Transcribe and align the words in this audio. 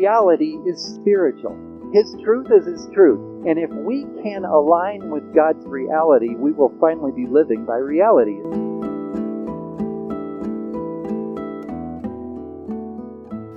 reality 0.00 0.56
is 0.64 0.82
spiritual. 0.82 1.54
His 1.92 2.16
truth 2.24 2.46
is 2.50 2.64
His 2.64 2.88
truth. 2.94 3.20
And 3.46 3.58
if 3.58 3.68
we 3.70 4.06
can 4.22 4.46
align 4.46 5.10
with 5.10 5.34
God's 5.34 5.62
reality, 5.66 6.34
we 6.36 6.52
will 6.52 6.72
finally 6.80 7.12
be 7.12 7.26
living 7.26 7.66
by 7.66 7.76
reality. 7.76 8.38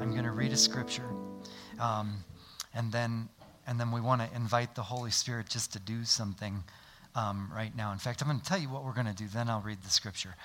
I'm 0.01 0.11
going 0.11 0.25
to 0.25 0.31
read 0.31 0.51
a 0.51 0.57
scripture, 0.57 1.09
um, 1.79 2.17
and 2.73 2.91
then 2.91 3.29
and 3.65 3.79
then 3.79 3.91
we 3.91 4.01
want 4.01 4.19
to 4.21 4.35
invite 4.35 4.75
the 4.75 4.83
Holy 4.83 5.11
Spirit 5.11 5.47
just 5.47 5.71
to 5.73 5.79
do 5.79 6.03
something 6.03 6.61
um, 7.15 7.49
right 7.55 7.73
now. 7.73 7.93
In 7.93 7.99
fact, 7.99 8.21
I'm 8.21 8.27
going 8.27 8.41
to 8.41 8.45
tell 8.45 8.59
you 8.59 8.67
what 8.67 8.83
we're 8.83 8.93
going 8.93 9.07
to 9.07 9.15
do. 9.15 9.27
Then 9.27 9.49
I'll 9.49 9.61
read 9.61 9.81
the 9.81 9.89
scripture. 9.89 10.35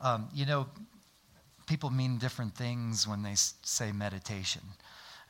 Um, 0.00 0.28
you 0.32 0.46
know, 0.46 0.66
people 1.66 1.90
mean 1.90 2.18
different 2.18 2.54
things 2.54 3.08
when 3.08 3.22
they 3.22 3.34
say 3.34 3.90
meditation. 3.90 4.62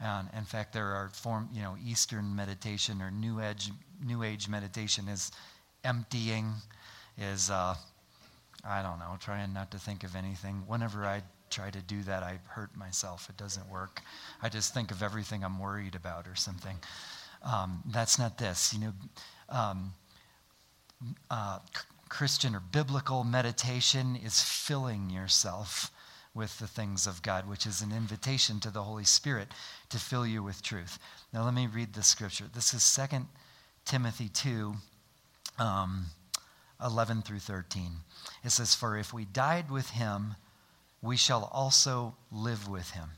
In 0.00 0.44
fact, 0.44 0.72
there 0.72 0.86
are 0.86 1.10
form, 1.12 1.48
you 1.52 1.62
know, 1.62 1.76
Eastern 1.84 2.34
meditation 2.34 3.02
or 3.02 3.10
New 3.10 3.40
Age, 3.40 3.70
New 4.04 4.22
Age 4.22 4.48
meditation 4.48 5.08
is 5.08 5.32
emptying, 5.84 6.52
is 7.18 7.50
uh, 7.50 7.74
I 8.64 8.82
don't 8.82 8.98
know, 8.98 9.16
trying 9.20 9.52
not 9.52 9.70
to 9.72 9.78
think 9.78 10.04
of 10.04 10.14
anything. 10.14 10.62
Whenever 10.66 11.04
I 11.04 11.22
try 11.50 11.70
to 11.70 11.80
do 11.80 12.02
that, 12.02 12.22
I 12.22 12.38
hurt 12.46 12.76
myself. 12.76 13.28
It 13.28 13.36
doesn't 13.36 13.68
work. 13.70 14.02
I 14.42 14.48
just 14.48 14.74
think 14.74 14.90
of 14.90 15.02
everything 15.02 15.44
I'm 15.44 15.58
worried 15.58 15.94
about 15.94 16.28
or 16.28 16.36
something. 16.36 16.76
Um, 17.42 17.82
that's 17.86 18.18
not 18.18 18.38
this. 18.38 18.74
You 18.74 18.80
know, 18.80 18.92
um, 19.48 19.92
uh, 21.30 21.58
Christian 22.08 22.54
or 22.54 22.60
biblical 22.60 23.24
meditation 23.24 24.16
is 24.16 24.42
filling 24.42 25.10
yourself 25.10 25.90
with 26.38 26.56
the 26.60 26.68
things 26.68 27.08
of 27.08 27.20
God, 27.20 27.48
which 27.48 27.66
is 27.66 27.82
an 27.82 27.92
invitation 27.92 28.60
to 28.60 28.70
the 28.70 28.84
Holy 28.84 29.04
Spirit 29.04 29.48
to 29.90 29.98
fill 29.98 30.24
you 30.24 30.40
with 30.40 30.62
truth. 30.62 31.00
Now, 31.32 31.44
let 31.44 31.52
me 31.52 31.66
read 31.66 31.92
the 31.92 32.02
scripture. 32.04 32.44
This 32.54 32.72
is 32.72 32.94
2 32.94 33.26
Timothy 33.84 34.28
2 34.28 34.72
um, 35.58 36.06
11 36.82 37.22
through 37.22 37.40
13. 37.40 37.90
It 38.44 38.50
says, 38.50 38.72
For 38.72 38.96
if 38.96 39.12
we 39.12 39.24
died 39.24 39.68
with 39.68 39.90
him, 39.90 40.36
we 41.02 41.16
shall 41.16 41.50
also 41.52 42.14
live 42.30 42.68
with 42.68 42.92
him. 42.92 43.10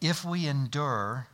If 0.00 0.24
we 0.24 0.46
endure, 0.46 1.28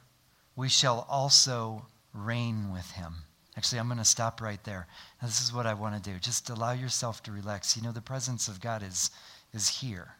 we 0.56 0.68
shall 0.68 1.06
also 1.08 1.86
reign 2.12 2.72
with 2.72 2.90
him. 2.90 3.14
Actually, 3.56 3.78
I'm 3.78 3.86
going 3.86 3.98
to 3.98 4.04
stop 4.04 4.40
right 4.40 4.62
there. 4.64 4.88
Now, 5.20 5.28
this 5.28 5.40
is 5.40 5.52
what 5.52 5.66
I 5.66 5.74
want 5.74 6.02
to 6.02 6.10
do. 6.10 6.18
Just 6.18 6.50
allow 6.50 6.72
yourself 6.72 7.22
to 7.24 7.32
relax. 7.32 7.76
You 7.76 7.82
know, 7.84 7.92
the 7.92 8.00
presence 8.00 8.48
of 8.48 8.60
God 8.60 8.82
is, 8.82 9.12
is 9.52 9.68
here. 9.68 10.16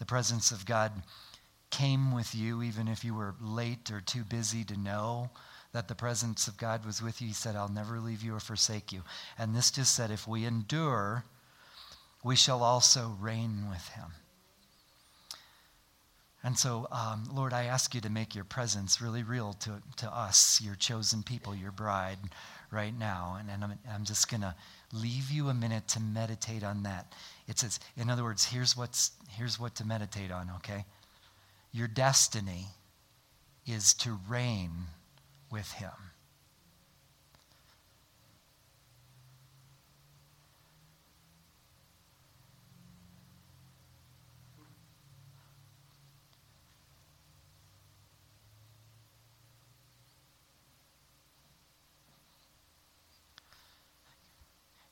The 0.00 0.06
presence 0.06 0.50
of 0.50 0.66
God 0.66 0.90
came 1.70 2.12
with 2.12 2.34
you, 2.34 2.62
even 2.62 2.88
if 2.88 3.04
you 3.04 3.14
were 3.14 3.34
late 3.40 3.92
or 3.92 4.00
too 4.00 4.24
busy 4.24 4.64
to 4.64 4.76
know 4.76 5.30
that 5.72 5.88
the 5.88 5.94
presence 5.94 6.48
of 6.48 6.56
God 6.56 6.84
was 6.84 7.00
with 7.00 7.20
you. 7.20 7.28
He 7.28 7.34
said, 7.34 7.54
I'll 7.54 7.68
never 7.68 8.00
leave 8.00 8.22
you 8.22 8.34
or 8.34 8.40
forsake 8.40 8.92
you. 8.92 9.02
And 9.38 9.54
this 9.54 9.70
just 9.70 9.94
said, 9.94 10.10
if 10.10 10.26
we 10.26 10.44
endure, 10.44 11.24
we 12.24 12.34
shall 12.34 12.62
also 12.62 13.14
reign 13.20 13.66
with 13.68 13.86
him. 13.88 14.06
And 16.42 16.58
so, 16.58 16.88
um, 16.90 17.28
Lord, 17.32 17.52
I 17.52 17.64
ask 17.64 17.94
you 17.94 18.00
to 18.00 18.10
make 18.10 18.34
your 18.34 18.44
presence 18.44 19.00
really 19.00 19.22
real 19.22 19.52
to, 19.60 19.82
to 19.98 20.08
us, 20.08 20.60
your 20.62 20.74
chosen 20.74 21.22
people, 21.22 21.54
your 21.54 21.72
bride, 21.72 22.18
right 22.70 22.98
now. 22.98 23.36
And, 23.38 23.50
and 23.50 23.62
I'm, 23.62 23.78
I'm 23.92 24.04
just 24.04 24.30
going 24.30 24.40
to 24.40 24.54
leave 24.92 25.30
you 25.30 25.50
a 25.50 25.54
minute 25.54 25.86
to 25.88 26.00
meditate 26.00 26.64
on 26.64 26.82
that. 26.84 27.12
It 27.50 27.58
says, 27.58 27.80
in 27.96 28.08
other 28.08 28.22
words, 28.22 28.44
here's, 28.44 28.76
what's, 28.76 29.10
here's 29.28 29.58
what 29.58 29.74
to 29.74 29.84
meditate 29.84 30.30
on, 30.30 30.52
okay? 30.58 30.84
Your 31.72 31.88
destiny 31.88 32.66
is 33.66 33.92
to 33.94 34.20
reign 34.28 34.70
with 35.50 35.68
Him. 35.72 35.90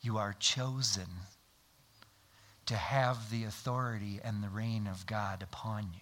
You 0.00 0.18
are 0.18 0.34
chosen 0.40 1.06
to 2.68 2.76
have 2.76 3.30
the 3.30 3.44
authority 3.44 4.20
and 4.22 4.42
the 4.42 4.48
reign 4.50 4.86
of 4.86 5.06
God 5.06 5.42
upon 5.42 5.84
you. 5.94 6.00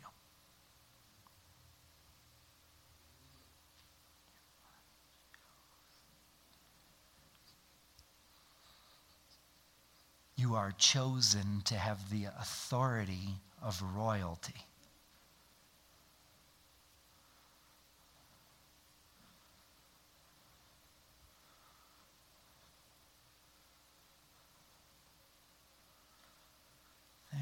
You 10.34 10.56
are 10.56 10.72
chosen 10.76 11.62
to 11.66 11.76
have 11.76 12.10
the 12.10 12.24
authority 12.24 13.36
of 13.62 13.80
royalty. 13.94 14.66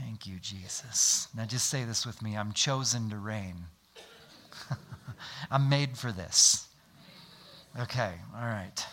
Thank 0.02 0.26
you, 0.26 0.38
Jesus. 0.40 1.28
Now 1.36 1.44
just 1.44 1.68
say 1.68 1.84
this 1.84 2.06
with 2.06 2.22
me 2.22 2.36
I'm 2.36 2.52
chosen 2.52 3.10
to 3.10 3.16
reign. 3.16 3.56
I'm 5.50 5.68
made 5.68 5.96
for 5.96 6.12
this. 6.12 6.68
Okay, 7.80 8.12
all 8.34 8.46
right. 8.46 8.86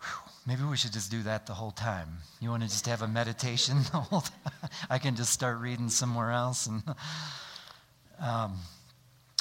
Whew. 0.00 0.30
Maybe 0.46 0.62
we 0.62 0.76
should 0.76 0.92
just 0.92 1.10
do 1.10 1.22
that 1.22 1.46
the 1.46 1.54
whole 1.54 1.72
time. 1.72 2.18
You 2.40 2.50
want 2.50 2.62
to 2.62 2.68
just 2.68 2.86
have 2.86 3.02
a 3.02 3.08
meditation 3.08 3.78
the 3.92 3.98
whole 3.98 4.20
time? 4.20 4.70
I 4.88 4.98
can 4.98 5.16
just 5.16 5.32
start 5.32 5.58
reading 5.58 5.88
somewhere 5.88 6.30
else. 6.30 6.66
And 6.66 6.82
um, 8.20 8.58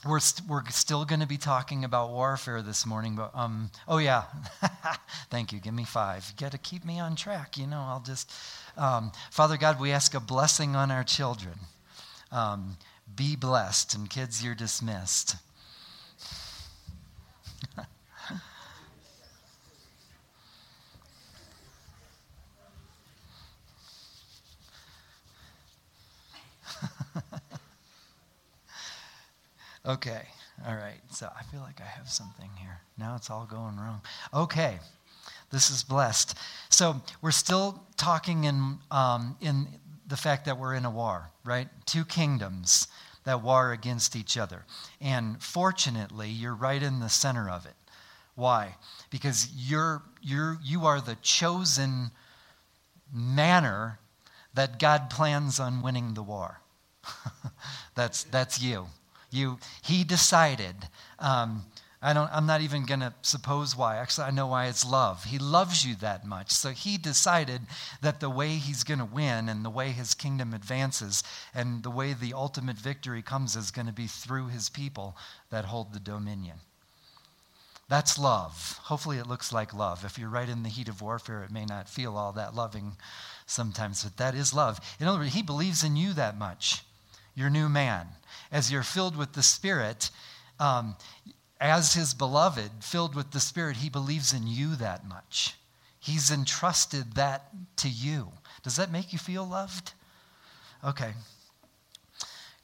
we're, 0.06 0.19
st- 0.19 0.50
we're 0.50 0.66
still 0.69 1.06
going 1.06 1.19
to 1.19 1.28
be 1.28 1.38
talking 1.38 1.84
about 1.84 2.09
warfare 2.09 2.62
this 2.62 2.85
morning. 2.85 3.16
But 3.16 3.31
um, 3.35 3.69
oh 3.88 3.97
yeah, 3.97 4.23
thank 5.29 5.51
you. 5.51 5.59
Give 5.59 5.73
me 5.73 5.84
five. 5.84 6.28
You 6.29 6.45
got 6.45 6.51
to 6.53 6.57
keep 6.57 6.84
me 6.85 7.00
on 7.00 7.16
track. 7.16 7.57
You 7.57 7.67
know, 7.67 7.79
I'll 7.79 8.03
just 8.06 8.31
um, 8.78 9.11
Father 9.29 9.57
God, 9.57 9.79
we 9.79 9.91
ask 9.91 10.13
a 10.13 10.19
blessing 10.19 10.75
on 10.75 10.91
our 10.91 11.03
children. 11.03 11.53
Um, 12.31 12.78
be 13.16 13.35
blessed, 13.35 13.94
and 13.94 14.09
kids, 14.09 14.44
you're 14.44 14.56
dismissed. 14.56 15.35
okay, 29.85 30.21
all 30.67 30.75
right. 30.75 30.99
So 31.09 31.29
I 31.37 31.43
feel 31.43 31.61
like 31.61 31.81
I 31.81 31.85
have 31.85 32.09
something 32.09 32.49
here. 32.59 32.79
Now 32.97 33.15
it's 33.15 33.29
all 33.29 33.45
going 33.45 33.77
wrong. 33.77 34.01
Okay. 34.33 34.79
This 35.51 35.69
is 35.69 35.83
blessed. 35.83 36.37
So 36.69 37.01
we're 37.21 37.31
still 37.31 37.83
talking 37.97 38.45
in, 38.45 38.77
um, 38.89 39.35
in 39.41 39.67
the 40.07 40.15
fact 40.15 40.45
that 40.45 40.57
we're 40.57 40.75
in 40.75 40.85
a 40.85 40.89
war, 40.89 41.29
right? 41.43 41.67
Two 41.85 42.05
kingdoms 42.05 42.87
that 43.25 43.41
war 43.41 43.71
against 43.71 44.15
each 44.15 44.37
other. 44.37 44.66
And 45.01 45.41
fortunately, 45.41 46.29
you're 46.29 46.55
right 46.55 46.81
in 46.81 46.99
the 46.99 47.09
center 47.09 47.49
of 47.49 47.66
it. 47.66 47.75
Why? 48.35 48.75
Because 49.09 49.49
you're, 49.55 50.01
you're, 50.22 50.57
you 50.63 50.85
are 50.85 51.01
the 51.01 51.17
chosen 51.22 52.11
manner 53.13 53.99
that 54.53 54.79
God 54.79 55.09
plans 55.09 55.59
on 55.59 55.81
winning 55.81 56.13
the 56.13 56.23
war. 56.23 56.61
that's, 57.95 58.23
that's 58.23 58.61
you. 58.61 58.87
You. 59.31 59.59
He 59.81 60.03
decided 60.03 60.75
um, 61.19 61.63
I 62.03 62.13
don't, 62.13 62.31
I'm 62.33 62.47
not 62.47 62.61
even 62.61 62.85
going 62.85 63.01
to 63.01 63.13
suppose 63.22 63.78
why. 63.78 63.97
Actually, 63.97 64.25
I 64.25 64.31
know 64.31 64.47
why 64.47 64.66
it's 64.66 64.83
love. 64.83 65.25
He 65.25 65.37
loves 65.37 65.85
you 65.85 65.93
that 65.97 66.25
much. 66.25 66.49
So 66.49 66.72
he 66.72 66.97
decided 66.97 67.61
that 68.01 68.19
the 68.19 68.29
way 68.29 68.55
he's 68.55 68.83
going 68.83 68.99
to 68.99 69.05
win 69.05 69.47
and 69.47 69.63
the 69.63 69.69
way 69.69 69.91
his 69.91 70.16
kingdom 70.16 70.51
advances 70.51 71.23
and 71.53 71.83
the 71.83 71.91
way 71.91 72.13
the 72.13 72.33
ultimate 72.33 72.78
victory 72.78 73.22
comes 73.22 73.55
is 73.55 73.69
going 73.69 73.85
to 73.85 73.93
be 73.93 74.07
through 74.07 74.47
his 74.47 74.67
people 74.67 75.16
that 75.51 75.66
hold 75.66 75.93
the 75.93 75.99
dominion. 75.99 76.57
That's 77.87 78.17
love. 78.17 78.79
Hopefully, 78.84 79.17
it 79.17 79.27
looks 79.27 79.53
like 79.53 79.73
love. 79.73 80.03
If 80.03 80.17
you're 80.17 80.29
right 80.29 80.49
in 80.49 80.63
the 80.63 80.69
heat 80.69 80.87
of 80.87 81.01
warfare, 81.01 81.43
it 81.43 81.51
may 81.51 81.66
not 81.66 81.89
feel 81.89 82.17
all 82.17 82.31
that 82.31 82.55
loving 82.55 82.93
sometimes, 83.45 84.03
but 84.03 84.17
that 84.17 84.34
is 84.34 84.55
love. 84.55 84.79
In 84.99 85.07
other 85.07 85.19
words, 85.19 85.34
he 85.34 85.43
believes 85.43 85.84
in 85.84 85.97
you 85.97 86.13
that 86.13 86.37
much, 86.37 86.84
your 87.35 87.49
new 87.49 87.69
man. 87.69 88.07
As 88.51 88.71
you're 88.71 88.83
filled 88.83 89.15
with 89.15 89.33
the 89.33 89.43
Spirit, 89.43 90.09
um, 90.59 90.95
as 91.59 91.93
his 91.93 92.13
beloved, 92.13 92.71
filled 92.81 93.15
with 93.15 93.31
the 93.31 93.39
Spirit, 93.39 93.77
he 93.77 93.89
believes 93.89 94.33
in 94.33 94.47
you 94.47 94.75
that 94.75 95.07
much. 95.07 95.55
He's 95.99 96.31
entrusted 96.31 97.13
that 97.13 97.49
to 97.77 97.89
you. 97.89 98.31
Does 98.63 98.75
that 98.75 98.91
make 98.91 99.13
you 99.13 99.19
feel 99.19 99.45
loved? 99.45 99.93
Okay. 100.83 101.11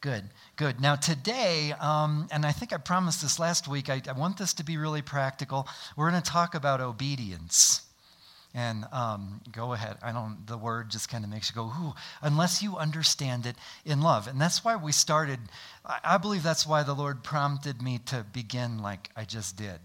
Good, 0.01 0.25
good. 0.55 0.79
Now, 0.79 0.95
today, 0.95 1.73
um, 1.79 2.27
and 2.31 2.45
I 2.45 2.51
think 2.51 2.71
I 2.71 2.77
promised 2.77 3.21
this 3.21 3.39
last 3.39 3.67
week, 3.67 3.89
I, 3.89 4.01
I 4.07 4.11
want 4.11 4.37
this 4.37 4.53
to 4.55 4.63
be 4.63 4.77
really 4.77 5.01
practical. 5.01 5.67
We're 5.95 6.09
going 6.11 6.21
to 6.21 6.31
talk 6.31 6.53
about 6.53 6.81
obedience. 6.81 7.86
And 8.57 8.85
um, 8.91 9.39
go 9.51 9.73
ahead. 9.73 9.97
I 10.01 10.11
don't, 10.11 10.47
the 10.47 10.57
word 10.57 10.89
just 10.89 11.09
kind 11.09 11.23
of 11.23 11.29
makes 11.29 11.47
you 11.47 11.55
go, 11.55 11.65
ooh, 11.65 11.93
unless 12.23 12.63
you 12.63 12.75
understand 12.75 13.45
it 13.45 13.55
in 13.85 14.01
love. 14.01 14.27
And 14.27 14.41
that's 14.41 14.65
why 14.65 14.75
we 14.75 14.91
started. 14.91 15.39
I, 15.85 15.99
I 16.03 16.17
believe 16.17 16.41
that's 16.41 16.65
why 16.65 16.81
the 16.81 16.95
Lord 16.95 17.23
prompted 17.23 17.83
me 17.83 17.99
to 18.07 18.25
begin 18.33 18.79
like 18.79 19.11
I 19.15 19.25
just 19.25 19.57
did 19.57 19.79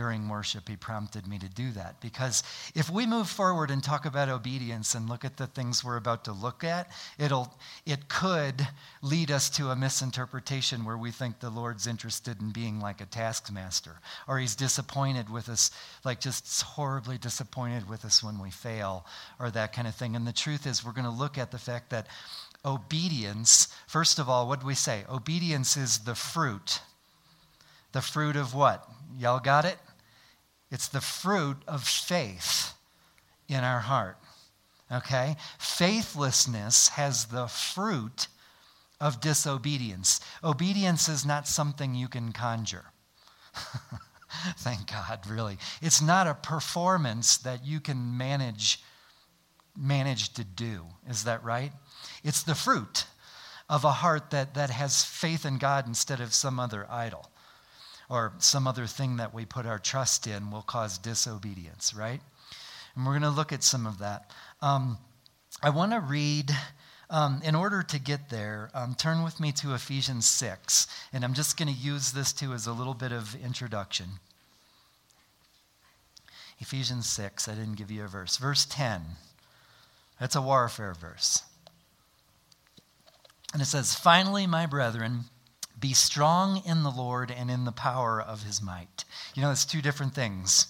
during 0.00 0.30
worship, 0.30 0.66
he 0.66 0.76
prompted 0.76 1.26
me 1.26 1.38
to 1.38 1.48
do 1.50 1.72
that. 1.72 2.00
Because 2.00 2.42
if 2.74 2.88
we 2.88 3.04
move 3.04 3.28
forward 3.28 3.70
and 3.70 3.84
talk 3.84 4.06
about 4.06 4.30
obedience 4.30 4.94
and 4.94 5.10
look 5.10 5.26
at 5.26 5.36
the 5.36 5.46
things 5.46 5.84
we're 5.84 5.98
about 5.98 6.24
to 6.24 6.32
look 6.32 6.64
at, 6.64 6.88
it'll, 7.18 7.52
it 7.84 8.08
could 8.08 8.66
lead 9.02 9.30
us 9.30 9.50
to 9.50 9.68
a 9.68 9.76
misinterpretation 9.76 10.86
where 10.86 10.96
we 10.96 11.10
think 11.10 11.38
the 11.38 11.50
Lord's 11.50 11.86
interested 11.86 12.40
in 12.40 12.50
being 12.50 12.80
like 12.80 13.02
a 13.02 13.04
taskmaster, 13.04 14.00
or 14.26 14.38
he's 14.38 14.56
disappointed 14.56 15.28
with 15.28 15.50
us, 15.50 15.70
like 16.02 16.18
just 16.18 16.62
horribly 16.62 17.18
disappointed 17.18 17.86
with 17.86 18.06
us 18.06 18.24
when 18.24 18.38
we 18.40 18.50
fail, 18.50 19.04
or 19.38 19.50
that 19.50 19.74
kind 19.74 19.86
of 19.86 19.94
thing. 19.94 20.16
And 20.16 20.26
the 20.26 20.32
truth 20.32 20.66
is, 20.66 20.82
we're 20.82 20.92
going 20.92 21.04
to 21.04 21.10
look 21.10 21.36
at 21.36 21.50
the 21.50 21.58
fact 21.58 21.90
that 21.90 22.06
obedience, 22.64 23.68
first 23.86 24.18
of 24.18 24.30
all, 24.30 24.48
what 24.48 24.60
do 24.60 24.66
we 24.66 24.74
say? 24.74 25.04
Obedience 25.10 25.76
is 25.76 25.98
the 25.98 26.14
fruit. 26.14 26.80
The 27.92 28.00
fruit 28.00 28.36
of 28.36 28.54
what? 28.54 28.88
Y'all 29.18 29.40
got 29.40 29.66
it? 29.66 29.76
It's 30.70 30.88
the 30.88 31.00
fruit 31.00 31.58
of 31.66 31.84
faith 31.84 32.74
in 33.48 33.64
our 33.64 33.80
heart. 33.80 34.18
Okay? 34.92 35.36
Faithlessness 35.58 36.88
has 36.88 37.26
the 37.26 37.46
fruit 37.46 38.28
of 39.00 39.20
disobedience. 39.20 40.20
Obedience 40.44 41.08
is 41.08 41.24
not 41.24 41.48
something 41.48 41.94
you 41.94 42.08
can 42.08 42.32
conjure. 42.32 42.86
Thank 44.58 44.90
God, 44.90 45.26
really. 45.28 45.58
It's 45.82 46.00
not 46.00 46.26
a 46.26 46.34
performance 46.34 47.36
that 47.38 47.64
you 47.64 47.80
can 47.80 48.16
manage 48.16 48.82
manage 49.76 50.34
to 50.34 50.44
do. 50.44 50.84
Is 51.08 51.24
that 51.24 51.42
right? 51.44 51.72
It's 52.24 52.42
the 52.42 52.56
fruit 52.56 53.06
of 53.68 53.84
a 53.84 53.92
heart 53.92 54.30
that, 54.30 54.54
that 54.54 54.68
has 54.68 55.04
faith 55.04 55.46
in 55.46 55.58
God 55.58 55.86
instead 55.86 56.20
of 56.20 56.34
some 56.34 56.58
other 56.58 56.86
idol 56.90 57.29
or 58.10 58.32
some 58.38 58.66
other 58.66 58.86
thing 58.86 59.16
that 59.18 59.32
we 59.32 59.46
put 59.46 59.64
our 59.64 59.78
trust 59.78 60.26
in 60.26 60.50
will 60.50 60.62
cause 60.62 60.98
disobedience, 60.98 61.94
right? 61.94 62.20
And 62.94 63.06
we're 63.06 63.12
going 63.12 63.22
to 63.22 63.30
look 63.30 63.52
at 63.52 63.62
some 63.62 63.86
of 63.86 64.00
that. 64.00 64.30
Um, 64.60 64.98
I 65.62 65.70
want 65.70 65.92
to 65.92 66.00
read. 66.00 66.50
Um, 67.12 67.42
in 67.44 67.56
order 67.56 67.82
to 67.82 67.98
get 67.98 68.30
there, 68.30 68.70
um, 68.72 68.94
turn 68.94 69.24
with 69.24 69.40
me 69.40 69.50
to 69.50 69.74
Ephesians 69.74 70.28
6, 70.28 70.86
and 71.12 71.24
I'm 71.24 71.34
just 71.34 71.56
going 71.56 71.66
to 71.66 71.74
use 71.74 72.12
this 72.12 72.32
too 72.32 72.52
as 72.52 72.68
a 72.68 72.72
little 72.72 72.94
bit 72.94 73.10
of 73.10 73.34
introduction. 73.44 74.06
Ephesians 76.60 77.08
6, 77.08 77.48
I 77.48 77.54
didn't 77.56 77.74
give 77.74 77.90
you 77.90 78.04
a 78.04 78.06
verse. 78.06 78.36
Verse 78.36 78.64
10, 78.64 79.02
that's 80.20 80.36
a 80.36 80.40
warfare 80.40 80.94
verse. 80.94 81.42
And 83.52 83.60
it 83.60 83.66
says, 83.66 83.94
Finally, 83.94 84.46
my 84.46 84.66
brethren, 84.66 85.24
be 85.80 85.94
strong 85.94 86.62
in 86.66 86.82
the 86.82 86.90
Lord 86.90 87.30
and 87.30 87.50
in 87.50 87.64
the 87.64 87.72
power 87.72 88.20
of 88.20 88.42
his 88.42 88.60
might. 88.60 89.04
You 89.34 89.42
know, 89.42 89.50
it's 89.50 89.64
two 89.64 89.82
different 89.82 90.14
things. 90.14 90.68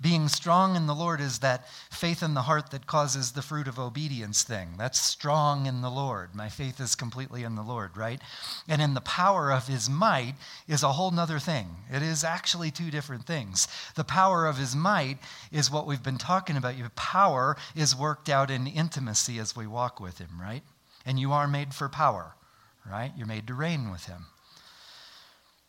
Being 0.00 0.28
strong 0.28 0.76
in 0.76 0.86
the 0.86 0.94
Lord 0.94 1.20
is 1.20 1.38
that 1.38 1.68
faith 1.90 2.22
in 2.22 2.34
the 2.34 2.42
heart 2.42 2.70
that 2.72 2.86
causes 2.86 3.32
the 3.32 3.42
fruit 3.42 3.68
of 3.68 3.78
obedience 3.78 4.42
thing. 4.42 4.74
That's 4.76 5.00
strong 5.00 5.66
in 5.66 5.82
the 5.82 5.90
Lord. 5.90 6.34
My 6.34 6.48
faith 6.48 6.80
is 6.80 6.94
completely 6.94 7.44
in 7.44 7.54
the 7.54 7.62
Lord, 7.62 7.96
right? 7.96 8.20
And 8.68 8.82
in 8.82 8.94
the 8.94 9.00
power 9.00 9.52
of 9.52 9.68
his 9.68 9.88
might 9.88 10.34
is 10.66 10.82
a 10.82 10.92
whole 10.92 11.10
nother 11.10 11.38
thing. 11.38 11.68
It 11.90 12.02
is 12.02 12.24
actually 12.24 12.70
two 12.70 12.90
different 12.90 13.24
things. 13.24 13.68
The 13.94 14.04
power 14.04 14.46
of 14.46 14.58
his 14.58 14.74
might 14.74 15.18
is 15.52 15.70
what 15.70 15.86
we've 15.86 16.02
been 16.02 16.18
talking 16.18 16.56
about. 16.56 16.76
Your 16.76 16.90
power 16.90 17.56
is 17.76 17.96
worked 17.96 18.28
out 18.28 18.50
in 18.50 18.66
intimacy 18.66 19.38
as 19.38 19.56
we 19.56 19.66
walk 19.66 20.00
with 20.00 20.18
him, 20.18 20.40
right? 20.40 20.62
And 21.06 21.20
you 21.20 21.32
are 21.32 21.46
made 21.46 21.72
for 21.72 21.88
power, 21.88 22.34
right? 22.90 23.12
You're 23.16 23.26
made 23.26 23.46
to 23.46 23.54
reign 23.54 23.90
with 23.90 24.06
him. 24.06 24.26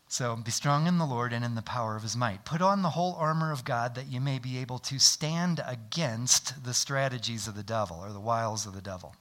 So 0.08 0.36
be 0.36 0.52
strong 0.52 0.86
in 0.86 0.98
the 0.98 1.04
Lord 1.04 1.32
and 1.32 1.44
in 1.44 1.56
the 1.56 1.62
power 1.62 1.96
of 1.96 2.02
his 2.02 2.16
might. 2.16 2.44
Put 2.44 2.62
on 2.62 2.82
the 2.82 2.90
whole 2.90 3.14
armor 3.14 3.50
of 3.50 3.64
God 3.64 3.94
that 3.96 4.06
you 4.06 4.20
may 4.20 4.38
be 4.38 4.58
able 4.58 4.78
to 4.80 4.98
stand 4.98 5.60
against 5.66 6.64
the 6.64 6.74
strategies 6.74 7.48
of 7.48 7.56
the 7.56 7.64
devil 7.64 7.98
or 8.00 8.12
the 8.12 8.20
wiles 8.20 8.66
of 8.66 8.74
the 8.74 8.80
devil. 8.80 9.16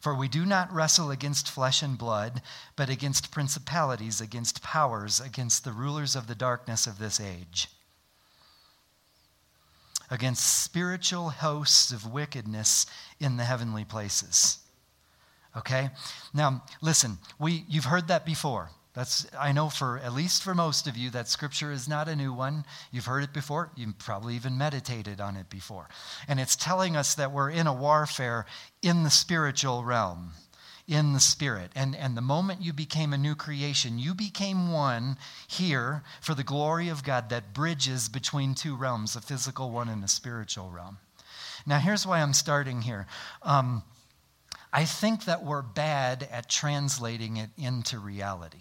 For 0.00 0.14
we 0.14 0.28
do 0.28 0.44
not 0.44 0.72
wrestle 0.72 1.10
against 1.10 1.50
flesh 1.50 1.82
and 1.82 1.96
blood, 1.96 2.42
but 2.76 2.90
against 2.90 3.30
principalities, 3.30 4.20
against 4.20 4.62
powers, 4.62 5.18
against 5.18 5.64
the 5.64 5.72
rulers 5.72 6.14
of 6.14 6.26
the 6.26 6.34
darkness 6.34 6.86
of 6.86 6.98
this 6.98 7.18
age, 7.18 7.68
against 10.10 10.62
spiritual 10.62 11.30
hosts 11.30 11.90
of 11.90 12.06
wickedness 12.06 12.84
in 13.18 13.38
the 13.38 13.44
heavenly 13.44 13.84
places. 13.84 14.58
Okay? 15.56 15.88
Now, 16.34 16.62
listen, 16.82 17.18
we, 17.38 17.64
you've 17.66 17.86
heard 17.86 18.08
that 18.08 18.26
before. 18.26 18.70
That's, 18.94 19.26
I 19.36 19.50
know 19.50 19.70
for 19.70 19.98
at 19.98 20.12
least 20.12 20.44
for 20.44 20.54
most 20.54 20.86
of 20.86 20.96
you, 20.96 21.10
that 21.10 21.28
scripture 21.28 21.72
is 21.72 21.88
not 21.88 22.08
a 22.08 22.14
new 22.14 22.32
one. 22.32 22.64
You've 22.92 23.06
heard 23.06 23.24
it 23.24 23.32
before. 23.32 23.70
You've 23.74 23.98
probably 23.98 24.36
even 24.36 24.56
meditated 24.56 25.20
on 25.20 25.36
it 25.36 25.50
before. 25.50 25.88
And 26.28 26.38
it's 26.38 26.54
telling 26.54 26.96
us 26.96 27.16
that 27.16 27.32
we're 27.32 27.50
in 27.50 27.66
a 27.66 27.74
warfare 27.74 28.46
in 28.82 29.02
the 29.02 29.10
spiritual 29.10 29.82
realm, 29.82 30.30
in 30.86 31.12
the 31.12 31.18
spirit. 31.18 31.72
And, 31.74 31.96
and 31.96 32.16
the 32.16 32.20
moment 32.20 32.62
you 32.62 32.72
became 32.72 33.12
a 33.12 33.18
new 33.18 33.34
creation, 33.34 33.98
you 33.98 34.14
became 34.14 34.70
one 34.70 35.18
here 35.48 36.04
for 36.20 36.34
the 36.36 36.44
glory 36.44 36.88
of 36.88 37.02
God 37.02 37.30
that 37.30 37.52
bridges 37.52 38.08
between 38.08 38.54
two 38.54 38.76
realms, 38.76 39.16
a 39.16 39.20
physical 39.20 39.72
one 39.72 39.88
and 39.88 40.04
a 40.04 40.08
spiritual 40.08 40.70
realm. 40.70 40.98
Now, 41.66 41.80
here's 41.80 42.06
why 42.06 42.20
I'm 42.20 42.34
starting 42.34 42.82
here. 42.82 43.08
Um, 43.42 43.82
I 44.72 44.84
think 44.84 45.24
that 45.24 45.42
we're 45.42 45.62
bad 45.62 46.28
at 46.30 46.48
translating 46.48 47.38
it 47.38 47.50
into 47.56 47.98
reality. 47.98 48.60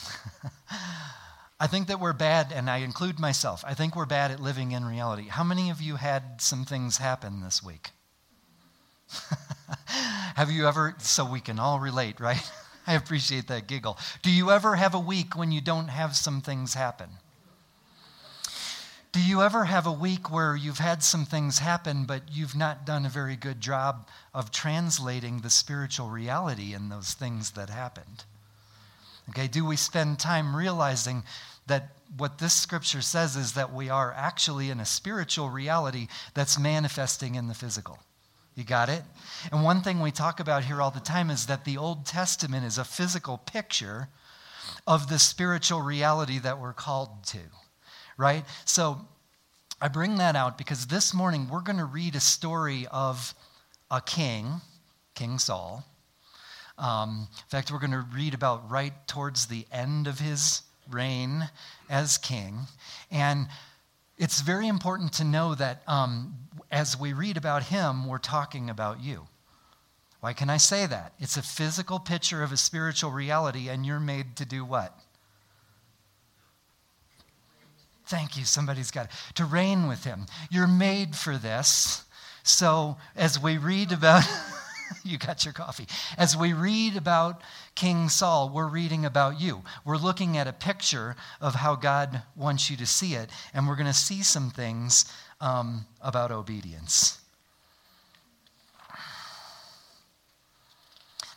I 1.60 1.66
think 1.66 1.88
that 1.88 1.98
we're 1.98 2.12
bad, 2.12 2.52
and 2.52 2.70
I 2.70 2.78
include 2.78 3.18
myself, 3.18 3.64
I 3.66 3.74
think 3.74 3.96
we're 3.96 4.06
bad 4.06 4.30
at 4.30 4.40
living 4.40 4.72
in 4.72 4.84
reality. 4.84 5.28
How 5.28 5.42
many 5.42 5.70
of 5.70 5.80
you 5.80 5.96
had 5.96 6.40
some 6.40 6.64
things 6.64 6.98
happen 6.98 7.40
this 7.40 7.62
week? 7.62 7.90
have 10.36 10.50
you 10.50 10.68
ever, 10.68 10.94
so 10.98 11.28
we 11.28 11.40
can 11.40 11.58
all 11.58 11.80
relate, 11.80 12.20
right? 12.20 12.50
I 12.86 12.94
appreciate 12.94 13.48
that 13.48 13.66
giggle. 13.66 13.98
Do 14.22 14.30
you 14.30 14.50
ever 14.50 14.76
have 14.76 14.94
a 14.94 15.00
week 15.00 15.36
when 15.36 15.52
you 15.52 15.60
don't 15.60 15.88
have 15.88 16.16
some 16.16 16.40
things 16.40 16.74
happen? 16.74 17.10
Do 19.10 19.20
you 19.20 19.42
ever 19.42 19.64
have 19.64 19.86
a 19.86 19.92
week 19.92 20.30
where 20.30 20.54
you've 20.54 20.78
had 20.78 21.02
some 21.02 21.24
things 21.24 21.58
happen, 21.58 22.04
but 22.04 22.22
you've 22.30 22.56
not 22.56 22.86
done 22.86 23.04
a 23.04 23.10
very 23.10 23.36
good 23.36 23.60
job 23.60 24.06
of 24.32 24.52
translating 24.52 25.40
the 25.40 25.50
spiritual 25.50 26.08
reality 26.08 26.72
in 26.72 26.88
those 26.88 27.14
things 27.14 27.50
that 27.52 27.68
happened? 27.68 28.24
Okay, 29.30 29.46
do 29.46 29.64
we 29.64 29.76
spend 29.76 30.18
time 30.18 30.56
realizing 30.56 31.22
that 31.66 31.90
what 32.16 32.38
this 32.38 32.54
scripture 32.54 33.02
says 33.02 33.36
is 33.36 33.52
that 33.52 33.74
we 33.74 33.90
are 33.90 34.14
actually 34.16 34.70
in 34.70 34.80
a 34.80 34.86
spiritual 34.86 35.50
reality 35.50 36.08
that's 36.34 36.58
manifesting 36.58 37.34
in 37.34 37.46
the 37.46 37.54
physical? 37.54 37.98
You 38.54 38.64
got 38.64 38.88
it? 38.88 39.02
And 39.52 39.62
one 39.62 39.82
thing 39.82 40.00
we 40.00 40.10
talk 40.10 40.40
about 40.40 40.64
here 40.64 40.80
all 40.80 40.90
the 40.90 40.98
time 40.98 41.30
is 41.30 41.46
that 41.46 41.64
the 41.64 41.76
Old 41.76 42.06
Testament 42.06 42.64
is 42.64 42.78
a 42.78 42.84
physical 42.84 43.38
picture 43.38 44.08
of 44.86 45.08
the 45.08 45.18
spiritual 45.18 45.82
reality 45.82 46.38
that 46.38 46.58
we're 46.58 46.72
called 46.72 47.24
to, 47.26 47.38
right? 48.16 48.44
So 48.64 49.06
I 49.80 49.88
bring 49.88 50.16
that 50.16 50.34
out 50.34 50.58
because 50.58 50.86
this 50.86 51.12
morning 51.12 51.48
we're 51.48 51.60
going 51.60 51.78
to 51.78 51.84
read 51.84 52.16
a 52.16 52.20
story 52.20 52.86
of 52.90 53.34
a 53.90 54.00
king, 54.00 54.62
King 55.14 55.38
Saul 55.38 55.84
um, 56.78 57.28
in 57.30 57.48
fact, 57.48 57.72
we're 57.72 57.80
going 57.80 57.90
to 57.90 58.04
read 58.14 58.34
about 58.34 58.70
right 58.70 58.92
towards 59.06 59.46
the 59.46 59.66
end 59.72 60.06
of 60.06 60.20
his 60.20 60.62
reign 60.90 61.48
as 61.90 62.18
king. 62.18 62.60
And 63.10 63.48
it's 64.16 64.40
very 64.40 64.68
important 64.68 65.12
to 65.14 65.24
know 65.24 65.54
that 65.54 65.82
um, 65.86 66.34
as 66.70 66.98
we 66.98 67.12
read 67.12 67.36
about 67.36 67.64
him, 67.64 68.06
we're 68.06 68.18
talking 68.18 68.70
about 68.70 69.00
you. 69.00 69.26
Why 70.20 70.32
can 70.32 70.50
I 70.50 70.56
say 70.56 70.86
that? 70.86 71.12
It's 71.18 71.36
a 71.36 71.42
physical 71.42 71.98
picture 71.98 72.42
of 72.42 72.52
a 72.52 72.56
spiritual 72.56 73.10
reality, 73.10 73.68
and 73.68 73.86
you're 73.86 74.00
made 74.00 74.36
to 74.36 74.44
do 74.44 74.64
what? 74.64 74.96
Thank 78.06 78.36
you, 78.36 78.44
somebody's 78.44 78.90
got 78.90 79.06
it. 79.06 79.12
To 79.34 79.44
reign 79.44 79.86
with 79.86 80.04
him. 80.04 80.26
You're 80.50 80.66
made 80.66 81.14
for 81.14 81.36
this. 81.36 82.04
So 82.42 82.96
as 83.14 83.40
we 83.40 83.58
read 83.58 83.92
about. 83.92 84.24
you 85.04 85.18
got 85.18 85.44
your 85.44 85.54
coffee. 85.54 85.86
As 86.16 86.36
we 86.36 86.52
read 86.52 86.96
about 86.96 87.42
King 87.74 88.08
Saul, 88.08 88.50
we're 88.50 88.68
reading 88.68 89.04
about 89.04 89.40
you. 89.40 89.62
We're 89.84 89.96
looking 89.96 90.36
at 90.36 90.46
a 90.46 90.52
picture 90.52 91.16
of 91.40 91.54
how 91.54 91.76
God 91.76 92.22
wants 92.36 92.70
you 92.70 92.76
to 92.78 92.86
see 92.86 93.14
it, 93.14 93.30
and 93.54 93.66
we're 93.66 93.76
going 93.76 93.86
to 93.86 93.92
see 93.92 94.22
some 94.22 94.50
things 94.50 95.12
um, 95.40 95.86
about 96.00 96.30
obedience. 96.30 97.20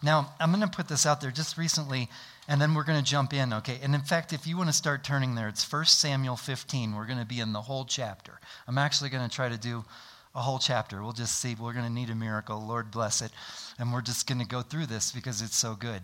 Now, 0.04 0.34
I'm 0.40 0.52
going 0.52 0.68
to 0.68 0.76
put 0.76 0.88
this 0.88 1.06
out 1.06 1.22
there 1.22 1.30
just 1.30 1.58
recently, 1.58 2.10
and 2.48 2.60
then 2.60 2.74
we're 2.74 2.84
going 2.84 2.98
to 2.98 3.06
jump 3.08 3.34
in, 3.34 3.54
okay? 3.54 3.80
And 3.84 3.94
in 3.94 4.02
fact, 4.02 4.34
if 4.34 4.48
you 4.48 4.58
want 4.58 4.70
to 4.70 4.74
start 4.74 5.04
turning 5.04 5.36
there, 5.36 5.48
it's 5.48 5.70
1 5.72 5.86
Samuel 5.86 6.36
15. 6.36 6.96
We're 6.96 7.06
going 7.06 7.20
to 7.20 7.26
be 7.26 7.40
in 7.40 7.54
the 7.54 7.62
whole 7.62 7.86
chapter. 7.86 8.40
I'm 8.68 8.80
actually 8.80 9.12
going 9.12 9.28
to 9.28 9.34
try 9.34 9.48
to 9.48 9.60
do 9.60 9.86
a 10.34 10.42
whole 10.42 10.60
chapter. 10.60 11.02
We'll 11.02 11.12
just 11.12 11.40
see. 11.40 11.56
We're 11.60 11.74
going 11.74 11.86
to 11.86 11.92
need 11.92 12.10
a 12.10 12.16
miracle. 12.16 12.60
Lord 12.66 12.92
bless 12.92 13.22
it. 13.22 13.32
And 13.78 13.92
we're 13.92 14.02
just 14.02 14.28
going 14.28 14.40
to 14.40 14.48
go 14.48 14.62
through 14.62 14.86
this 14.86 15.12
because 15.12 15.42
it's 15.42 15.58
so 15.58 15.76
good. 15.76 16.02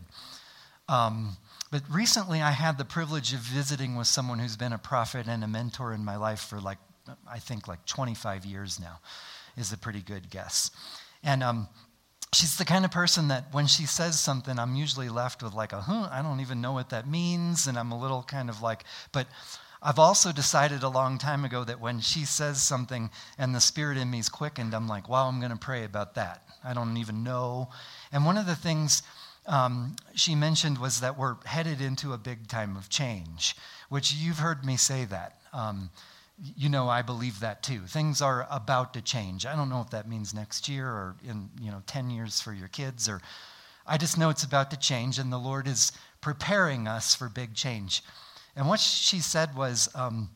Um, 0.89 1.37
but 1.71 1.83
recently, 1.89 2.41
I 2.41 2.51
had 2.51 2.77
the 2.77 2.85
privilege 2.85 3.33
of 3.33 3.39
visiting 3.39 3.95
with 3.95 4.07
someone 4.07 4.39
who's 4.39 4.55
been 4.55 4.73
a 4.73 4.77
prophet 4.77 5.27
and 5.27 5.43
a 5.43 5.47
mentor 5.47 5.93
in 5.93 6.03
my 6.03 6.15
life 6.15 6.39
for 6.39 6.59
like, 6.59 6.77
I 7.29 7.39
think, 7.39 7.67
like 7.67 7.85
25 7.85 8.45
years 8.45 8.79
now, 8.79 8.99
is 9.57 9.71
a 9.73 9.77
pretty 9.77 10.01
good 10.01 10.29
guess. 10.29 10.71
And 11.23 11.43
um, 11.43 11.67
she's 12.33 12.57
the 12.57 12.65
kind 12.65 12.85
of 12.85 12.91
person 12.91 13.29
that 13.29 13.53
when 13.53 13.67
she 13.67 13.85
says 13.85 14.19
something, 14.19 14.57
I'm 14.59 14.75
usually 14.75 15.09
left 15.09 15.43
with 15.43 15.53
like 15.53 15.73
a, 15.73 15.81
huh, 15.81 16.09
I 16.11 16.21
don't 16.21 16.39
even 16.39 16.61
know 16.61 16.73
what 16.73 16.89
that 16.89 17.07
means. 17.07 17.67
And 17.67 17.77
I'm 17.77 17.91
a 17.91 17.99
little 17.99 18.23
kind 18.23 18.49
of 18.49 18.61
like, 18.61 18.83
but 19.11 19.27
I've 19.81 19.99
also 19.99 20.31
decided 20.31 20.83
a 20.83 20.89
long 20.89 21.17
time 21.17 21.45
ago 21.45 21.63
that 21.63 21.79
when 21.79 21.99
she 21.99 22.25
says 22.25 22.61
something 22.61 23.11
and 23.37 23.53
the 23.53 23.61
spirit 23.61 23.97
in 23.97 24.09
me 24.09 24.19
is 24.19 24.29
quickened, 24.29 24.73
I'm 24.73 24.87
like, 24.87 25.07
wow, 25.07 25.27
I'm 25.27 25.39
going 25.39 25.51
to 25.51 25.57
pray 25.57 25.83
about 25.83 26.15
that. 26.15 26.43
I 26.63 26.73
don't 26.73 26.97
even 26.97 27.23
know. 27.23 27.69
And 28.11 28.25
one 28.25 28.37
of 28.37 28.47
the 28.47 28.55
things 28.55 29.03
um, 29.45 29.95
she 30.13 30.35
mentioned 30.35 30.77
was 30.77 30.99
that 31.01 31.17
we're 31.17 31.35
headed 31.45 31.79
into 31.79 32.13
a 32.13 32.17
big 32.17 32.47
time 32.47 32.75
of 32.75 32.89
change, 32.89 33.55
which 33.89 34.13
you've 34.13 34.39
heard 34.39 34.65
me 34.65 34.77
say 34.77 35.05
that. 35.05 35.39
Um, 35.53 35.89
you 36.55 36.69
know, 36.69 36.89
I 36.89 37.01
believe 37.01 37.39
that 37.39 37.63
too. 37.63 37.81
Things 37.81 38.21
are 38.21 38.47
about 38.51 38.93
to 38.93 39.01
change. 39.01 39.45
I 39.45 39.55
don't 39.55 39.69
know 39.69 39.81
if 39.81 39.89
that 39.91 40.07
means 40.07 40.33
next 40.33 40.67
year 40.67 40.87
or 40.87 41.15
in, 41.27 41.49
you 41.59 41.71
know, 41.71 41.81
10 41.87 42.09
years 42.09 42.41
for 42.41 42.53
your 42.53 42.67
kids 42.67 43.09
or 43.09 43.21
I 43.87 43.97
just 43.97 44.17
know 44.17 44.29
it's 44.29 44.43
about 44.43 44.69
to 44.71 44.77
change 44.77 45.17
and 45.17 45.31
the 45.31 45.37
Lord 45.37 45.67
is 45.67 45.91
preparing 46.21 46.87
us 46.87 47.15
for 47.15 47.29
big 47.29 47.55
change. 47.55 48.03
And 48.57 48.67
what 48.67 48.79
she 48.79 49.19
said 49.19 49.55
was, 49.55 49.87
um, 49.93 50.31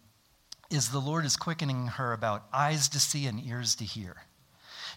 is 0.70 0.90
the 0.90 1.00
Lord 1.00 1.26
is 1.26 1.36
quickening 1.36 1.88
her 1.88 2.14
about 2.14 2.46
eyes 2.54 2.88
to 2.90 3.00
see 3.00 3.26
and 3.26 3.44
ears 3.46 3.76
to 3.76 3.84
hear. 3.84 4.16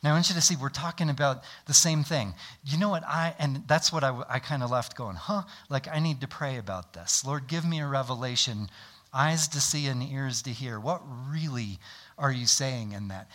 Now, 0.02 0.10
I 0.10 0.12
want 0.12 0.28
you 0.28 0.34
to 0.34 0.42
see, 0.42 0.56
we're 0.56 0.68
talking 0.68 1.08
about 1.08 1.42
the 1.66 1.72
same 1.72 2.04
thing. 2.04 2.34
You 2.66 2.78
know 2.78 2.90
what? 2.90 3.02
I, 3.04 3.34
and 3.38 3.62
that's 3.66 3.90
what 3.90 4.04
I, 4.04 4.22
I 4.28 4.38
kind 4.40 4.62
of 4.62 4.70
left 4.70 4.94
going, 4.94 5.16
huh? 5.16 5.44
Like, 5.70 5.88
I 5.88 6.00
need 6.00 6.20
to 6.20 6.28
pray 6.28 6.58
about 6.58 6.92
this. 6.92 7.24
Lord, 7.24 7.46
give 7.46 7.64
me 7.64 7.80
a 7.80 7.86
revelation, 7.86 8.68
eyes 9.12 9.48
to 9.48 9.60
see 9.60 9.86
and 9.86 10.02
ears 10.02 10.42
to 10.42 10.50
hear. 10.50 10.78
What 10.78 11.00
really 11.28 11.78
are 12.18 12.32
you 12.32 12.44
saying 12.44 12.92
in 12.92 13.08
that? 13.08 13.30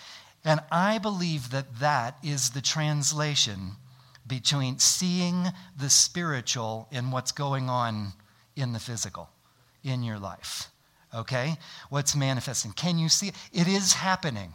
And 0.45 0.59
I 0.71 0.99
believe 0.99 1.49
that 1.49 1.79
that 1.79 2.17
is 2.23 2.51
the 2.51 2.61
translation 2.61 3.71
between 4.27 4.77
seeing 4.77 5.47
the 5.75 5.89
spiritual 5.89 6.87
in 6.91 7.09
what's 7.09 7.31
going 7.31 7.69
on 7.69 8.13
in 8.55 8.73
the 8.73 8.79
physical 8.79 9.29
in 9.83 10.03
your 10.03 10.19
life. 10.19 10.69
Okay? 11.13 11.57
What's 11.89 12.15
manifesting? 12.15 12.71
Can 12.73 12.97
you 12.97 13.09
see 13.09 13.31
it? 13.51 13.67
Is 13.67 13.93
happening. 13.93 14.53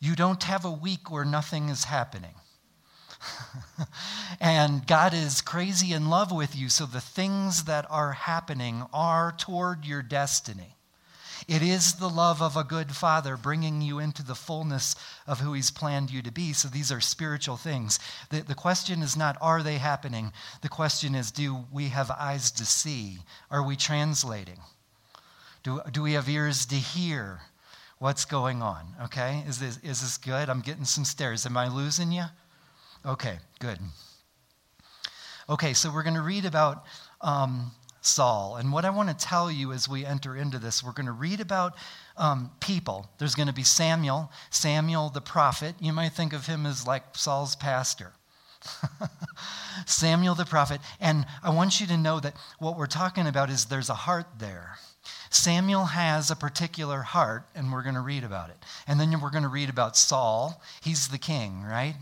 You 0.00 0.16
don't 0.16 0.42
have 0.42 0.64
a 0.64 0.70
week 0.70 1.10
where 1.10 1.24
nothing 1.24 1.68
is 1.68 1.84
happening. 1.84 2.34
and 4.40 4.86
God 4.86 5.14
is 5.14 5.40
crazy 5.40 5.92
in 5.92 6.10
love 6.10 6.32
with 6.32 6.56
you, 6.56 6.68
so 6.68 6.86
the 6.86 7.00
things 7.00 7.64
that 7.64 7.86
are 7.88 8.12
happening 8.12 8.84
are 8.92 9.32
toward 9.32 9.84
your 9.84 10.02
destiny. 10.02 10.76
It 11.48 11.62
is 11.62 11.94
the 11.94 12.08
love 12.08 12.40
of 12.40 12.56
a 12.56 12.64
good 12.64 12.92
father 12.92 13.36
bringing 13.36 13.82
you 13.82 13.98
into 13.98 14.22
the 14.22 14.34
fullness 14.34 14.94
of 15.26 15.40
who 15.40 15.52
he's 15.52 15.70
planned 15.70 16.10
you 16.10 16.22
to 16.22 16.32
be. 16.32 16.52
So 16.52 16.68
these 16.68 16.92
are 16.92 17.00
spiritual 17.00 17.56
things. 17.56 17.98
The, 18.30 18.42
the 18.42 18.54
question 18.54 19.02
is 19.02 19.16
not, 19.16 19.36
are 19.40 19.62
they 19.62 19.78
happening? 19.78 20.32
The 20.60 20.68
question 20.68 21.14
is, 21.14 21.30
do 21.30 21.64
we 21.72 21.88
have 21.88 22.10
eyes 22.10 22.50
to 22.52 22.64
see? 22.64 23.18
Are 23.50 23.62
we 23.62 23.76
translating? 23.76 24.60
Do, 25.62 25.80
do 25.92 26.02
we 26.02 26.12
have 26.12 26.28
ears 26.28 26.66
to 26.66 26.76
hear? 26.76 27.40
what's 28.02 28.24
going 28.24 28.62
on. 28.62 28.84
Okay? 29.04 29.44
Is 29.46 29.60
this, 29.60 29.78
is 29.84 30.00
this 30.00 30.18
good? 30.18 30.50
I'm 30.50 30.60
getting 30.60 30.84
some 30.84 31.04
stares. 31.04 31.46
Am 31.46 31.56
I 31.56 31.68
losing 31.68 32.10
you? 32.10 32.24
Okay, 33.06 33.38
good. 33.60 33.78
Okay, 35.48 35.72
so 35.72 35.88
we're 35.88 36.02
going 36.02 36.16
to 36.16 36.22
read 36.22 36.44
about 36.44 36.84
um, 37.20 37.70
Saul. 38.02 38.56
And 38.56 38.72
what 38.72 38.84
I 38.84 38.90
want 38.90 39.08
to 39.08 39.26
tell 39.26 39.50
you 39.50 39.72
as 39.72 39.88
we 39.88 40.04
enter 40.04 40.36
into 40.36 40.58
this, 40.58 40.82
we're 40.84 40.92
going 40.92 41.06
to 41.06 41.12
read 41.12 41.40
about 41.40 41.74
um, 42.16 42.50
people. 42.60 43.08
There's 43.18 43.34
going 43.34 43.48
to 43.48 43.54
be 43.54 43.62
Samuel, 43.62 44.30
Samuel 44.50 45.08
the 45.08 45.20
prophet. 45.20 45.76
You 45.80 45.92
might 45.92 46.12
think 46.12 46.32
of 46.32 46.46
him 46.46 46.66
as 46.66 46.86
like 46.86 47.16
Saul's 47.16 47.56
pastor. 47.56 48.12
Samuel 49.86 50.34
the 50.34 50.44
prophet. 50.44 50.80
And 51.00 51.26
I 51.42 51.50
want 51.50 51.80
you 51.80 51.86
to 51.86 51.96
know 51.96 52.20
that 52.20 52.34
what 52.58 52.76
we're 52.76 52.86
talking 52.86 53.26
about 53.26 53.50
is 53.50 53.66
there's 53.66 53.90
a 53.90 53.94
heart 53.94 54.26
there. 54.38 54.78
Samuel 55.30 55.86
has 55.86 56.30
a 56.30 56.36
particular 56.36 57.02
heart, 57.02 57.46
and 57.54 57.72
we're 57.72 57.82
going 57.82 57.94
to 57.94 58.02
read 58.02 58.22
about 58.22 58.50
it. 58.50 58.56
And 58.86 59.00
then 59.00 59.18
we're 59.20 59.30
going 59.30 59.42
to 59.42 59.48
read 59.48 59.70
about 59.70 59.96
Saul. 59.96 60.60
He's 60.82 61.08
the 61.08 61.18
king, 61.18 61.62
right? 61.62 61.94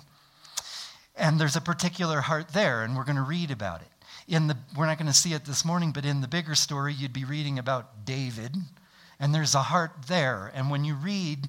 And 1.15 1.39
there's 1.39 1.57
a 1.57 1.61
particular 1.61 2.23
heart 2.23 2.49
there, 2.49 2.83
and 2.83 2.97
we're 2.97 3.05
going 3.05 3.17
to 3.17 3.23
read 3.23 3.51
about 3.51 3.83
it. 3.83 3.90
In 4.31 4.47
the, 4.47 4.57
we're 4.77 4.87
not 4.87 4.97
going 4.97 5.09
to 5.09 5.13
see 5.13 5.33
it 5.33 5.45
this 5.45 5.65
morning, 5.65 5.91
but 5.91 6.05
in 6.05 6.21
the 6.21 6.29
bigger 6.29 6.55
story, 6.55 6.95
you'd 6.95 7.13
be 7.13 7.25
reading 7.25 7.59
about 7.59 8.05
David, 8.05 8.55
and 9.19 9.35
there's 9.35 9.57
a 9.57 9.63
heart 9.63 9.91
there. 10.07 10.53
And 10.55 10.71
when 10.71 10.85
you 10.85 10.95
read 10.95 11.49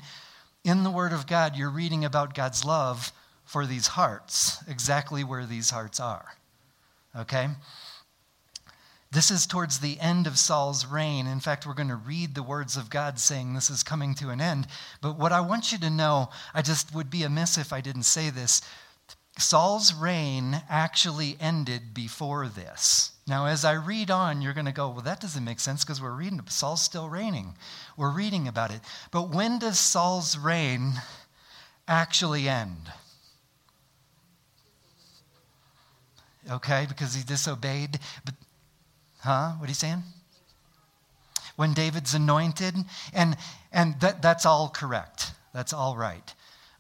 in 0.64 0.84
the 0.84 0.90
Word 0.90 1.14
of 1.14 1.28
God, 1.28 1.56
you're 1.56 1.70
reading 1.70 2.04
about 2.04 2.34
God's 2.34 2.66
love 2.66 3.12
for 3.46 3.68
these 3.68 3.86
hearts, 3.86 4.64
exactly 4.68 5.24
where 5.24 5.46
these 5.46 5.70
hearts 5.70 6.00
are. 6.00 6.34
Okay? 7.16 7.50
This 9.12 9.30
is 9.30 9.46
towards 9.46 9.80
the 9.80 10.00
end 10.00 10.26
of 10.26 10.40
Saul's 10.40 10.88
reign. 10.88 11.28
In 11.28 11.40
fact, 11.40 11.68
we're 11.68 11.76
going 11.76 11.90
to 11.90 11.96
read 11.96 12.34
the 12.34 12.42
words 12.42 12.78
of 12.78 12.90
God 12.90 13.20
saying 13.20 13.54
this 13.54 13.70
is 13.70 13.84
coming 13.84 14.16
to 14.16 14.30
an 14.30 14.42
end. 14.42 14.66
But 15.02 15.20
what 15.20 15.32
I 15.32 15.42
want 15.42 15.72
you 15.72 15.78
to 15.80 15.90
know, 15.92 16.30
I 16.52 16.64
just 16.64 16.96
would 16.96 17.12
be 17.12 17.22
amiss 17.22 17.60
if 17.60 17.74
I 17.74 17.82
didn't 17.82 18.04
say 18.04 18.32
this. 18.32 18.62
Saul's 19.38 19.94
reign 19.94 20.62
actually 20.70 21.38
ended 21.40 21.94
before 21.94 22.48
this. 22.48 23.12
Now, 23.28 23.46
as 23.46 23.64
I 23.64 23.74
read 23.74 24.12
on, 24.12 24.42
you're 24.42 24.54
going 24.54 24.66
to 24.66 24.72
go, 24.72 24.90
well, 24.90 25.02
that 25.02 25.22
doesn't 25.22 25.44
make 25.44 25.60
sense 25.60 25.84
because 25.84 26.02
we're 26.02 26.12
reading, 26.12 26.42
Saul's 26.48 26.82
still 26.82 27.10
reigning. 27.10 27.56
We're 27.96 28.14
reading 28.14 28.48
about 28.48 28.72
it. 28.72 28.82
But 29.12 29.30
when 29.30 29.60
does 29.60 29.80
Saul's 29.80 30.38
reign 30.38 30.94
actually 31.88 32.50
end? 32.50 32.92
Okay, 36.50 36.86
because 36.90 37.16
he 37.16 37.24
disobeyed. 37.24 38.00
But 38.26 38.34
Huh? 39.22 39.52
What 39.60 39.68
are 39.68 39.70
you 39.70 39.76
saying? 39.76 40.04
When 41.56 41.74
David's 41.74 42.16
anointed, 42.16 42.76
and 43.14 43.38
and 43.72 44.00
that, 44.02 44.22
that's 44.22 44.46
all 44.48 44.70
correct. 44.70 45.34
That's 45.54 45.74
all 45.74 45.96
right. 45.96 46.34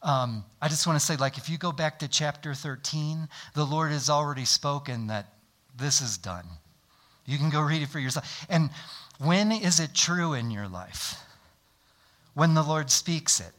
Um, 0.03 0.43
I 0.61 0.67
just 0.67 0.87
want 0.87 0.99
to 0.99 1.05
say, 1.05 1.15
like, 1.15 1.37
if 1.37 1.49
you 1.49 1.57
go 1.57 1.71
back 1.71 1.99
to 1.99 2.07
chapter 2.07 2.53
13, 2.53 3.27
the 3.53 3.65
Lord 3.65 3.91
has 3.91 4.09
already 4.09 4.45
spoken 4.45 5.07
that 5.07 5.33
this 5.77 6.01
is 6.01 6.17
done. 6.17 6.45
You 7.25 7.37
can 7.37 7.49
go 7.49 7.61
read 7.61 7.81
it 7.81 7.89
for 7.89 7.99
yourself. 7.99 8.45
And 8.49 8.71
when 9.19 9.51
is 9.51 9.79
it 9.79 9.93
true 9.93 10.33
in 10.33 10.49
your 10.49 10.67
life? 10.67 11.15
When 12.33 12.55
the 12.55 12.63
Lord 12.63 12.89
speaks 12.89 13.39
it 13.39 13.53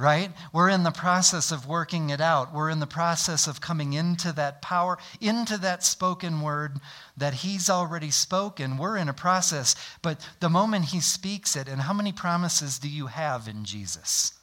right? 0.00 0.30
We're 0.50 0.70
in 0.70 0.82
the 0.82 0.90
process 0.90 1.52
of 1.52 1.66
working 1.68 2.08
it 2.08 2.22
out. 2.22 2.54
We're 2.54 2.70
in 2.70 2.80
the 2.80 2.86
process 2.86 3.46
of 3.46 3.60
coming 3.60 3.92
into 3.92 4.32
that 4.32 4.62
power, 4.62 4.96
into 5.20 5.58
that 5.58 5.84
spoken 5.84 6.40
word 6.40 6.80
that 7.18 7.34
He's 7.34 7.68
already 7.68 8.10
spoken. 8.10 8.78
We're 8.78 8.96
in 8.96 9.10
a 9.10 9.12
process, 9.12 9.76
but 10.00 10.26
the 10.40 10.48
moment 10.48 10.86
He 10.86 11.00
speaks 11.00 11.54
it, 11.54 11.68
and 11.68 11.82
how 11.82 11.92
many 11.92 12.12
promises 12.12 12.78
do 12.78 12.88
you 12.88 13.08
have 13.08 13.46
in 13.46 13.66
Jesus 13.66 14.39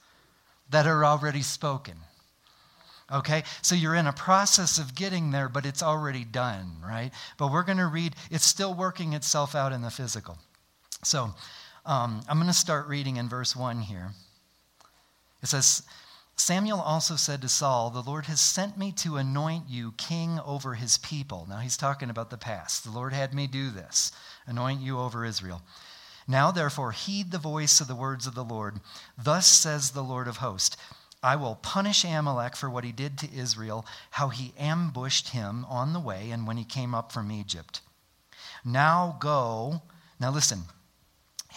that 0.69 0.87
are 0.87 1.05
already 1.05 1.41
spoken? 1.41 1.95
Okay, 3.11 3.43
so 3.61 3.73
you're 3.73 3.95
in 3.95 4.07
a 4.07 4.13
process 4.13 4.77
of 4.77 4.93
getting 4.93 5.31
there, 5.31 5.47
but 5.47 5.65
it's 5.65 5.81
already 5.81 6.25
done, 6.25 6.73
right? 6.85 7.11
But 7.37 7.51
we're 7.53 7.63
going 7.63 7.77
to 7.77 7.87
read, 7.87 8.13
it's 8.29 8.45
still 8.45 8.73
working 8.73 9.13
itself 9.13 9.55
out 9.55 9.71
in 9.71 9.81
the 9.81 9.89
physical. 9.89 10.37
So 11.03 11.33
um, 11.85 12.21
I'm 12.27 12.37
going 12.37 12.47
to 12.47 12.53
start 12.53 12.87
reading 12.87 13.15
in 13.15 13.29
verse 13.29 13.55
1 13.55 13.79
here. 13.79 14.09
It 15.41 15.47
says, 15.47 15.83
Samuel 16.35 16.81
also 16.81 17.15
said 17.15 17.41
to 17.41 17.49
Saul, 17.49 17.89
The 17.89 18.01
Lord 18.01 18.25
has 18.25 18.41
sent 18.41 18.77
me 18.77 18.91
to 18.93 19.15
anoint 19.15 19.69
you 19.69 19.93
king 19.93 20.39
over 20.45 20.73
his 20.73 20.97
people. 20.97 21.47
Now 21.49 21.59
he's 21.59 21.77
talking 21.77 22.09
about 22.09 22.29
the 22.29 22.37
past. 22.37 22.83
The 22.83 22.91
Lord 22.91 23.13
had 23.13 23.33
me 23.33 23.47
do 23.47 23.69
this, 23.69 24.11
anoint 24.45 24.81
you 24.81 24.99
over 24.99 25.23
Israel. 25.23 25.61
Now, 26.27 26.51
therefore, 26.51 26.91
heed 26.91 27.31
the 27.31 27.37
voice 27.37 27.79
of 27.79 27.87
the 27.87 27.95
words 27.95 28.27
of 28.27 28.35
the 28.35 28.43
Lord. 28.43 28.81
Thus 29.17 29.47
says 29.47 29.91
the 29.91 30.03
Lord 30.03 30.27
of 30.27 30.37
hosts 30.37 30.75
I 31.23 31.35
will 31.35 31.55
punish 31.55 32.03
Amalek 32.03 32.55
for 32.55 32.69
what 32.69 32.83
he 32.83 32.91
did 32.91 33.17
to 33.17 33.33
Israel, 33.33 33.85
how 34.11 34.29
he 34.29 34.53
ambushed 34.57 35.29
him 35.29 35.65
on 35.65 35.93
the 35.93 35.99
way 35.99 36.29
and 36.29 36.45
when 36.45 36.57
he 36.57 36.63
came 36.63 36.93
up 36.93 37.11
from 37.11 37.31
Egypt. 37.31 37.81
Now 38.63 39.17
go, 39.19 39.81
now 40.19 40.31
listen, 40.31 40.65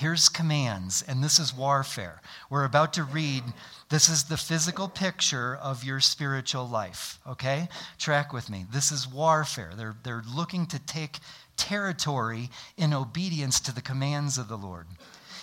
Here's 0.01 0.31
commands, 0.31 1.03
and 1.07 1.23
this 1.23 1.39
is 1.39 1.55
warfare. 1.55 2.23
We're 2.49 2.65
about 2.65 2.95
to 2.95 3.05
read, 3.05 3.43
this 3.91 4.09
is 4.09 4.25
the 4.25 4.39
physical 4.39 4.89
picture 4.89 5.55
of 5.55 5.85
your 5.85 6.01
spiritual 6.01 6.67
life, 6.67 7.19
okay? 7.27 7.69
Track 7.99 8.33
with 8.33 8.49
me. 8.49 8.65
This 8.73 8.93
is 8.93 9.07
warfare. 9.07 9.73
They're, 9.77 9.97
they're 10.03 10.23
looking 10.35 10.65
to 10.69 10.79
take 10.79 11.19
territory 11.61 12.49
in 12.79 12.95
obedience 12.95 13.61
to 13.61 13.75
the 13.75 13.83
commands 13.83 14.39
of 14.39 14.49
the 14.49 14.57
Lord. 14.57 14.87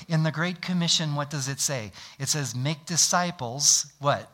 In 0.08 0.24
the 0.24 0.32
Great 0.32 0.62
Commission, 0.62 1.16
what 1.16 1.30
does 1.30 1.48
it 1.48 1.60
say? 1.60 1.92
It 2.20 2.28
says, 2.28 2.56
make 2.56 2.86
disciples, 2.86 3.86
what? 4.00 4.30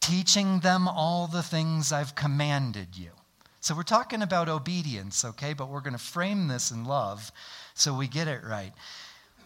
Teaching 0.00 0.60
them 0.60 0.86
all 0.86 1.26
the 1.26 1.42
things 1.42 1.92
I've 1.92 2.14
commanded 2.14 2.96
you. 2.96 3.10
So 3.60 3.74
we're 3.74 3.82
talking 3.82 4.22
about 4.22 4.48
obedience, 4.48 5.24
okay? 5.24 5.52
But 5.52 5.68
we're 5.68 5.80
going 5.80 5.92
to 5.92 5.98
frame 5.98 6.48
this 6.48 6.70
in 6.70 6.84
love 6.84 7.30
so 7.74 7.92
we 7.92 8.08
get 8.08 8.28
it 8.28 8.40
right. 8.44 8.72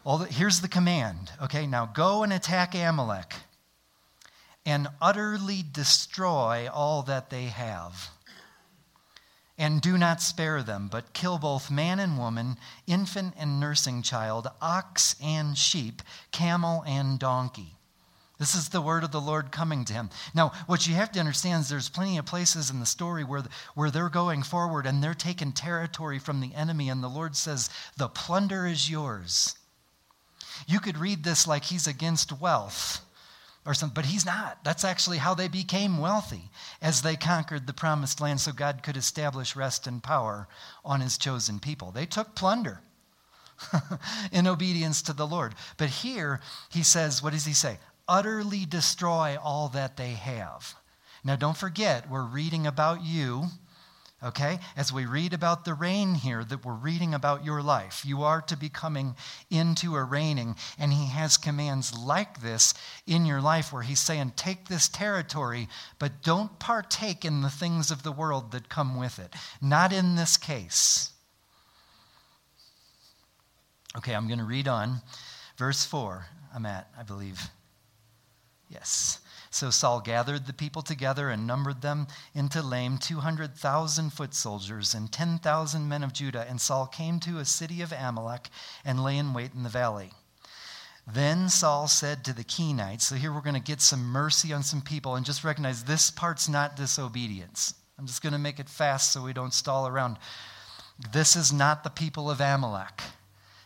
Well, 0.04 0.18
here's 0.18 0.60
the 0.60 0.68
command, 0.68 1.32
okay? 1.42 1.66
Now 1.66 1.86
go 1.86 2.22
and 2.22 2.32
attack 2.32 2.74
Amalek 2.74 3.34
and 4.66 4.88
utterly 5.00 5.64
destroy 5.72 6.68
all 6.72 7.02
that 7.02 7.30
they 7.30 7.44
have. 7.44 8.10
And 9.56 9.80
do 9.80 9.96
not 9.96 10.20
spare 10.20 10.62
them, 10.62 10.88
but 10.90 11.12
kill 11.12 11.38
both 11.38 11.70
man 11.70 12.00
and 12.00 12.18
woman, 12.18 12.56
infant 12.86 13.34
and 13.38 13.60
nursing 13.60 14.02
child, 14.02 14.48
ox 14.60 15.14
and 15.22 15.56
sheep, 15.56 16.02
camel 16.32 16.82
and 16.86 17.18
donkey. 17.20 17.76
This 18.38 18.56
is 18.56 18.70
the 18.70 18.80
word 18.80 19.04
of 19.04 19.12
the 19.12 19.20
Lord 19.20 19.52
coming 19.52 19.84
to 19.84 19.92
him. 19.92 20.10
Now, 20.34 20.50
what 20.66 20.88
you 20.88 20.94
have 20.94 21.12
to 21.12 21.20
understand 21.20 21.62
is 21.62 21.68
there's 21.68 21.88
plenty 21.88 22.18
of 22.18 22.26
places 22.26 22.68
in 22.68 22.80
the 22.80 22.86
story 22.86 23.22
where, 23.22 23.44
where 23.76 23.92
they're 23.92 24.08
going 24.08 24.42
forward 24.42 24.86
and 24.86 25.02
they're 25.02 25.14
taking 25.14 25.52
territory 25.52 26.18
from 26.18 26.40
the 26.40 26.52
enemy, 26.52 26.88
and 26.88 27.02
the 27.02 27.08
Lord 27.08 27.36
says, 27.36 27.70
The 27.96 28.08
plunder 28.08 28.66
is 28.66 28.90
yours. 28.90 29.56
You 30.66 30.80
could 30.80 30.98
read 30.98 31.22
this 31.22 31.46
like 31.46 31.64
he's 31.64 31.86
against 31.86 32.40
wealth 32.40 33.03
or 33.66 33.74
something, 33.74 33.94
but 33.94 34.06
he's 34.06 34.26
not. 34.26 34.62
That's 34.64 34.84
actually 34.84 35.18
how 35.18 35.34
they 35.34 35.48
became 35.48 35.98
wealthy 35.98 36.50
as 36.82 37.02
they 37.02 37.16
conquered 37.16 37.66
the 37.66 37.72
promised 37.72 38.20
land 38.20 38.40
so 38.40 38.52
God 38.52 38.82
could 38.82 38.96
establish 38.96 39.56
rest 39.56 39.86
and 39.86 40.02
power 40.02 40.48
on 40.84 41.00
his 41.00 41.16
chosen 41.18 41.58
people. 41.58 41.90
They 41.90 42.06
took 42.06 42.34
plunder. 42.34 42.80
in 44.32 44.48
obedience 44.48 45.00
to 45.00 45.12
the 45.12 45.26
Lord. 45.26 45.54
But 45.76 45.88
here 45.88 46.40
he 46.70 46.82
says, 46.82 47.22
what 47.22 47.32
does 47.32 47.44
he 47.44 47.54
say? 47.54 47.78
utterly 48.08 48.64
destroy 48.66 49.36
all 49.42 49.68
that 49.68 49.96
they 49.96 50.12
have. 50.12 50.74
Now, 51.22 51.36
don't 51.36 51.56
forget, 51.56 52.10
we're 52.10 52.24
reading 52.24 52.66
about 52.66 53.02
you, 53.02 53.44
okay? 54.24 54.58
As 54.76 54.92
we 54.92 55.04
read 55.06 55.32
about 55.32 55.64
the 55.64 55.74
reign 55.74 56.14
here, 56.14 56.42
that 56.44 56.64
we're 56.64 56.72
reading 56.72 57.14
about 57.14 57.44
your 57.44 57.62
life. 57.62 58.02
You 58.04 58.22
are 58.22 58.40
to 58.42 58.56
be 58.56 58.68
coming 58.68 59.14
into 59.50 59.94
a 59.96 60.02
reigning, 60.02 60.56
and 60.78 60.92
he 60.92 61.06
has 61.06 61.36
commands 61.36 61.96
like 61.96 62.40
this 62.40 62.74
in 63.06 63.26
your 63.26 63.40
life 63.40 63.72
where 63.72 63.82
he's 63.82 64.00
saying, 64.00 64.32
take 64.36 64.68
this 64.68 64.88
territory, 64.88 65.68
but 65.98 66.22
don't 66.22 66.58
partake 66.58 67.24
in 67.24 67.42
the 67.42 67.50
things 67.50 67.90
of 67.90 68.02
the 68.02 68.12
world 68.12 68.52
that 68.52 68.68
come 68.68 68.98
with 68.98 69.18
it. 69.18 69.34
Not 69.60 69.92
in 69.92 70.16
this 70.16 70.36
case. 70.36 71.10
Okay, 73.96 74.14
I'm 74.14 74.26
going 74.26 74.40
to 74.40 74.44
read 74.44 74.66
on. 74.66 75.02
Verse 75.56 75.84
4, 75.84 76.26
I'm 76.54 76.66
at, 76.66 76.88
I 76.98 77.04
believe. 77.04 77.40
Yes. 78.68 79.20
So 79.54 79.70
Saul 79.70 80.00
gathered 80.00 80.46
the 80.46 80.52
people 80.52 80.82
together 80.82 81.30
and 81.30 81.46
numbered 81.46 81.80
them 81.80 82.08
in 82.34 82.48
Telaim, 82.48 82.98
200,000 82.98 84.10
foot 84.10 84.34
soldiers 84.34 84.94
and 84.94 85.12
10,000 85.12 85.88
men 85.88 86.02
of 86.02 86.12
Judah. 86.12 86.44
And 86.48 86.60
Saul 86.60 86.88
came 86.88 87.20
to 87.20 87.38
a 87.38 87.44
city 87.44 87.80
of 87.80 87.92
Amalek 87.92 88.50
and 88.84 89.04
lay 89.04 89.16
in 89.16 89.32
wait 89.32 89.54
in 89.54 89.62
the 89.62 89.68
valley. 89.68 90.10
Then 91.06 91.48
Saul 91.48 91.86
said 91.86 92.24
to 92.24 92.32
the 92.32 92.42
Kenites, 92.42 93.02
so 93.02 93.14
here 93.14 93.32
we're 93.32 93.42
going 93.42 93.54
to 93.54 93.60
get 93.60 93.80
some 93.80 94.02
mercy 94.02 94.52
on 94.52 94.64
some 94.64 94.82
people 94.82 95.14
and 95.14 95.24
just 95.24 95.44
recognize 95.44 95.84
this 95.84 96.10
part's 96.10 96.48
not 96.48 96.74
disobedience. 96.74 97.74
I'm 97.96 98.08
just 98.08 98.22
going 98.22 98.32
to 98.32 98.40
make 98.40 98.58
it 98.58 98.68
fast 98.68 99.12
so 99.12 99.22
we 99.22 99.32
don't 99.32 99.54
stall 99.54 99.86
around. 99.86 100.16
This 101.12 101.36
is 101.36 101.52
not 101.52 101.84
the 101.84 101.90
people 101.90 102.28
of 102.28 102.40
Amalek. 102.40 103.02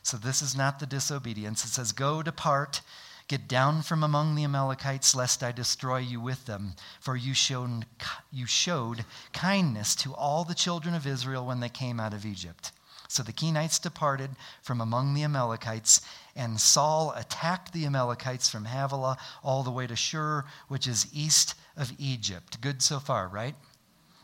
So 0.03 0.19
this 0.19 0.43
is 0.43 0.55
not 0.55 0.81
the 0.81 0.87
disobedience. 0.87 1.65
It 1.65 1.69
says, 1.69 1.93
Go, 1.93 2.23
depart 2.23 2.83
Get 3.29 3.47
down 3.47 3.83
from 3.83 4.03
among 4.03 4.35
the 4.35 4.45
Amalekites, 4.45 5.15
lest 5.15 5.43
I 5.43 5.53
destroy 5.53 5.99
you 5.99 6.19
with 6.19 6.47
them. 6.47 6.75
For 6.99 7.15
you 7.15 7.35
showed, 7.35 7.85
you 8.33 8.47
showed 8.47 9.05
kindness 9.35 9.95
to 9.97 10.15
all 10.15 10.45
the 10.45 10.55
children 10.55 10.95
of 10.95 11.07
Israel 11.07 11.45
when 11.45 11.61
they 11.61 11.69
came 11.69 12.01
out 12.01 12.15
of 12.15 12.25
Egypt. 12.25 12.73
So 13.07 13.23
the 13.23 13.33
Kenites 13.33 13.81
departed 13.81 14.31
from 14.63 14.81
among 14.81 15.13
the 15.13 15.25
Amalekites, 15.25 16.01
and 16.35 16.61
Saul 16.61 17.13
attacked 17.17 17.73
the 17.73 17.85
Amalekites 17.85 18.49
from 18.49 18.65
Havilah 18.65 19.19
all 19.43 19.63
the 19.63 19.71
way 19.71 19.87
to 19.87 19.97
Shur, 19.97 20.45
which 20.69 20.87
is 20.87 21.07
east 21.13 21.55
of 21.77 21.93
Egypt. 21.99 22.61
Good 22.63 22.83
so 22.83 22.99
far, 22.99 23.29
right? 23.29 23.55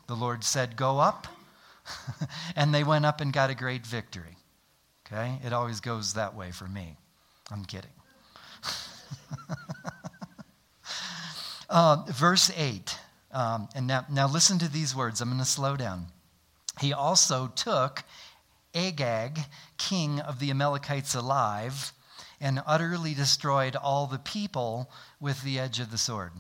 The 0.07 0.17
Lord 0.17 0.45
said, 0.45 0.77
Go 0.77 0.99
up. 0.99 1.27
and 2.57 2.75
they 2.75 2.85
went 2.85 3.05
up 3.05 3.21
and 3.21 3.33
got 3.33 3.51
a 3.51 3.55
great 3.55 3.87
victory. 3.87 4.37
Okay? 5.07 5.39
It 5.45 5.53
always 5.53 5.81
goes 5.81 6.15
that 6.15 6.35
way 6.35 6.51
for 6.51 6.67
me. 6.67 6.97
I'm 7.51 7.65
kidding. 7.65 7.91
uh, 11.71 12.05
verse 12.09 12.53
8. 12.57 12.99
Um, 13.33 13.69
and 13.75 13.87
now, 13.87 14.07
now 14.11 14.29
listen 14.29 14.59
to 14.61 14.71
these 14.71 14.95
words. 14.95 15.21
I'm 15.21 15.29
going 15.29 15.41
to 15.41 15.45
slow 15.45 15.77
down. 15.77 16.07
He 16.81 16.93
also 16.93 17.49
took 17.49 18.05
Agag, 18.75 19.41
king 19.79 20.21
of 20.21 20.39
the 20.39 20.51
Amalekites, 20.51 21.15
alive 21.15 21.93
and 22.41 22.61
utterly 22.67 23.15
destroyed 23.15 23.75
all 23.75 24.07
the 24.07 24.19
people 24.19 24.91
with 25.19 25.43
the 25.43 25.59
edge 25.59 25.81
of 25.81 25.91
the 25.91 25.97
sword. 25.97 26.33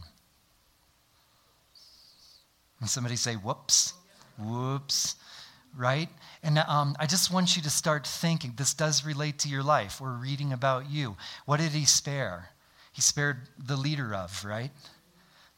And 2.80 2.90
somebody 2.90 3.16
say, 3.16 3.36
whoops, 3.36 3.94
whoops, 4.38 5.16
right? 5.76 6.08
And 6.42 6.58
um, 6.58 6.96
I 6.98 7.06
just 7.06 7.32
want 7.32 7.56
you 7.56 7.62
to 7.62 7.70
start 7.70 8.06
thinking 8.06 8.54
this 8.56 8.74
does 8.74 9.06
relate 9.06 9.38
to 9.40 9.48
your 9.48 9.62
life. 9.62 10.00
We're 10.00 10.16
reading 10.16 10.52
about 10.52 10.90
you. 10.90 11.16
What 11.46 11.58
did 11.58 11.72
he 11.72 11.86
spare? 11.86 12.50
He 12.94 13.02
spared 13.02 13.48
the 13.58 13.76
leader 13.76 14.14
of, 14.14 14.44
right? 14.44 14.70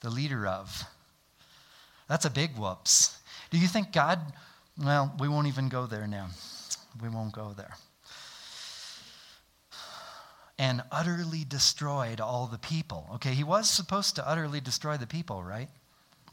The 0.01 0.09
leader 0.09 0.47
of. 0.47 0.85
That's 2.09 2.25
a 2.25 2.31
big 2.31 2.57
whoops. 2.57 3.19
Do 3.51 3.59
you 3.59 3.69
think 3.69 3.93
God, 3.93 4.21
well, 4.83 5.15
we 5.21 5.29
won't 5.29 5.47
even 5.47 5.69
go 5.69 5.85
there 5.87 6.07
now. 6.07 6.29
We 7.01 7.11
won't 7.11 7.33
go 7.33 7.53
there. 7.55 7.75
And 10.59 10.83
utterly 10.91 11.45
destroyed 11.45 12.23
all 12.23 12.47
the 12.47 12.59
people. 12.59 13.07
Okay, 13.17 13.35
he 13.35 13.45
was 13.45 13.69
supposed 13.69 14.17
to 14.17 14.27
utterly 14.27 14.63
destroy 14.63 14.97
the 14.97 15.07
people, 15.07 15.43
right? 15.43 15.69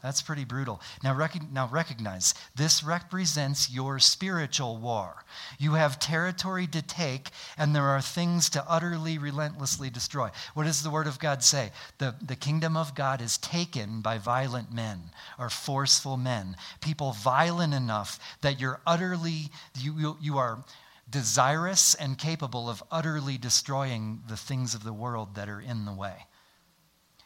That's 0.04 0.20
pretty 0.20 0.44
brutal. 0.44 0.82
Now, 1.02 1.14
rec- 1.14 1.50
now 1.50 1.66
recognize 1.66 2.34
this 2.54 2.84
represents 2.84 3.70
your 3.70 3.98
spiritual 3.98 4.76
war. 4.76 5.24
You 5.58 5.72
have 5.72 5.98
territory 5.98 6.66
to 6.66 6.82
take, 6.82 7.30
and 7.56 7.74
there 7.74 7.88
are 7.88 8.02
things 8.02 8.50
to 8.50 8.62
utterly, 8.68 9.16
relentlessly 9.16 9.88
destroy. 9.88 10.28
What 10.52 10.64
does 10.64 10.82
the 10.82 10.90
Word 10.90 11.06
of 11.06 11.18
God 11.18 11.42
say? 11.42 11.70
The, 11.96 12.14
the 12.20 12.36
kingdom 12.36 12.76
of 12.76 12.94
God 12.94 13.22
is 13.22 13.38
taken 13.38 14.02
by 14.02 14.18
violent 14.18 14.70
men 14.70 15.04
or 15.38 15.48
forceful 15.48 16.18
men, 16.18 16.54
people 16.82 17.12
violent 17.12 17.72
enough 17.72 18.18
that 18.42 18.60
you're 18.60 18.82
utterly, 18.86 19.48
you, 19.80 19.98
you, 19.98 20.16
you 20.20 20.36
are 20.36 20.62
desirous 21.08 21.94
and 21.94 22.18
capable 22.18 22.68
of 22.68 22.82
utterly 22.90 23.38
destroying 23.38 24.20
the 24.28 24.36
things 24.36 24.74
of 24.74 24.84
the 24.84 24.92
world 24.92 25.34
that 25.36 25.48
are 25.48 25.62
in 25.62 25.86
the 25.86 25.94
way. 25.94 26.26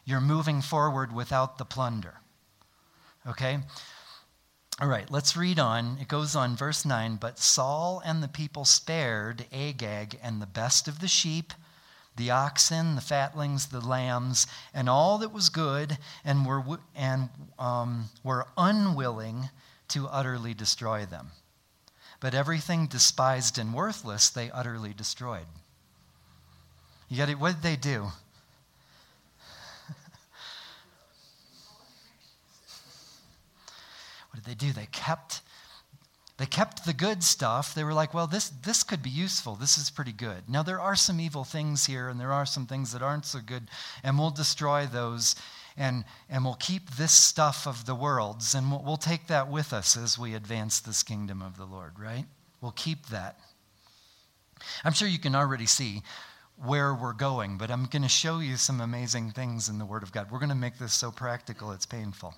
You're 0.05 0.21
moving 0.21 0.61
forward 0.61 1.13
without 1.13 1.57
the 1.57 1.65
plunder. 1.65 2.21
Okay? 3.29 3.59
All 4.81 4.87
right, 4.87 5.11
let's 5.11 5.35
read 5.35 5.59
on. 5.59 5.97
It 5.99 6.07
goes 6.07 6.35
on, 6.35 6.55
verse 6.55 6.85
9. 6.85 7.17
But 7.17 7.37
Saul 7.37 8.01
and 8.05 8.23
the 8.23 8.29
people 8.29 8.63
spared 8.63 9.45
Agag 9.51 10.17
and 10.23 10.41
the 10.41 10.47
best 10.47 10.87
of 10.87 10.99
the 10.99 11.07
sheep, 11.07 11.53
the 12.15 12.31
oxen, 12.31 12.95
the 12.95 13.01
fatlings, 13.01 13.67
the 13.67 13.81
lambs, 13.81 14.47
and 14.73 14.89
all 14.89 15.17
that 15.17 15.33
was 15.33 15.49
good, 15.49 15.97
and 16.23 16.45
were, 16.45 16.79
and, 16.95 17.29
um, 17.57 18.09
were 18.23 18.47
unwilling 18.57 19.49
to 19.89 20.07
utterly 20.07 20.53
destroy 20.53 21.05
them. 21.05 21.31
But 22.21 22.33
everything 22.33 22.87
despised 22.87 23.57
and 23.57 23.73
worthless 23.73 24.29
they 24.29 24.49
utterly 24.51 24.93
destroyed. 24.93 25.47
It? 27.09 27.39
What 27.39 27.55
did 27.55 27.63
they 27.63 27.75
do? 27.75 28.11
Did 34.39 34.45
they 34.45 34.55
do? 34.55 34.71
They 34.71 34.87
kept 34.91 35.41
they 36.39 36.45
kept 36.45 36.85
the 36.85 36.93
good 36.93 37.21
stuff. 37.21 37.75
They 37.75 37.83
were 37.83 37.93
like, 37.93 38.13
well, 38.13 38.25
this, 38.25 38.47
this 38.47 38.81
could 38.81 39.03
be 39.03 39.09
useful. 39.09 39.55
This 39.55 39.77
is 39.77 39.89
pretty 39.89 40.13
good. 40.13 40.47
Now, 40.47 40.63
there 40.63 40.79
are 40.79 40.95
some 40.95 41.19
evil 41.19 41.43
things 41.43 41.85
here, 41.85 42.07
and 42.07 42.17
there 42.17 42.31
are 42.31 42.45
some 42.45 42.65
things 42.65 42.93
that 42.93 43.01
aren't 43.01 43.25
so 43.25 43.39
good, 43.45 43.67
and 44.05 44.17
we'll 44.17 44.29
destroy 44.29 44.85
those, 44.85 45.35
and, 45.75 46.05
and 46.29 46.45
we'll 46.45 46.53
keep 46.53 46.91
this 46.91 47.11
stuff 47.11 47.67
of 47.67 47.85
the 47.85 47.93
worlds, 47.93 48.55
and 48.55 48.71
we'll, 48.71 48.81
we'll 48.81 48.95
take 48.95 49.27
that 49.27 49.51
with 49.51 49.73
us 49.73 49.97
as 49.97 50.17
we 50.17 50.33
advance 50.33 50.79
this 50.79 51.03
kingdom 51.03 51.41
of 51.41 51.57
the 51.57 51.65
Lord, 51.65 51.99
right? 51.99 52.23
We'll 52.61 52.71
keep 52.71 53.07
that. 53.07 53.37
I'm 54.85 54.93
sure 54.93 55.09
you 55.09 55.19
can 55.19 55.35
already 55.35 55.65
see 55.65 56.03
where 56.55 56.93
we're 56.93 57.11
going, 57.11 57.57
but 57.57 57.69
I'm 57.69 57.83
going 57.83 58.03
to 58.03 58.09
show 58.09 58.39
you 58.39 58.55
some 58.55 58.79
amazing 58.79 59.31
things 59.31 59.67
in 59.67 59.77
the 59.77 59.85
Word 59.85 60.03
of 60.03 60.13
God. 60.13 60.31
We're 60.31 60.39
going 60.39 60.49
to 60.49 60.55
make 60.55 60.77
this 60.77 60.93
so 60.93 61.11
practical, 61.11 61.73
it's 61.73 61.85
painful. 61.85 62.33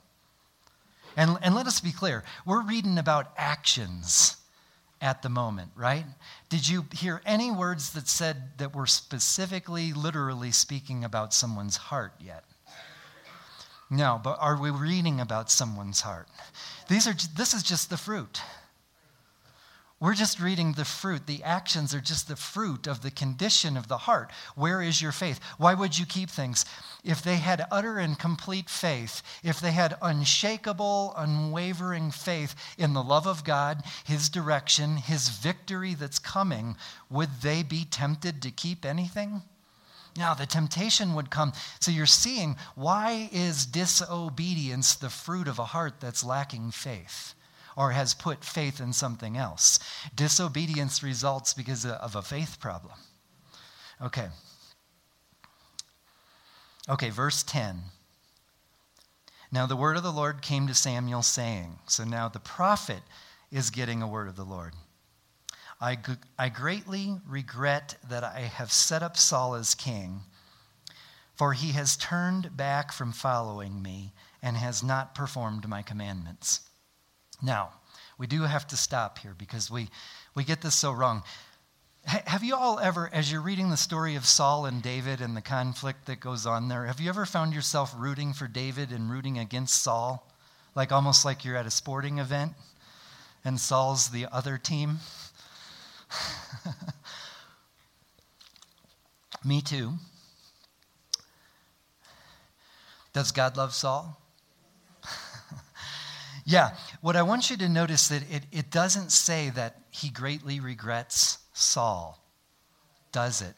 And, 1.18 1.38
and 1.42 1.54
let 1.56 1.68
us 1.68 1.80
be 1.80 1.92
clear 1.92 2.24
we're 2.46 2.64
reading 2.64 2.98
about 2.98 3.32
actions 3.38 4.38
at 5.02 5.24
the 5.24 5.30
moment, 5.30 5.72
right? 5.76 6.06
Did 6.50 6.68
you 6.68 6.86
hear 6.94 7.22
any 7.26 7.52
words 7.52 7.94
that 7.94 8.08
said 8.08 8.58
that 8.58 8.76
were 8.76 8.86
specifically, 8.86 9.94
literally 9.94 10.52
speaking 10.52 11.04
about 11.04 11.34
someone's 11.34 11.78
heart 11.78 12.14
yet? 12.20 12.44
No, 13.90 14.22
but 14.24 14.38
are 14.40 14.58
we 14.58 14.70
reading 14.70 15.20
about 15.20 15.52
someone's 15.52 16.02
heart? 16.02 16.28
These 16.88 17.08
are, 17.08 17.16
this 17.36 17.54
is 17.54 17.64
just 17.64 17.90
the 17.90 17.98
fruit. 17.98 18.42
We're 20.02 20.16
just 20.16 20.40
reading 20.40 20.74
the 20.74 20.84
fruit. 20.84 21.28
The 21.28 21.44
actions 21.44 21.94
are 21.94 22.02
just 22.02 22.28
the 22.28 22.36
fruit 22.36 22.88
of 22.88 23.04
the 23.04 23.12
condition 23.12 23.78
of 23.78 23.88
the 23.88 24.00
heart. 24.00 24.32
Where 24.56 24.82
is 24.82 25.00
your 25.00 25.12
faith? 25.12 25.40
Why 25.60 25.76
would 25.76 26.00
you 26.00 26.08
keep 26.08 26.32
things? 26.32 26.66
If 27.04 27.22
they 27.22 27.36
had 27.36 27.68
utter 27.70 28.00
and 28.00 28.18
complete 28.18 28.68
faith, 28.68 29.22
if 29.44 29.60
they 29.60 29.74
had 29.74 29.96
unshakable, 30.02 31.14
unwavering 31.16 32.10
faith 32.10 32.56
in 32.80 32.94
the 32.94 33.04
love 33.04 33.28
of 33.28 33.44
God, 33.44 33.84
His 34.04 34.28
direction, 34.28 34.98
His 34.98 35.30
victory 35.30 35.94
that's 35.94 36.18
coming, 36.18 36.78
would 37.12 37.42
they 37.44 37.62
be 37.62 37.86
tempted 37.86 38.42
to 38.42 38.50
keep 38.50 38.84
anything? 38.84 39.44
Now, 40.18 40.34
the 40.34 40.48
temptation 40.48 41.14
would 41.14 41.30
come. 41.30 41.54
So 41.80 41.92
you're 41.92 42.08
seeing 42.08 42.56
why 42.74 43.30
is 43.32 43.68
disobedience 43.68 44.96
the 44.96 45.12
fruit 45.12 45.48
of 45.48 45.60
a 45.60 45.66
heart 45.66 46.00
that's 46.00 46.24
lacking 46.24 46.72
faith? 46.72 47.36
Or 47.78 47.92
has 47.92 48.14
put 48.14 48.44
faith 48.44 48.80
in 48.80 48.94
something 48.94 49.38
else. 49.38 49.80
Disobedience 50.16 51.02
results 51.02 51.54
because 51.54 51.86
of 51.86 52.16
a 52.16 52.22
faith 52.22 52.60
problem. 52.60 52.96
Okay. 54.02 54.28
Okay, 56.90 57.10
verse 57.10 57.44
10. 57.44 57.82
Now 59.52 59.66
the 59.66 59.76
word 59.76 59.98
of 59.98 60.04
the 60.04 60.12
Lord 60.12 60.42
came 60.42 60.68
to 60.68 60.74
Samuel, 60.74 61.22
saying, 61.22 61.80
So 61.88 62.04
now 62.04 62.30
the 62.30 62.40
prophet 62.40 63.02
is 63.52 63.70
getting 63.70 64.02
a 64.02 64.08
word 64.08 64.28
of 64.28 64.36
the 64.36 64.46
Lord. 64.46 64.74
I, 65.80 65.98
I 66.38 66.50
greatly 66.50 67.18
regret 67.28 67.98
that 68.08 68.24
I 68.24 68.42
have 68.42 68.72
set 68.72 69.04
up 69.04 69.18
Saul 69.18 69.56
as 69.56 69.76
king, 69.76 70.22
for 71.36 71.54
he 71.54 71.72
has 71.72 71.98
turned 71.98 72.56
back 72.56 72.92
from 72.92 73.12
following 73.12 73.82
me 73.82 74.14
and 74.42 74.58
has 74.58 74.84
not 74.84 75.16
performed 75.16 75.68
my 75.68 75.82
commandments. 75.82 76.62
Now, 77.42 77.72
we 78.18 78.28
do 78.28 78.44
have 78.44 78.68
to 78.68 78.78
stop 78.78 79.18
here 79.20 79.34
because 79.38 79.72
we, 79.72 79.90
we 80.36 80.44
get 80.44 80.62
this 80.62 80.76
so 80.76 80.92
wrong. 80.92 81.24
H- 82.08 82.22
have 82.26 82.44
you 82.44 82.56
all 82.56 82.80
ever, 82.80 83.10
as 83.12 83.32
you're 83.32 83.42
reading 83.42 83.70
the 83.70 83.78
story 83.78 84.16
of 84.16 84.26
Saul 84.26 84.66
and 84.66 84.82
David 84.82 85.22
and 85.22 85.36
the 85.36 85.42
conflict 85.42 86.06
that 86.06 86.20
goes 86.20 86.46
on 86.46 86.68
there, 86.68 86.86
have 86.86 87.00
you 87.00 87.10
ever 87.10 87.26
found 87.26 87.54
yourself 87.54 87.94
rooting 87.98 88.34
for 88.34 88.48
David 88.48 88.92
and 88.92 89.10
rooting 89.10 89.40
against 89.40 89.82
Saul? 89.82 90.28
Like 90.76 90.92
almost 90.92 91.26
like 91.26 91.44
you're 91.44 91.58
at 91.58 91.66
a 91.66 91.72
sporting 91.72 92.20
event 92.20 92.54
and 93.44 93.60
Saul's 93.60 94.10
the 94.10 94.28
other 94.32 94.58
team? 94.58 95.00
Me 99.44 99.62
too. 99.62 99.94
Does 103.14 103.32
God 103.32 103.58
love 103.58 103.74
Saul? 103.74 104.21
Yeah, 106.52 106.76
what 107.00 107.16
I 107.16 107.22
want 107.22 107.50
you 107.50 107.56
to 107.56 107.70
notice 107.70 108.10
that 108.10 108.24
it, 108.30 108.44
it 108.52 108.70
doesn't 108.72 109.14
say 109.14 109.52
that 109.52 109.78
he 109.90 110.10
greatly 110.10 110.60
regrets 110.60 111.38
Saul, 111.54 112.22
does 113.14 113.42
it? 113.42 113.56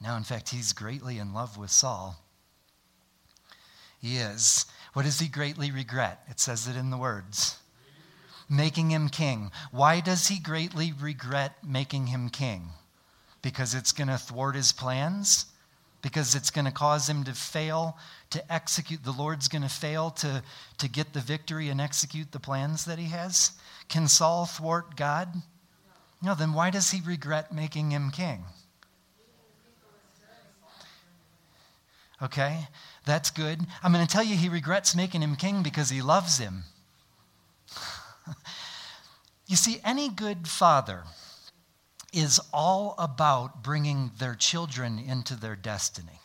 Now, 0.00 0.16
in 0.16 0.24
fact, 0.24 0.48
he's 0.48 0.72
greatly 0.72 1.18
in 1.18 1.32
love 1.32 1.56
with 1.56 1.70
Saul. 1.70 2.16
He 4.00 4.16
is. 4.16 4.66
What 4.94 5.04
does 5.04 5.20
he 5.20 5.28
greatly 5.28 5.70
regret? 5.70 6.24
It 6.28 6.40
says 6.40 6.66
it 6.66 6.74
in 6.74 6.90
the 6.90 6.96
words 6.96 7.58
making 8.50 8.90
him 8.90 9.08
king. 9.08 9.52
Why 9.70 10.00
does 10.00 10.26
he 10.26 10.40
greatly 10.40 10.92
regret 10.92 11.56
making 11.64 12.08
him 12.08 12.28
king? 12.28 12.70
Because 13.40 13.72
it's 13.72 13.92
going 13.92 14.08
to 14.08 14.18
thwart 14.18 14.56
his 14.56 14.72
plans? 14.72 15.46
Because 16.02 16.34
it's 16.34 16.50
going 16.50 16.64
to 16.64 16.72
cause 16.72 17.08
him 17.08 17.24
to 17.24 17.32
fail 17.32 17.96
to 18.30 18.52
execute, 18.52 19.04
the 19.04 19.12
Lord's 19.12 19.48
going 19.48 19.62
to 19.62 19.68
fail 19.68 20.10
to, 20.10 20.42
to 20.78 20.88
get 20.88 21.12
the 21.12 21.20
victory 21.20 21.68
and 21.68 21.80
execute 21.80 22.32
the 22.32 22.40
plans 22.40 22.84
that 22.86 22.98
he 22.98 23.06
has? 23.06 23.52
Can 23.88 24.08
Saul 24.08 24.46
thwart 24.46 24.96
God? 24.96 25.28
No, 26.20 26.34
then 26.34 26.52
why 26.52 26.70
does 26.70 26.90
he 26.90 27.00
regret 27.00 27.52
making 27.52 27.90
him 27.90 28.10
king? 28.10 28.44
Okay, 32.20 32.68
that's 33.04 33.30
good. 33.30 33.60
I'm 33.82 33.92
going 33.92 34.06
to 34.06 34.12
tell 34.12 34.22
you 34.22 34.36
he 34.36 34.48
regrets 34.48 34.94
making 34.94 35.22
him 35.22 35.34
king 35.34 35.62
because 35.62 35.90
he 35.90 36.02
loves 36.02 36.38
him. 36.38 36.62
you 39.48 39.56
see, 39.56 39.80
any 39.84 40.08
good 40.08 40.46
father 40.46 41.02
is 42.12 42.40
all 42.52 42.94
about 42.98 43.62
bringing 43.62 44.10
their 44.18 44.34
children 44.34 44.98
into 44.98 45.34
their 45.34 45.56
destiny. 45.56 46.20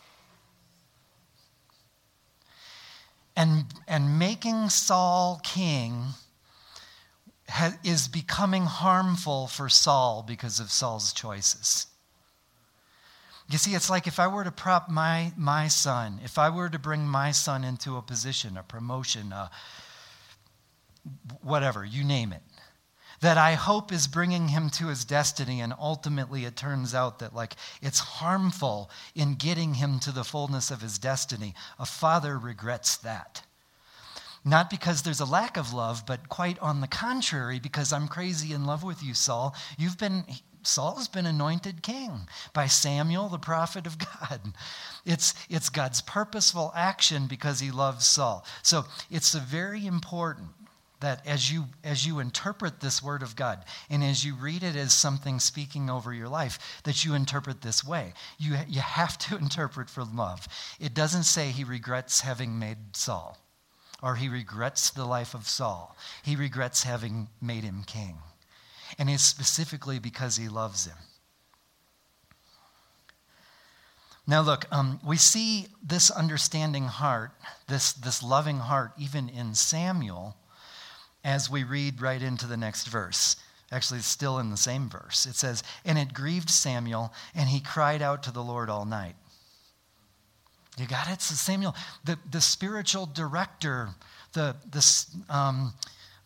And, 3.35 3.65
and 3.87 4.19
making 4.19 4.69
Saul 4.69 5.39
king 5.43 6.05
ha, 7.47 7.73
is 7.83 8.07
becoming 8.07 8.65
harmful 8.65 9.47
for 9.47 9.69
Saul 9.69 10.23
because 10.27 10.59
of 10.59 10.71
Saul's 10.71 11.13
choices. 11.13 11.87
You 13.49 13.57
see, 13.57 13.75
it's 13.75 13.89
like 13.89 14.07
if 14.07 14.19
I 14.19 14.27
were 14.27 14.43
to 14.43 14.51
prop 14.51 14.89
my, 14.89 15.31
my 15.37 15.69
son, 15.69 16.19
if 16.23 16.37
I 16.37 16.49
were 16.49 16.67
to 16.67 16.79
bring 16.79 17.07
my 17.07 17.31
son 17.31 17.63
into 17.63 17.95
a 17.95 18.01
position, 18.01 18.57
a 18.57 18.63
promotion, 18.63 19.31
a 19.31 19.49
whatever, 21.41 21.85
you 21.85 22.03
name 22.03 22.33
it, 22.33 22.41
that 23.19 23.37
I 23.37 23.53
hope 23.53 23.91
is 23.91 24.07
bringing 24.07 24.49
him 24.49 24.69
to 24.71 24.87
his 24.87 25.03
destiny, 25.03 25.61
and 25.61 25.73
ultimately 25.79 26.45
it 26.45 26.55
turns 26.55 26.93
out 26.93 27.19
that, 27.19 27.33
like, 27.33 27.55
it's 27.81 27.99
harmful 27.99 28.91
in 29.15 29.35
getting 29.35 29.75
him 29.75 29.99
to 29.99 30.11
the 30.11 30.23
fullness 30.23 30.69
of 30.69 30.81
his 30.81 30.99
destiny. 30.99 31.55
A 31.79 31.85
father 31.85 32.37
regrets 32.37 32.97
that. 32.97 33.43
Not 34.45 34.69
because 34.69 35.01
there's 35.01 35.19
a 35.19 35.25
lack 35.25 35.57
of 35.57 35.73
love, 35.73 36.05
but 36.05 36.29
quite 36.29 36.59
on 36.59 36.79
the 36.79 36.87
contrary, 36.87 37.59
because 37.59 37.91
I'm 37.91 38.07
crazy 38.07 38.53
in 38.53 38.65
love 38.65 38.83
with 38.83 39.03
you, 39.03 39.13
Saul. 39.13 39.55
You've 39.77 39.97
been, 39.97 40.23
Saul's 40.61 41.07
been 41.07 41.25
anointed 41.25 41.81
king 41.81 42.27
by 42.53 42.67
Samuel, 42.67 43.29
the 43.29 43.39
prophet 43.39 43.87
of 43.87 43.97
God. 44.19 44.41
It's, 45.05 45.33
it's 45.49 45.69
God's 45.69 46.01
purposeful 46.01 46.71
action 46.75 47.27
because 47.27 47.59
he 47.59 47.71
loves 47.71 48.05
Saul. 48.05 48.45
So 48.61 48.85
it's 49.09 49.33
a 49.33 49.39
very 49.39 49.85
important 49.87 50.49
that 50.99 51.25
as 51.27 51.51
you 51.51 51.65
as 51.83 52.05
you 52.05 52.19
interpret 52.19 52.79
this 52.79 53.03
word 53.03 53.21
of 53.21 53.35
god 53.35 53.63
and 53.89 54.03
as 54.03 54.25
you 54.25 54.35
read 54.35 54.63
it 54.63 54.75
as 54.75 54.93
something 54.93 55.39
speaking 55.39 55.89
over 55.89 56.13
your 56.13 56.27
life 56.27 56.81
that 56.83 57.05
you 57.05 57.13
interpret 57.13 57.61
this 57.61 57.83
way. 57.83 58.13
You 58.37 58.57
you 58.67 58.81
have 58.81 59.17
to 59.19 59.37
interpret 59.37 59.89
for 59.89 60.03
love. 60.03 60.47
It 60.79 60.93
doesn't 60.93 61.23
say 61.23 61.49
he 61.49 61.63
regrets 61.63 62.21
having 62.21 62.59
made 62.59 62.77
saul 62.93 63.37
or 64.01 64.15
he 64.15 64.29
regrets 64.29 64.89
the 64.89 65.05
life 65.05 65.33
of 65.33 65.47
saul. 65.47 65.95
He 66.23 66.35
regrets 66.35 66.83
having 66.83 67.29
made 67.41 67.63
him 67.63 67.83
king. 67.85 68.17
And 68.97 69.09
it's 69.09 69.23
specifically 69.23 69.99
because 69.99 70.37
he 70.37 70.47
loves 70.47 70.85
him. 70.85 70.97
Now 74.25 74.41
look 74.41 74.65
um, 74.71 74.99
we 75.05 75.17
see 75.17 75.67
this 75.81 76.11
understanding 76.11 76.85
heart 76.85 77.31
this 77.67 77.93
this 77.93 78.21
loving 78.21 78.59
heart 78.59 78.91
even 78.97 79.29
in 79.29 79.55
samuel 79.55 80.35
as 81.27 81.49
we 81.49 81.65
read 81.65 82.01
right 82.01 82.21
into 82.21 82.47
the 82.47 82.55
next 82.55 82.87
verse. 82.87 83.35
Actually, 83.69 83.97
it's 83.97 84.07
still 84.07 84.39
in 84.39 84.49
the 84.49 84.55
same 84.55 84.89
verse. 84.89 85.25
It 85.25 85.35
says, 85.35 85.61
And 85.83 85.97
it 85.97 86.13
grieved 86.13 86.49
Samuel, 86.49 87.11
and 87.35 87.49
he 87.49 87.59
cried 87.59 88.01
out 88.01 88.23
to 88.23 88.31
the 88.31 88.41
Lord 88.41 88.69
all 88.69 88.85
night. 88.85 89.15
You 90.77 90.87
got 90.87 91.09
it? 91.09 91.21
So 91.21 91.35
Samuel, 91.35 91.75
the, 92.05 92.17
the 92.31 92.39
spiritual 92.39 93.07
director, 93.07 93.89
the, 94.31 94.55
the, 94.71 95.05
um, 95.29 95.73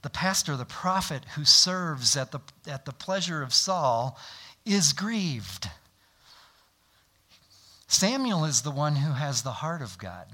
the 0.03 0.11
pastor, 0.11 0.55
the 0.55 0.65
prophet 0.65 1.23
who 1.35 1.45
serves 1.45 2.15
at 2.15 2.31
the, 2.31 2.39
at 2.67 2.85
the 2.85 2.93
pleasure 2.93 3.41
of 3.41 3.55
Saul, 3.55 4.19
is 4.67 4.93
grieved. 4.93 5.67
Samuel 7.87 8.45
is 8.45 8.61
the 8.61 8.69
one 8.69 8.97
who 8.97 9.13
has 9.13 9.41
the 9.41 9.51
heart 9.51 9.81
of 9.81 9.97
God 9.97 10.27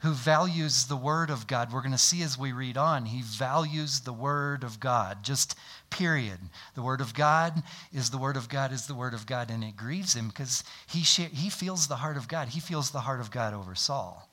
who 0.00 0.12
values 0.12 0.86
the 0.86 0.96
Word 0.96 1.30
of 1.30 1.46
God. 1.46 1.72
We're 1.72 1.80
going 1.80 1.92
to 1.92 1.98
see 1.98 2.22
as 2.22 2.38
we 2.38 2.52
read 2.52 2.76
on, 2.76 3.06
he 3.06 3.22
values 3.22 4.00
the 4.00 4.12
Word 4.12 4.62
of 4.62 4.78
God, 4.78 5.22
just 5.22 5.56
period. 5.90 6.38
The 6.74 6.82
Word 6.82 7.00
of 7.00 7.14
God 7.14 7.62
is 7.92 8.10
the 8.10 8.18
Word 8.18 8.36
of 8.36 8.48
God 8.48 8.72
is 8.72 8.86
the 8.86 8.94
Word 8.94 9.14
of 9.14 9.26
God, 9.26 9.50
and 9.50 9.64
it 9.64 9.76
grieves 9.76 10.14
him 10.14 10.28
because 10.28 10.64
he, 10.86 11.00
he 11.00 11.50
feels 11.50 11.88
the 11.88 11.96
heart 11.96 12.16
of 12.16 12.28
God. 12.28 12.48
He 12.48 12.60
feels 12.60 12.90
the 12.90 13.00
heart 13.00 13.20
of 13.20 13.30
God 13.30 13.54
over 13.54 13.74
Saul. 13.74 14.28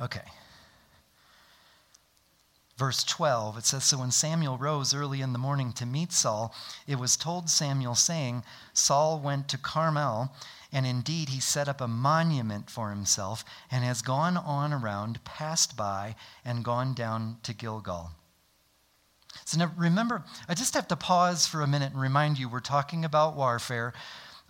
Okay. 0.00 0.22
verse 2.76 3.02
12, 3.02 3.58
it 3.58 3.66
says 3.66 3.82
So 3.82 3.98
when 3.98 4.12
Samuel 4.12 4.56
rose 4.58 4.94
early 4.94 5.20
in 5.20 5.32
the 5.32 5.38
morning 5.40 5.72
to 5.72 5.86
meet 5.86 6.12
Saul, 6.12 6.54
it 6.86 7.00
was 7.00 7.16
told 7.16 7.50
Samuel, 7.50 7.96
saying, 7.96 8.44
Saul 8.72 9.18
went 9.18 9.48
to 9.48 9.58
Carmel, 9.58 10.32
and 10.72 10.86
indeed 10.86 11.30
he 11.30 11.40
set 11.40 11.68
up 11.68 11.80
a 11.80 11.88
monument 11.88 12.70
for 12.70 12.90
himself, 12.90 13.44
and 13.70 13.84
has 13.84 14.02
gone 14.02 14.36
on 14.36 14.72
around, 14.72 15.24
passed 15.24 15.76
by, 15.76 16.14
and 16.44 16.64
gone 16.64 16.94
down 16.94 17.38
to 17.42 17.54
Gilgal. 17.54 18.10
So 19.44 19.58
now 19.58 19.72
remember, 19.76 20.24
I 20.48 20.54
just 20.54 20.74
have 20.74 20.88
to 20.88 20.96
pause 20.96 21.46
for 21.46 21.62
a 21.62 21.66
minute 21.66 21.92
and 21.92 22.00
remind 22.00 22.38
you 22.38 22.48
we're 22.48 22.60
talking 22.60 23.04
about 23.04 23.36
warfare. 23.36 23.92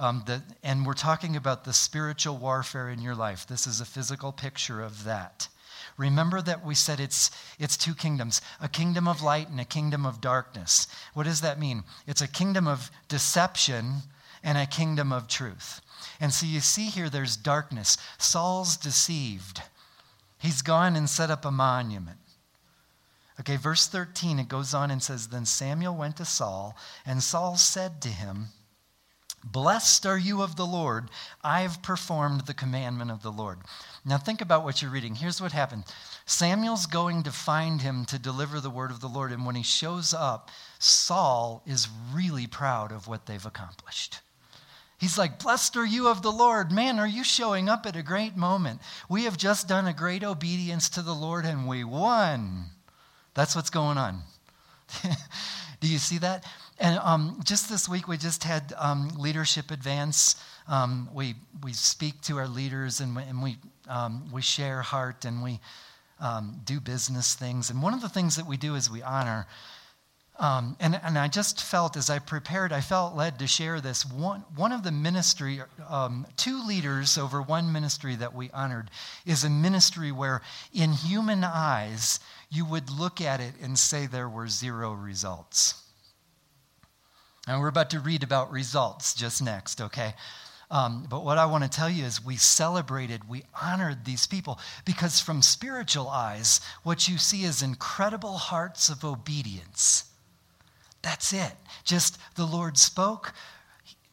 Um, 0.01 0.23
the, 0.27 0.43
and 0.63 0.87
we're 0.87 0.95
talking 0.95 1.35
about 1.35 1.65
the 1.65 1.73
spiritual 1.73 2.37
warfare 2.37 2.89
in 2.89 3.01
your 3.01 3.17
life. 3.17 3.47
This 3.47 3.67
is 3.67 3.81
a 3.81 3.85
physical 3.85 4.31
picture 4.31 4.81
of 4.81 5.05
that. 5.05 5.49
Remember 5.97 6.41
that 6.41 6.65
we 6.65 6.77
said 6.77 7.01
it's, 7.01 7.31
it's 7.59 7.77
two 7.77 7.95
kingdoms 7.95 8.41
a 8.61 8.69
kingdom 8.69 9.09
of 9.09 9.23
light 9.23 9.49
and 9.49 9.61
a 9.61 9.65
kingdom 9.65 10.07
of 10.07 10.21
darkness. 10.21 10.87
What 11.15 11.25
does 11.25 11.41
that 11.41 11.59
mean? 11.59 11.83
It's 12.07 12.23
a 12.23 12.29
kingdom 12.29 12.69
of 12.69 12.91
deception 13.09 14.03
and 14.45 14.57
a 14.57 14.67
kingdom 14.67 15.13
of 15.13 15.27
truth. 15.27 15.81
And 16.21 16.33
so 16.33 16.47
you 16.47 16.61
see 16.61 16.87
here 16.87 17.09
there's 17.09 17.37
darkness. 17.37 17.97
Saul's 18.19 18.77
deceived, 18.77 19.63
he's 20.39 20.63
gone 20.63 20.97
and 20.97 21.09
set 21.09 21.31
up 21.31 21.45
a 21.45 21.51
monument. 21.51 22.19
Okay, 23.41 23.57
verse 23.57 23.87
13, 23.87 24.41
it 24.41 24.49
goes 24.49 24.75
on 24.75 24.91
and 24.91 25.03
says 25.03 25.29
Then 25.29 25.47
Samuel 25.47 25.95
went 25.95 26.17
to 26.17 26.25
Saul, 26.25 26.77
and 27.07 27.23
Saul 27.23 27.57
said 27.57 28.03
to 28.03 28.09
him, 28.09 28.49
Blessed 29.45 30.05
are 30.05 30.19
you 30.19 30.43
of 30.43 30.57
the 30.57 30.67
Lord. 30.67 31.11
I've 31.45 31.81
performed 31.83 32.43
the 32.43 32.55
commandment 32.55 33.13
of 33.13 33.23
the 33.23 33.31
Lord. 33.31 33.59
Now, 34.05 34.19
think 34.19 34.41
about 34.41 34.65
what 34.65 34.83
you're 34.83 34.91
reading. 34.91 35.15
Here's 35.15 35.41
what 35.41 35.53
happened 35.53 35.85
Samuel's 36.27 36.87
going 36.87 37.23
to 37.23 37.31
find 37.31 37.81
him 37.81 38.05
to 38.07 38.19
deliver 38.19 38.61
the 38.61 38.71
word 38.71 38.91
of 38.91 39.01
the 39.01 39.07
Lord. 39.07 39.31
And 39.31 39.47
when 39.47 39.55
he 39.55 39.63
shows 39.63 40.13
up, 40.13 40.51
Saul 40.81 41.63
is 41.67 41.89
really 42.13 42.47
proud 42.47 42.91
of 42.91 43.07
what 43.07 43.27
they've 43.27 43.47
accomplished. 43.47 44.21
He's 44.99 45.17
like, 45.17 45.39
Blessed 45.39 45.77
are 45.77 45.87
you 45.87 46.09
of 46.09 46.23
the 46.23 46.33
Lord. 46.33 46.73
Man, 46.73 46.99
are 46.99 47.07
you 47.07 47.23
showing 47.23 47.69
up 47.69 47.87
at 47.87 47.97
a 47.97 48.03
great 48.03 48.37
moment? 48.37 48.81
We 49.09 49.25
have 49.25 49.37
just 49.37 49.69
done 49.69 49.87
a 49.87 49.93
great 49.93 50.25
obedience 50.25 50.89
to 50.91 51.03
the 51.03 51.15
Lord 51.15 51.45
and 51.45 51.69
we 51.69 51.85
won. 51.85 52.65
That's 53.35 53.55
what's 53.55 53.71
going 53.71 53.97
on. 53.97 54.23
Do 55.81 55.89
you 55.89 55.99
see 55.99 56.19
that? 56.19 56.45
And 56.81 56.99
um, 56.99 57.41
just 57.45 57.69
this 57.69 57.89
week, 57.89 58.09
we 58.09 58.17
just 58.17 58.43
had 58.43 58.73
um, 58.77 59.11
leadership 59.17 59.71
advance. 59.71 60.35
Um, 60.67 61.09
we, 61.15 61.37
we 61.63 61.73
speak 61.73 62.21
to 62.23 62.39
our 62.39 62.49
leaders 62.49 63.01
and 63.01 63.15
we, 63.15 63.23
and 63.23 63.43
we, 63.43 63.57
um, 63.89 64.29
we 64.33 64.43
share 64.43 64.83
heart 64.83 65.25
and 65.25 65.43
we 65.43 65.61
um, 66.21 66.61
do 66.65 66.81
business 66.81 67.35
things. 67.35 67.71
And 67.71 67.81
one 67.83 67.95
of 67.95 68.01
the 68.01 68.09
things 68.09 68.35
that 68.37 68.47
we 68.47 68.57
do 68.57 68.75
is 68.75 68.91
we 68.91 69.03
honor. 69.03 69.47
Um, 70.40 70.77
and, 70.79 71.01
and 71.03 71.18
I 71.18 71.27
just 71.27 71.61
felt 71.61 71.96
as 71.96 72.09
I 72.09 72.20
prepared, 72.20 72.72
I 72.72 72.81
felt 72.81 73.16
led 73.16 73.40
to 73.40 73.48
share 73.48 73.81
this. 73.81 74.07
One, 74.07 74.44
one 74.55 74.70
of 74.70 74.85
the 74.85 74.92
ministry, 74.92 75.61
two 76.37 76.64
leaders 76.64 77.18
over 77.18 77.42
one 77.42 77.72
ministry 77.72 78.14
that 78.14 78.35
we 78.35 78.48
honored 78.53 78.88
is 79.27 79.42
a 79.42 79.51
ministry 79.51 80.12
where, 80.12 80.40
in 80.72 80.92
human 80.92 81.42
eyes, 81.42 82.20
you 82.51 82.64
would 82.64 82.88
look 82.88 83.20
at 83.20 83.40
it 83.40 83.55
and 83.61 83.77
say 83.77 84.07
there 84.07 84.29
were 84.29 84.46
zero 84.46 84.92
results. 84.92 85.83
And 87.48 87.61
we're 87.61 87.68
about 87.68 87.90
to 87.90 88.01
read 88.01 88.22
about 88.22 88.53
results 88.53 89.14
just 89.14 89.42
next, 89.42 89.81
okay? 89.81 90.14
Um, 90.70 91.07
but 91.11 91.24
what 91.24 91.38
I 91.38 91.46
want 91.46 91.64
to 91.64 91.70
tell 91.70 91.90
you 91.90 92.05
is 92.05 92.24
we 92.24 92.37
celebrated, 92.37 93.29
we 93.29 93.42
honored 93.61 94.05
these 94.05 94.27
people 94.27 94.61
because 94.85 95.18
from 95.18 95.42
spiritual 95.42 96.09
eyes, 96.09 96.61
what 96.85 97.09
you 97.09 97.18
see 97.18 97.42
is 97.42 97.62
incredible 97.62 98.37
hearts 98.37 98.88
of 98.88 99.05
obedience. 99.05 100.05
That's 101.03 101.33
it. 101.33 101.53
Just 101.85 102.19
the 102.35 102.47
Lord 102.47 102.77
spoke, 102.77 103.33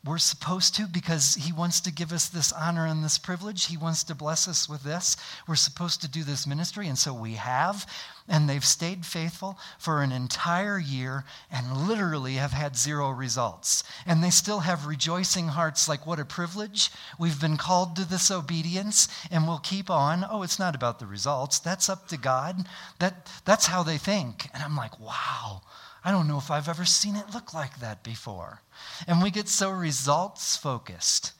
we're 0.05 0.19
supposed 0.19 0.75
to 0.75 0.85
because 0.85 1.33
he 1.33 1.51
wants 1.51 1.81
to 1.81 1.91
give 1.91 2.11
us 2.11 2.29
this 2.29 2.51
honor 2.51 2.85
and 2.85 3.03
this 3.03 3.17
privilege. 3.17 3.65
He 3.65 3.75
wants 3.75 4.03
to 4.03 4.13
bless 4.13 4.47
us 4.47 4.69
with 4.69 4.83
this. 4.83 5.17
We're 5.47 5.55
supposed 5.55 6.01
to 6.01 6.07
do 6.07 6.23
this 6.23 6.45
ministry, 6.45 6.87
and 6.87 6.97
so 6.97 7.11
we 7.11 7.33
have. 7.33 7.91
And 8.27 8.47
they've 8.47 8.63
stayed 8.63 9.03
faithful 9.03 9.57
for 9.79 10.03
an 10.03 10.11
entire 10.11 10.77
year 10.77 11.25
and 11.51 11.87
literally 11.87 12.33
have 12.35 12.51
had 12.51 12.77
zero 12.77 13.09
results. 13.09 13.83
And 14.05 14.23
they 14.23 14.29
still 14.29 14.59
have 14.59 14.85
rejoicing 14.85 15.47
hearts 15.47 15.89
like, 15.89 16.05
what 16.05 16.19
a 16.19 16.25
privilege. 16.25 16.91
We've 17.17 17.41
been 17.41 17.57
called 17.57 17.95
to 17.95 18.07
this 18.07 18.29
obedience, 18.29 19.07
and 19.31 19.47
we'll 19.47 19.57
keep 19.57 19.89
on. 19.89 20.23
Oh, 20.29 20.43
it's 20.43 20.59
not 20.59 20.75
about 20.75 20.99
the 20.99 21.07
results. 21.07 21.57
That's 21.57 21.89
up 21.89 22.07
to 22.09 22.17
God. 22.17 22.67
That, 22.99 23.27
that's 23.43 23.65
how 23.65 23.81
they 23.81 23.97
think. 23.97 24.49
And 24.53 24.61
I'm 24.61 24.75
like, 24.75 24.99
wow. 24.99 25.61
I 26.05 26.11
don't 26.11 26.27
know 26.27 26.37
if 26.37 26.51
I've 26.51 26.69
ever 26.69 26.85
seen 26.85 27.15
it 27.15 27.33
look 27.33 27.51
like 27.51 27.79
that 27.79 28.03
before. 28.03 28.61
And 29.07 29.23
we 29.23 29.31
get 29.31 29.49
so 29.49 29.71
results 29.71 30.55
focused. 30.55 31.31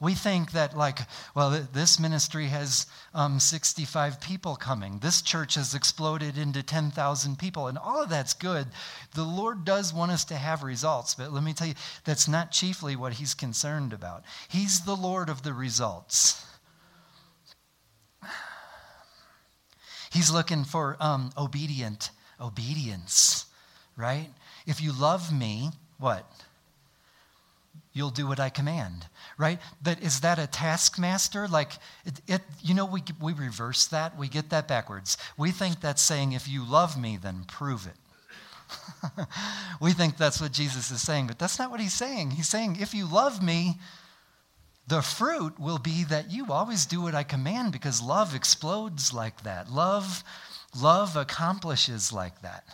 We 0.00 0.14
think 0.14 0.52
that, 0.52 0.76
like, 0.76 1.00
well, 1.34 1.50
this 1.50 1.98
ministry 1.98 2.46
has 2.46 2.86
um, 3.12 3.40
65 3.40 4.20
people 4.20 4.54
coming. 4.54 5.00
This 5.00 5.20
church 5.20 5.56
has 5.56 5.74
exploded 5.74 6.38
into 6.38 6.62
10,000 6.62 7.38
people, 7.40 7.66
and 7.66 7.76
all 7.76 8.04
of 8.04 8.08
that's 8.08 8.34
good. 8.34 8.68
The 9.14 9.24
Lord 9.24 9.64
does 9.64 9.92
want 9.92 10.12
us 10.12 10.24
to 10.26 10.36
have 10.36 10.62
results, 10.62 11.16
but 11.16 11.32
let 11.32 11.42
me 11.42 11.52
tell 11.52 11.66
you, 11.66 11.74
that's 12.04 12.28
not 12.28 12.52
chiefly 12.52 12.94
what 12.94 13.14
He's 13.14 13.34
concerned 13.34 13.92
about. 13.92 14.22
He's 14.48 14.84
the 14.84 14.96
Lord 14.96 15.28
of 15.28 15.42
the 15.42 15.52
results. 15.52 16.44
He's 20.12 20.30
looking 20.30 20.62
for 20.62 20.96
um, 21.00 21.30
obedient 21.36 22.10
obedience 22.40 23.46
right? 23.96 24.28
If 24.66 24.80
you 24.80 24.92
love 24.92 25.32
me, 25.32 25.70
what? 25.98 26.30
You'll 27.92 28.10
do 28.10 28.26
what 28.26 28.40
I 28.40 28.48
command, 28.50 29.06
right? 29.38 29.60
But 29.80 30.02
is 30.02 30.20
that 30.20 30.38
a 30.38 30.48
taskmaster? 30.48 31.46
Like, 31.46 31.72
it, 32.04 32.20
it, 32.26 32.42
you 32.60 32.74
know, 32.74 32.86
we, 32.86 33.04
we 33.20 33.32
reverse 33.32 33.86
that. 33.86 34.18
We 34.18 34.28
get 34.28 34.50
that 34.50 34.66
backwards. 34.66 35.16
We 35.38 35.52
think 35.52 35.80
that's 35.80 36.02
saying, 36.02 36.32
if 36.32 36.48
you 36.48 36.64
love 36.64 37.00
me, 37.00 37.18
then 37.22 37.44
prove 37.46 37.86
it. 37.86 37.94
we 39.80 39.92
think 39.92 40.16
that's 40.16 40.40
what 40.40 40.50
Jesus 40.50 40.90
is 40.90 41.02
saying, 41.02 41.28
but 41.28 41.38
that's 41.38 41.58
not 41.58 41.70
what 41.70 41.80
he's 41.80 41.94
saying. 41.94 42.32
He's 42.32 42.48
saying, 42.48 42.78
if 42.80 42.94
you 42.94 43.06
love 43.06 43.42
me, 43.42 43.76
the 44.88 45.00
fruit 45.00 45.58
will 45.58 45.78
be 45.78 46.04
that 46.04 46.30
you 46.30 46.52
always 46.52 46.86
do 46.86 47.00
what 47.00 47.14
I 47.14 47.22
command 47.22 47.72
because 47.72 48.02
love 48.02 48.34
explodes 48.34 49.14
like 49.14 49.42
that. 49.44 49.70
Love, 49.70 50.24
love 50.80 51.16
accomplishes 51.16 52.12
like 52.12 52.42
that. 52.42 52.64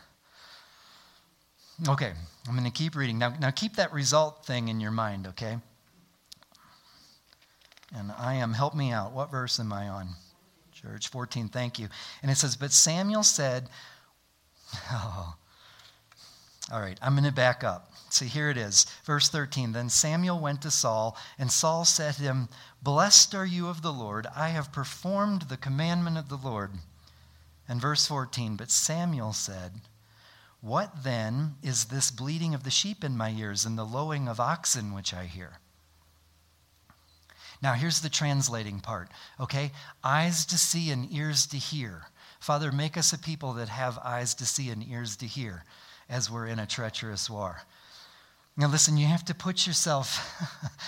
Okay, 1.88 2.12
I'm 2.46 2.54
going 2.54 2.64
to 2.64 2.70
keep 2.70 2.94
reading. 2.94 3.18
Now, 3.18 3.34
now 3.40 3.50
keep 3.50 3.76
that 3.76 3.92
result 3.92 4.44
thing 4.44 4.68
in 4.68 4.80
your 4.80 4.90
mind, 4.90 5.26
okay? 5.28 5.58
And 7.94 8.12
I 8.18 8.34
am, 8.34 8.52
help 8.52 8.74
me 8.74 8.90
out. 8.92 9.12
What 9.12 9.30
verse 9.30 9.58
am 9.58 9.72
I 9.72 9.88
on? 9.88 10.08
Church 10.72 11.08
14, 11.08 11.48
thank 11.48 11.78
you. 11.78 11.88
And 12.22 12.30
it 12.30 12.36
says, 12.36 12.56
But 12.56 12.72
Samuel 12.72 13.22
said, 13.22 13.68
Oh, 14.90 15.34
all 16.72 16.80
right, 16.80 16.98
I'm 17.02 17.14
going 17.14 17.24
to 17.24 17.32
back 17.32 17.64
up. 17.64 17.92
See, 18.10 18.26
here 18.26 18.50
it 18.50 18.56
is. 18.56 18.86
Verse 19.04 19.28
13. 19.28 19.72
Then 19.72 19.88
Samuel 19.88 20.38
went 20.38 20.62
to 20.62 20.70
Saul, 20.70 21.16
and 21.38 21.50
Saul 21.50 21.84
said 21.84 22.14
to 22.14 22.22
him, 22.22 22.48
Blessed 22.82 23.34
are 23.34 23.46
you 23.46 23.68
of 23.68 23.82
the 23.82 23.92
Lord. 23.92 24.26
I 24.36 24.50
have 24.50 24.72
performed 24.72 25.42
the 25.42 25.56
commandment 25.56 26.18
of 26.18 26.28
the 26.28 26.36
Lord. 26.36 26.72
And 27.68 27.80
verse 27.80 28.06
14. 28.06 28.56
But 28.56 28.70
Samuel 28.70 29.32
said, 29.32 29.80
what 30.60 31.04
then 31.04 31.54
is 31.62 31.86
this 31.86 32.10
bleating 32.10 32.54
of 32.54 32.64
the 32.64 32.70
sheep 32.70 33.02
in 33.02 33.16
my 33.16 33.30
ears 33.30 33.64
and 33.64 33.78
the 33.78 33.84
lowing 33.84 34.28
of 34.28 34.40
oxen 34.40 34.94
which 34.94 35.14
I 35.14 35.24
hear? 35.24 35.58
Now, 37.62 37.74
here's 37.74 38.00
the 38.00 38.08
translating 38.08 38.80
part, 38.80 39.08
okay? 39.38 39.72
Eyes 40.02 40.46
to 40.46 40.58
see 40.58 40.90
and 40.90 41.12
ears 41.12 41.46
to 41.48 41.56
hear. 41.56 42.06
Father, 42.40 42.72
make 42.72 42.96
us 42.96 43.12
a 43.12 43.18
people 43.18 43.52
that 43.54 43.68
have 43.68 43.98
eyes 43.98 44.34
to 44.36 44.46
see 44.46 44.70
and 44.70 44.86
ears 44.86 45.16
to 45.16 45.26
hear 45.26 45.64
as 46.08 46.30
we're 46.30 46.46
in 46.46 46.58
a 46.58 46.66
treacherous 46.66 47.28
war. 47.28 47.62
Now, 48.56 48.68
listen, 48.68 48.96
you 48.96 49.06
have 49.06 49.24
to 49.26 49.34
put 49.34 49.66
yourself, 49.66 50.42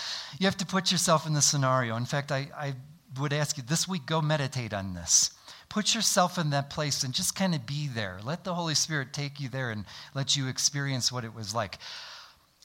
you 0.39 0.47
have 0.47 0.57
to 0.59 0.67
put 0.67 0.91
yourself 0.91 1.27
in 1.27 1.35
the 1.35 1.43
scenario. 1.43 1.97
In 1.97 2.07
fact, 2.07 2.33
I, 2.33 2.49
I 2.57 2.75
would 3.21 3.33
ask 3.33 3.57
you 3.57 3.63
this 3.63 3.87
week, 3.87 4.07
go 4.07 4.21
meditate 4.21 4.73
on 4.73 4.95
this. 4.95 5.31
Put 5.73 5.95
yourself 5.95 6.37
in 6.37 6.51
that 6.51 6.69
place 6.69 7.03
and 7.03 7.15
just 7.15 7.35
kind 7.35 7.55
of 7.55 7.65
be 7.65 7.89
there. 7.89 8.21
Let 8.23 8.45
the 8.45 8.53
Holy 8.53 8.75
Spirit 8.75 9.15
take 9.15 9.41
you 9.41 9.49
there 9.49 9.71
and 9.71 9.87
let 10.15 10.37
you 10.37 10.47
experience 10.47 11.11
what 11.11 11.25
it 11.25 11.35
was 11.35 11.55
like. 11.55 11.79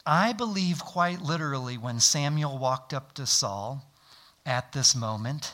I 0.05 0.33
believe 0.33 0.83
quite 0.83 1.21
literally 1.21 1.77
when 1.77 2.01
Samuel 2.01 2.57
walked 2.57 2.93
up 2.93 3.13
to 3.13 3.25
Saul 3.25 3.81
at 4.45 4.73
this 4.73 4.93
moment 4.93 5.53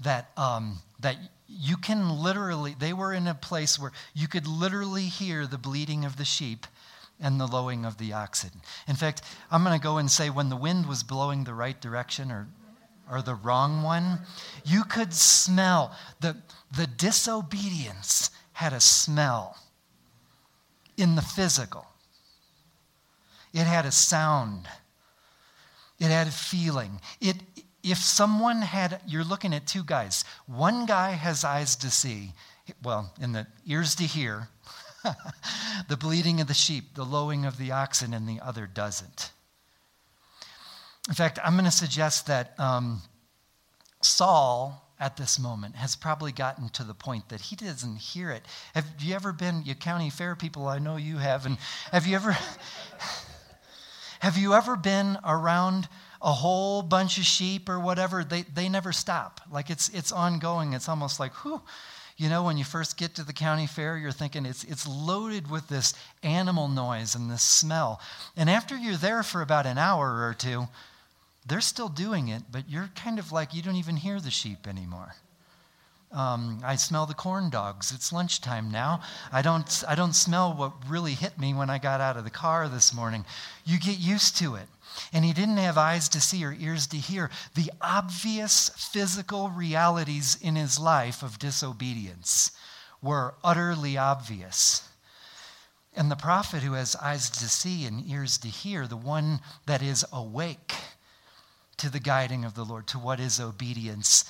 that, 0.00 0.30
um, 0.36 0.80
that 0.98 1.16
you 1.46 1.76
can 1.76 2.20
literally, 2.20 2.74
they 2.76 2.92
were 2.92 3.12
in 3.12 3.28
a 3.28 3.34
place 3.34 3.78
where 3.78 3.92
you 4.12 4.26
could 4.26 4.48
literally 4.48 5.04
hear 5.04 5.46
the 5.46 5.56
bleating 5.56 6.04
of 6.04 6.16
the 6.16 6.24
sheep 6.24 6.66
and 7.20 7.38
the 7.38 7.46
lowing 7.46 7.84
of 7.84 7.98
the 7.98 8.12
oxen. 8.12 8.50
In 8.88 8.96
fact, 8.96 9.22
I'm 9.52 9.62
going 9.62 9.78
to 9.78 9.82
go 9.82 9.98
and 9.98 10.10
say 10.10 10.30
when 10.30 10.48
the 10.48 10.56
wind 10.56 10.86
was 10.86 11.04
blowing 11.04 11.44
the 11.44 11.54
right 11.54 11.80
direction 11.80 12.32
or 12.32 12.48
or 13.10 13.22
the 13.22 13.34
wrong 13.34 13.82
one, 13.82 14.20
you 14.64 14.84
could 14.84 15.14
smell 15.14 15.96
the, 16.20 16.36
the 16.76 16.86
disobedience 16.86 18.30
had 18.52 18.72
a 18.72 18.80
smell. 18.80 19.56
in 20.96 21.14
the 21.14 21.22
physical. 21.22 21.86
It 23.54 23.64
had 23.64 23.86
a 23.86 23.92
sound. 23.92 24.68
It 25.98 26.06
had 26.08 26.26
a 26.26 26.32
feeling. 26.32 27.00
It, 27.20 27.36
if 27.82 27.98
someone 27.98 28.62
had, 28.62 29.00
you're 29.06 29.24
looking 29.24 29.54
at 29.54 29.66
two 29.66 29.84
guys. 29.84 30.24
One 30.46 30.86
guy 30.86 31.12
has 31.12 31.44
eyes 31.44 31.76
to 31.76 31.90
see, 31.90 32.32
well, 32.82 33.12
in 33.20 33.32
the 33.32 33.46
ears 33.66 33.94
to 33.96 34.04
hear, 34.04 34.48
the 35.88 35.96
bleating 35.96 36.40
of 36.40 36.48
the 36.48 36.54
sheep, 36.54 36.94
the 36.94 37.04
lowing 37.04 37.44
of 37.44 37.56
the 37.58 37.72
oxen, 37.72 38.12
and 38.12 38.28
the 38.28 38.40
other 38.40 38.66
doesn't. 38.66 39.30
In 41.08 41.14
fact, 41.14 41.38
I'm 41.42 41.54
going 41.54 41.64
to 41.64 41.70
suggest 41.70 42.26
that 42.26 42.58
um, 42.60 43.00
Saul 44.02 44.84
at 45.00 45.16
this 45.16 45.38
moment 45.38 45.76
has 45.76 45.96
probably 45.96 46.32
gotten 46.32 46.68
to 46.70 46.84
the 46.84 46.94
point 46.94 47.28
that 47.30 47.40
he 47.40 47.56
doesn't 47.56 47.96
hear 47.96 48.30
it. 48.30 48.44
Have 48.74 48.84
you 49.00 49.14
ever 49.14 49.32
been, 49.32 49.62
you 49.64 49.74
county 49.74 50.10
fair 50.10 50.36
people, 50.36 50.66
I 50.66 50.78
know 50.78 50.96
you 50.96 51.18
have, 51.18 51.46
and 51.46 51.56
have 51.92 52.06
you 52.06 52.16
ever 52.16 52.36
have 54.20 54.36
you 54.36 54.54
ever 54.54 54.76
been 54.76 55.16
around 55.24 55.88
a 56.20 56.32
whole 56.32 56.82
bunch 56.82 57.18
of 57.18 57.24
sheep 57.24 57.68
or 57.68 57.78
whatever? 57.78 58.24
They 58.24 58.42
they 58.42 58.68
never 58.68 58.92
stop. 58.92 59.40
Like 59.50 59.70
it's 59.70 59.88
it's 59.90 60.10
ongoing. 60.10 60.72
It's 60.72 60.88
almost 60.88 61.20
like 61.20 61.32
whew. 61.44 61.62
You 62.16 62.28
know, 62.28 62.42
when 62.42 62.58
you 62.58 62.64
first 62.64 62.96
get 62.96 63.14
to 63.14 63.22
the 63.22 63.32
county 63.32 63.68
fair, 63.68 63.96
you're 63.96 64.10
thinking 64.10 64.44
it's, 64.44 64.64
it's 64.64 64.88
loaded 64.88 65.48
with 65.48 65.68
this 65.68 65.94
animal 66.24 66.66
noise 66.66 67.14
and 67.14 67.30
this 67.30 67.44
smell. 67.44 68.00
And 68.36 68.50
after 68.50 68.76
you're 68.76 68.96
there 68.96 69.22
for 69.22 69.40
about 69.40 69.66
an 69.66 69.78
hour 69.78 70.26
or 70.26 70.34
two, 70.34 70.66
they're 71.48 71.60
still 71.60 71.88
doing 71.88 72.28
it, 72.28 72.42
but 72.50 72.68
you're 72.68 72.90
kind 72.94 73.18
of 73.18 73.32
like 73.32 73.54
you 73.54 73.62
don't 73.62 73.76
even 73.76 73.96
hear 73.96 74.20
the 74.20 74.30
sheep 74.30 74.66
anymore. 74.66 75.14
Um, 76.10 76.60
I 76.64 76.76
smell 76.76 77.04
the 77.04 77.14
corn 77.14 77.50
dogs. 77.50 77.92
It's 77.92 78.12
lunchtime 78.12 78.70
now. 78.70 79.00
I 79.30 79.42
don't, 79.42 79.84
I 79.86 79.94
don't 79.94 80.14
smell 80.14 80.54
what 80.54 80.72
really 80.88 81.12
hit 81.12 81.38
me 81.38 81.52
when 81.52 81.68
I 81.68 81.78
got 81.78 82.00
out 82.00 82.16
of 82.16 82.24
the 82.24 82.30
car 82.30 82.68
this 82.68 82.94
morning. 82.94 83.26
You 83.64 83.78
get 83.78 83.98
used 83.98 84.36
to 84.38 84.54
it. 84.54 84.68
And 85.12 85.24
he 85.24 85.34
didn't 85.34 85.58
have 85.58 85.76
eyes 85.76 86.08
to 86.10 86.20
see 86.20 86.44
or 86.44 86.56
ears 86.58 86.86
to 86.88 86.96
hear 86.96 87.30
the 87.54 87.70
obvious 87.80 88.70
physical 88.70 89.50
realities 89.50 90.38
in 90.40 90.56
his 90.56 90.78
life 90.78 91.22
of 91.22 91.38
disobedience 91.38 92.52
were 93.02 93.34
utterly 93.44 93.98
obvious. 93.98 94.88
And 95.94 96.10
the 96.10 96.16
prophet 96.16 96.62
who 96.62 96.72
has 96.72 96.96
eyes 96.96 97.28
to 97.30 97.48
see 97.48 97.84
and 97.84 98.08
ears 98.08 98.38
to 98.38 98.48
hear, 98.48 98.86
the 98.86 98.96
one 98.96 99.40
that 99.66 99.82
is 99.82 100.04
awake, 100.12 100.72
to 101.78 101.90
the 101.90 102.00
guiding 102.00 102.44
of 102.44 102.54
the 102.54 102.64
Lord, 102.64 102.86
to 102.88 102.98
what 102.98 103.20
is 103.20 103.40
obedience, 103.40 104.24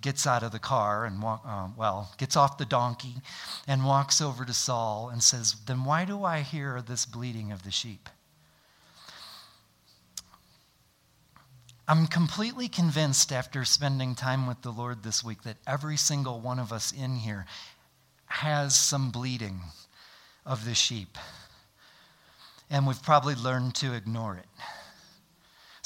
gets 0.00 0.26
out 0.26 0.42
of 0.42 0.52
the 0.52 0.58
car 0.58 1.04
and 1.04 1.22
walk, 1.22 1.42
uh, 1.46 1.68
well, 1.76 2.12
gets 2.18 2.36
off 2.36 2.58
the 2.58 2.64
donkey 2.64 3.16
and 3.66 3.84
walks 3.84 4.20
over 4.20 4.44
to 4.44 4.52
Saul 4.54 5.08
and 5.08 5.22
says, 5.22 5.56
"Then 5.66 5.84
why 5.84 6.04
do 6.04 6.24
I 6.24 6.40
hear 6.40 6.80
this 6.82 7.06
bleating 7.06 7.52
of 7.52 7.62
the 7.62 7.70
sheep?" 7.70 8.08
I'm 11.86 12.06
completely 12.06 12.68
convinced 12.68 13.30
after 13.30 13.62
spending 13.66 14.14
time 14.14 14.46
with 14.46 14.62
the 14.62 14.72
Lord 14.72 15.02
this 15.02 15.22
week 15.22 15.42
that 15.42 15.58
every 15.66 15.98
single 15.98 16.40
one 16.40 16.58
of 16.58 16.72
us 16.72 16.92
in 16.92 17.16
here 17.16 17.44
has 18.26 18.74
some 18.74 19.10
bleating 19.10 19.60
of 20.46 20.64
the 20.64 20.74
sheep. 20.74 21.18
And 22.70 22.86
we've 22.86 23.02
probably 23.02 23.34
learned 23.34 23.74
to 23.76 23.92
ignore 23.92 24.36
it. 24.36 24.46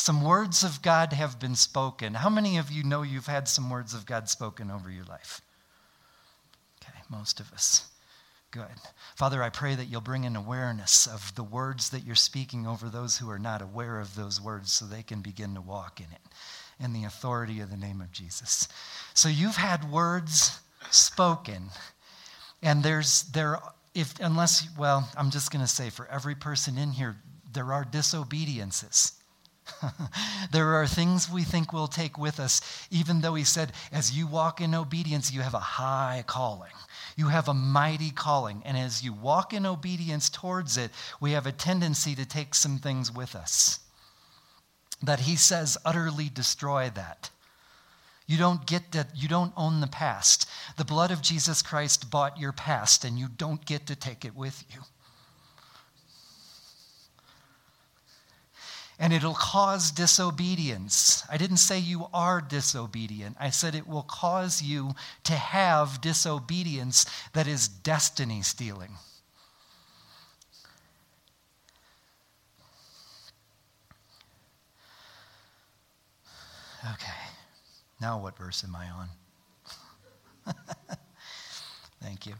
Some 0.08 0.24
words 0.24 0.64
of 0.64 0.80
God 0.80 1.12
have 1.12 1.38
been 1.38 1.54
spoken. 1.54 2.14
How 2.14 2.30
many 2.30 2.56
of 2.56 2.72
you 2.72 2.82
know 2.82 3.02
you've 3.02 3.26
had 3.26 3.46
some 3.46 3.68
words 3.68 3.92
of 3.92 4.06
God 4.06 4.26
spoken 4.26 4.70
over 4.70 4.90
your 4.90 5.04
life? 5.04 5.42
Okay, 6.82 6.98
most 7.10 7.40
of 7.40 7.52
us. 7.52 7.86
Good. 8.50 8.72
Father, 9.16 9.42
I 9.42 9.50
pray 9.50 9.74
that 9.74 9.84
you'll 9.84 10.00
bring 10.00 10.24
an 10.24 10.34
awareness 10.34 11.06
of 11.06 11.34
the 11.34 11.42
words 11.42 11.90
that 11.90 12.06
you're 12.06 12.14
speaking 12.14 12.66
over 12.66 12.88
those 12.88 13.18
who 13.18 13.28
are 13.28 13.38
not 13.38 13.60
aware 13.60 14.00
of 14.00 14.14
those 14.14 14.40
words 14.40 14.72
so 14.72 14.86
they 14.86 15.02
can 15.02 15.20
begin 15.20 15.54
to 15.56 15.60
walk 15.60 16.00
in 16.00 16.06
it 16.06 16.22
in 16.82 16.94
the 16.94 17.04
authority 17.04 17.60
of 17.60 17.70
the 17.70 17.76
name 17.76 18.00
of 18.00 18.10
Jesus. 18.10 18.66
So 19.12 19.28
you've 19.28 19.56
had 19.56 19.92
words 19.92 20.58
spoken, 20.90 21.68
and 22.62 22.82
there's 22.82 23.24
there 23.24 23.58
if 23.94 24.18
unless 24.20 24.66
well, 24.78 25.06
I'm 25.18 25.30
just 25.30 25.50
going 25.50 25.62
to 25.62 25.70
say 25.70 25.90
for 25.90 26.06
every 26.06 26.34
person 26.34 26.78
in 26.78 26.92
here 26.92 27.18
there 27.52 27.74
are 27.74 27.84
disobediences. 27.84 29.17
there 30.52 30.74
are 30.74 30.87
things 30.87 31.31
we 31.31 31.42
think 31.42 31.72
we'll 31.72 31.88
take 31.88 32.18
with 32.18 32.40
us, 32.40 32.61
even 32.90 33.20
though 33.20 33.35
he 33.35 33.44
said, 33.44 33.72
as 33.92 34.16
you 34.16 34.26
walk 34.26 34.61
in 34.61 34.74
obedience, 34.74 35.33
you 35.33 35.40
have 35.40 35.54
a 35.54 35.59
high 35.59 36.24
calling. 36.26 36.72
You 37.16 37.28
have 37.28 37.48
a 37.48 37.54
mighty 37.54 38.11
calling. 38.11 38.62
And 38.64 38.76
as 38.76 39.02
you 39.02 39.12
walk 39.12 39.52
in 39.52 39.66
obedience 39.66 40.31
towards 40.31 40.76
it, 40.76 40.90
we 41.20 41.33
have 41.33 41.46
a 41.46 41.52
tendency 41.52 42.14
to 42.14 42.26
take 42.26 42.54
some 42.54 42.78
things 42.78 43.12
with 43.12 43.35
us. 43.35 43.81
That 45.02 45.20
he 45.20 45.37
says, 45.37 45.78
utterly 45.85 46.28
destroy 46.28 46.90
that. 46.94 47.31
You 48.26 48.37
don't 48.37 48.66
get 48.66 48.92
that, 48.92 49.09
you 49.16 49.26
don't 49.26 49.54
own 49.57 49.81
the 49.81 49.87
past. 49.87 50.48
The 50.76 50.85
blood 50.85 51.11
of 51.11 51.22
Jesus 51.22 51.62
Christ 51.62 52.11
bought 52.11 52.38
your 52.38 52.52
past, 52.52 53.04
and 53.04 53.18
you 53.18 53.26
don't 53.26 53.64
get 53.64 53.87
to 53.87 53.96
take 53.96 54.24
it 54.24 54.37
with 54.37 54.64
you. 54.70 54.81
And 58.98 59.12
it'll 59.12 59.34
cause 59.34 59.90
disobedience. 59.92 61.22
I 61.30 61.37
didn't 61.37 61.58
say 61.58 61.78
you 61.78 62.06
are 62.12 62.40
disobedient. 62.40 63.37
I 63.38 63.50
said 63.50 63.74
it 63.74 63.87
will 63.87 64.02
cause 64.02 64.61
you 64.61 64.94
to 65.24 65.34
have 65.34 66.00
disobedience 66.00 67.06
that 67.32 67.46
is 67.46 67.68
destiny 67.68 68.42
stealing. 68.42 68.90
Okay, 76.94 77.12
now 78.00 78.20
what 78.20 78.37
verse 78.37 78.64
am 78.64 78.74
I 78.74 78.88
on? 78.88 80.54
Thank 82.00 82.26
you. 82.26 82.34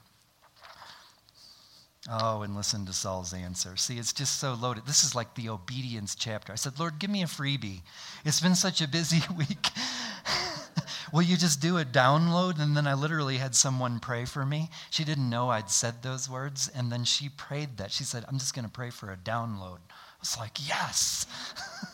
Oh, 2.11 2.41
and 2.43 2.57
listen 2.57 2.87
to 2.87 2.93
Saul's 2.95 3.35
answer. 3.35 3.77
See, 3.77 3.99
it's 3.99 4.15
just 4.15 4.41
so 4.41 4.55
loaded. 4.55 4.87
This 4.87 5.05
is 5.05 5.15
like 5.15 5.35
the 5.35 5.51
obedience 5.51 6.15
chapter. 6.15 6.53
I 6.53 6.57
said, 6.57 6.79
Lord, 6.79 6.99
give 6.99 7.11
me 7.11 7.23
a 7.23 7.27
freebie. 7.27 7.83
It's 8.25 8.41
been 8.41 8.55
such 8.55 8.81
a 8.81 8.89
busy 8.89 9.23
week. 9.37 9.69
Will 11.13 11.23
you 11.23 11.37
just 11.37 11.61
do 11.61 11.77
a 11.77 11.85
download? 11.85 12.61
And 12.61 12.77
then 12.77 12.87
I 12.87 12.95
literally 12.95 13.37
had 13.37 13.55
someone 13.55 14.01
pray 14.01 14.25
for 14.25 14.47
me. 14.47 14.71
She 14.91 15.05
didn't 15.05 15.29
know 15.29 15.51
I'd 15.51 15.71
said 15.71 16.03
those 16.03 16.31
words. 16.31 16.71
And 16.75 16.91
then 16.91 17.05
she 17.05 17.29
prayed 17.29 17.77
that. 17.77 17.93
She 17.93 18.05
said, 18.05 18.25
I'm 18.27 18.39
just 18.39 18.55
going 18.55 18.65
to 18.65 18.71
pray 18.71 18.91
for 18.91 19.11
a 19.11 19.17
download. 19.17 19.79
I 19.91 20.21
was 20.21 20.39
like, 20.39 20.67
yes. 20.67 21.27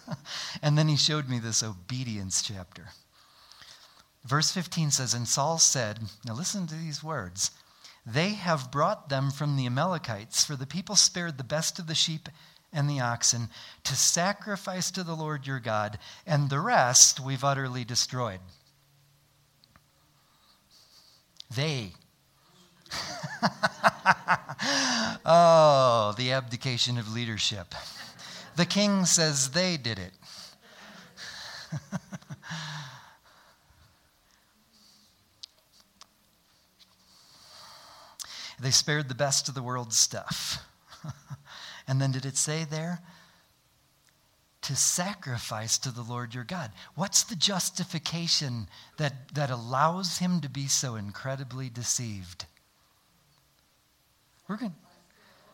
and 0.62 0.78
then 0.78 0.88
he 0.88 0.96
showed 0.96 1.28
me 1.28 1.40
this 1.40 1.62
obedience 1.62 2.40
chapter. 2.40 2.88
Verse 4.24 4.52
15 4.52 4.92
says, 4.92 5.12
And 5.12 5.28
Saul 5.28 5.58
said, 5.58 5.98
Now 6.24 6.34
listen 6.34 6.66
to 6.68 6.74
these 6.74 7.02
words. 7.02 7.50
They 8.06 8.30
have 8.30 8.70
brought 8.70 9.08
them 9.08 9.30
from 9.30 9.56
the 9.56 9.66
Amalekites, 9.66 10.44
for 10.44 10.56
the 10.56 10.66
people 10.66 10.96
spared 10.96 11.38
the 11.38 11.44
best 11.44 11.78
of 11.78 11.86
the 11.86 11.94
sheep 11.94 12.28
and 12.72 12.90
the 12.90 13.00
oxen 13.00 13.48
to 13.84 13.96
sacrifice 13.96 14.90
to 14.90 15.02
the 15.02 15.14
Lord 15.14 15.46
your 15.46 15.60
God, 15.60 15.98
and 16.26 16.50
the 16.50 16.60
rest 16.60 17.20
we've 17.20 17.44
utterly 17.44 17.84
destroyed. 17.84 18.40
They. 21.54 21.92
oh, 25.24 26.14
the 26.18 26.32
abdication 26.32 26.98
of 26.98 27.12
leadership. 27.12 27.74
The 28.56 28.66
king 28.66 29.04
says 29.04 29.50
they 29.50 29.76
did 29.76 29.98
it. 29.98 30.12
They 38.64 38.70
spared 38.70 39.10
the 39.10 39.14
best 39.14 39.46
of 39.50 39.54
the 39.54 39.62
world's 39.62 39.98
stuff. 39.98 40.66
and 41.86 42.00
then 42.00 42.12
did 42.12 42.24
it 42.24 42.38
say 42.38 42.64
there? 42.64 43.00
To 44.62 44.74
sacrifice 44.74 45.76
to 45.76 45.90
the 45.90 46.00
Lord 46.00 46.34
your 46.34 46.44
God. 46.44 46.72
What's 46.94 47.24
the 47.24 47.36
justification 47.36 48.68
that, 48.96 49.34
that 49.34 49.50
allows 49.50 50.16
him 50.16 50.40
to 50.40 50.48
be 50.48 50.66
so 50.66 50.96
incredibly 50.96 51.68
deceived? 51.68 52.46
We're 54.48 54.56
going 54.56 54.72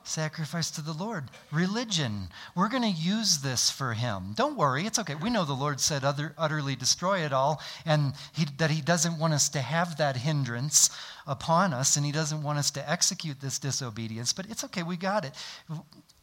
sacrifice 0.02 0.70
to 0.72 0.80
the 0.80 0.92
Lord. 0.92 1.30
Religion. 1.50 2.28
We're 2.54 2.68
going 2.68 2.82
to 2.82 2.88
use 2.88 3.38
this 3.38 3.70
for 3.70 3.92
him. 3.92 4.32
Don't 4.34 4.56
worry, 4.56 4.86
it's 4.86 4.98
okay. 4.98 5.14
We 5.14 5.30
know 5.30 5.44
the 5.44 5.52
Lord 5.52 5.80
said 5.80 6.04
utter, 6.04 6.34
utterly 6.36 6.76
destroy 6.76 7.20
it 7.20 7.32
all, 7.32 7.60
and 7.84 8.14
he, 8.32 8.46
that 8.58 8.70
he 8.70 8.80
doesn't 8.80 9.18
want 9.18 9.34
us 9.34 9.48
to 9.50 9.60
have 9.60 9.96
that 9.98 10.16
hindrance 10.16 10.90
upon 11.26 11.72
us, 11.72 11.96
and 11.96 12.04
he 12.04 12.12
doesn't 12.12 12.42
want 12.42 12.58
us 12.58 12.70
to 12.72 12.90
execute 12.90 13.40
this 13.40 13.58
disobedience, 13.58 14.32
but 14.32 14.46
it's 14.48 14.64
okay. 14.64 14.82
We 14.82 14.96
got 14.96 15.24
it. 15.24 15.32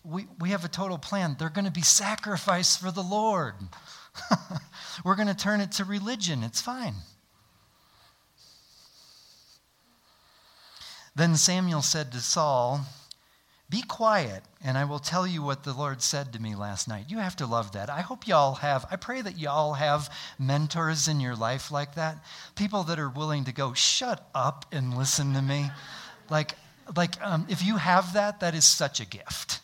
We, 0.04 0.28
we 0.40 0.50
have 0.50 0.66
a 0.66 0.70
total 0.70 0.98
plan. 0.98 1.36
They're 1.38 1.50
going 1.50 1.66
to 1.66 1.72
be 1.72 1.82
sacrifice 1.82 2.78
for 2.78 2.92
the 2.92 3.04
Lord. 3.04 3.56
We're 5.06 5.16
going 5.16 5.28
to 5.28 5.36
turn 5.36 5.62
it 5.62 5.74
to 5.74 5.86
religion. 5.86 6.44
It's 6.44 6.62
fine. 6.62 6.96
Then 11.16 11.36
Samuel 11.36 11.82
said 11.82 12.12
to 12.12 12.20
Saul, 12.20 12.82
Be 13.70 13.82
quiet, 13.82 14.44
and 14.64 14.78
I 14.78 14.86
will 14.86 15.00
tell 15.00 15.28
you 15.28 15.44
what 15.44 15.66
the 15.66 15.74
Lord 15.74 16.02
said 16.02 16.32
to 16.32 16.42
me 16.42 16.56
last 16.56 16.88
night. 16.88 17.06
You 17.10 17.18
have 17.18 17.36
to 17.38 17.46
love 17.46 17.74
that. 17.74 17.90
I 17.90 18.00
hope 18.00 18.26
y'all 18.26 18.56
have, 18.56 18.86
I 18.90 18.96
pray 18.96 19.22
that 19.22 19.38
y'all 19.38 19.74
have 19.74 20.10
mentors 20.40 21.10
in 21.10 21.20
your 21.20 21.36
life 21.36 21.70
like 21.70 21.96
that. 21.96 22.24
People 22.56 22.84
that 22.84 22.98
are 22.98 23.10
willing 23.10 23.44
to 23.44 23.52
go, 23.52 23.74
shut 23.74 24.26
up 24.34 24.66
and 24.72 24.98
listen 24.98 25.34
to 25.34 25.42
me. 25.42 25.70
Like, 26.30 26.54
like 26.96 27.22
um, 27.22 27.46
if 27.50 27.66
you 27.66 27.76
have 27.76 28.14
that, 28.14 28.40
that 28.40 28.56
is 28.56 28.64
such 28.64 29.02
a 29.02 29.06
gift. 29.06 29.60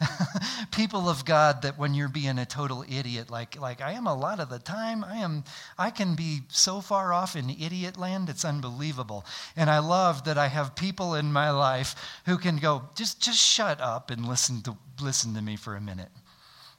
people 0.72 1.08
of 1.08 1.24
God 1.24 1.62
that 1.62 1.78
when 1.78 1.94
you're 1.94 2.08
being 2.08 2.38
a 2.38 2.46
total 2.46 2.84
idiot, 2.88 3.30
like, 3.30 3.60
like 3.60 3.80
I 3.80 3.92
am 3.92 4.06
a 4.06 4.14
lot 4.14 4.40
of 4.40 4.48
the 4.48 4.58
time, 4.58 5.04
I 5.04 5.18
am 5.18 5.44
I 5.78 5.90
can 5.90 6.14
be 6.14 6.40
so 6.48 6.80
far 6.80 7.12
off 7.12 7.36
in 7.36 7.50
idiot 7.50 7.98
land, 7.98 8.28
it's 8.28 8.44
unbelievable. 8.44 9.24
And 9.56 9.68
I 9.68 9.78
love 9.78 10.24
that 10.24 10.38
I 10.38 10.48
have 10.48 10.74
people 10.74 11.14
in 11.14 11.32
my 11.32 11.50
life 11.50 11.94
who 12.26 12.38
can 12.38 12.56
go, 12.56 12.88
just 12.94 13.20
just 13.20 13.38
shut 13.38 13.80
up 13.80 14.10
and 14.10 14.26
listen 14.26 14.62
to 14.62 14.76
listen 15.00 15.34
to 15.34 15.42
me 15.42 15.56
for 15.56 15.76
a 15.76 15.80
minute. 15.80 16.10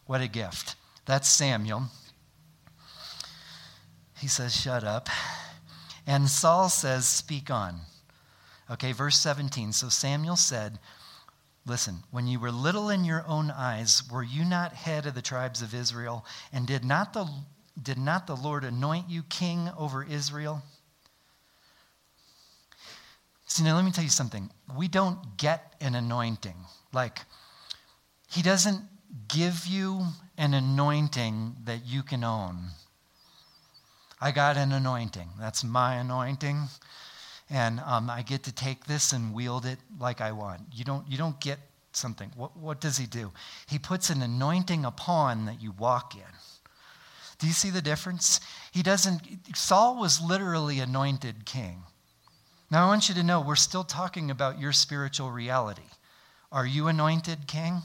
What 0.06 0.22
a 0.22 0.28
gift. 0.28 0.76
That's 1.06 1.28
Samuel. 1.28 1.84
He 4.20 4.28
says, 4.28 4.56
shut 4.56 4.84
up. 4.84 5.10
And 6.06 6.30
Saul 6.30 6.70
says, 6.70 7.08
speak 7.08 7.50
on. 7.50 7.82
Okay, 8.70 8.92
verse 8.92 9.18
17. 9.18 9.74
So 9.74 9.90
Samuel 9.90 10.36
said, 10.36 10.80
Listen, 11.66 12.04
when 12.10 12.28
you 12.28 12.40
were 12.40 12.52
little 12.52 12.90
in 12.90 13.06
your 13.06 13.24
own 13.28 13.52
eyes, 13.52 14.04
were 14.12 14.24
you 14.24 14.44
not 14.44 14.74
head 14.74 15.06
of 15.06 15.14
the 15.14 15.22
tribes 15.22 15.62
of 15.62 15.76
Israel? 15.76 16.26
And 16.52 16.66
did 16.66 16.84
not 16.84 17.14
the, 17.14 17.28
did 17.82 18.00
not 18.00 18.26
the 18.26 18.36
Lord 18.36 18.64
anoint 18.64 19.10
you 19.10 19.22
king 19.24 19.70
over 19.78 20.04
Israel? 20.04 20.64
See, 23.46 23.64
now 23.64 23.76
let 23.76 23.86
me 23.86 23.92
tell 23.92 24.04
you 24.04 24.10
something. 24.10 24.50
We 24.76 24.88
don't 24.88 25.38
get 25.38 25.76
an 25.82 25.94
anointing. 25.94 26.56
Like, 26.94 27.20
He 28.30 28.42
doesn't 28.42 28.82
give 29.28 29.68
you 29.68 30.06
an 30.38 30.54
anointing 30.54 31.58
that 31.66 31.86
you 31.86 32.02
can 32.02 32.24
own. 32.24 32.58
I 34.20 34.32
got 34.32 34.58
an 34.58 34.72
anointing. 34.72 35.30
That's 35.40 35.64
my 35.64 35.96
anointing 35.96 36.70
and 37.52 37.82
um, 37.82 38.10
I 38.10 38.22
get 38.22 38.44
to 38.44 38.52
take 38.54 38.86
this 38.86 39.12
and 39.12 39.34
wield 39.34 39.66
it 39.66 39.78
like 40.00 40.22
I 40.22 40.32
want. 40.32 40.62
You 40.74 40.86
don't, 40.86 41.06
you 41.08 41.18
don't 41.18 41.40
get 41.42 41.60
something. 41.92 42.32
What, 42.38 42.56
what 42.56 42.80
does 42.80 42.98
he 42.98 43.06
do? 43.06 43.32
He 43.68 43.78
puts 43.78 44.10
an 44.10 44.22
anointing 44.22 44.86
upon 44.86 45.46
that 45.46 45.62
you 45.62 45.74
walk 45.78 46.16
in. 46.16 46.22
Do 47.40 47.48
you 47.48 47.54
see 47.54 47.70
the 47.70 47.82
difference? 47.82 48.40
He 48.72 48.82
doesn't, 48.82 49.22
Saul 49.56 50.00
was 50.00 50.22
literally 50.22 50.80
anointed 50.80 51.46
king. 51.46 51.84
Now 52.70 52.86
I 52.86 52.88
want 52.88 53.10
you 53.10 53.16
to 53.16 53.24
know 53.24 53.42
we're 53.42 53.56
still 53.56 53.84
talking 53.84 54.32
about 54.32 54.60
your 54.60 54.72
spiritual 54.72 55.30
reality. 55.32 55.82
Are 56.52 56.66
you 56.66 56.88
anointed 56.88 57.48
king? 57.48 57.82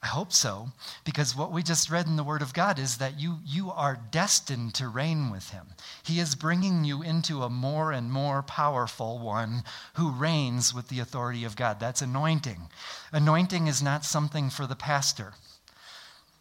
I 0.00 0.06
hope 0.06 0.32
so, 0.32 0.68
because 1.04 1.34
what 1.34 1.50
we 1.50 1.64
just 1.64 1.90
read 1.90 2.06
in 2.06 2.14
the 2.14 2.22
Word 2.22 2.40
of 2.40 2.54
God 2.54 2.78
is 2.78 2.98
that 2.98 3.18
you, 3.18 3.38
you 3.44 3.72
are 3.72 3.98
destined 4.12 4.74
to 4.74 4.86
reign 4.86 5.28
with 5.28 5.50
Him. 5.50 5.66
He 6.04 6.20
is 6.20 6.36
bringing 6.36 6.84
you 6.84 7.02
into 7.02 7.42
a 7.42 7.50
more 7.50 7.90
and 7.90 8.12
more 8.12 8.44
powerful 8.44 9.18
one 9.18 9.64
who 9.94 10.12
reigns 10.12 10.72
with 10.72 10.86
the 10.88 11.00
authority 11.00 11.42
of 11.42 11.56
God. 11.56 11.80
That's 11.80 12.00
anointing. 12.00 12.68
Anointing 13.10 13.66
is 13.66 13.82
not 13.82 14.04
something 14.04 14.50
for 14.50 14.68
the 14.68 14.76
pastor 14.76 15.34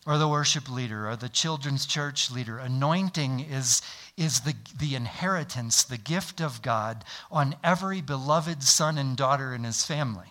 or 0.05 0.19
the 0.19 0.27
worship 0.27 0.69
leader 0.69 1.09
or 1.09 1.15
the 1.15 1.27
children's 1.27 1.87
church 1.87 2.29
leader. 2.29 2.59
Anointing 2.59 3.39
is, 3.39 3.81
is 4.15 4.41
the, 4.41 4.53
the 4.77 4.93
inheritance, 4.93 5.83
the 5.83 5.97
gift 5.97 6.39
of 6.41 6.61
God 6.61 7.03
on 7.31 7.55
every 7.63 8.01
beloved 8.01 8.61
son 8.61 8.99
and 8.99 9.17
daughter 9.17 9.53
in 9.55 9.63
his 9.63 9.83
family. 9.83 10.27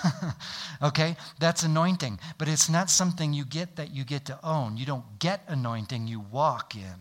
okay? 0.82 1.16
That's 1.38 1.62
anointing. 1.62 2.18
But 2.38 2.48
it's 2.48 2.68
not 2.68 2.90
something 2.90 3.32
you 3.32 3.44
get 3.44 3.76
that 3.76 3.94
you 3.94 4.04
get 4.04 4.24
to 4.26 4.38
own. 4.44 4.76
You 4.76 4.86
don't 4.86 5.18
get 5.18 5.42
anointing, 5.48 6.06
you 6.06 6.20
walk 6.20 6.74
in 6.74 7.00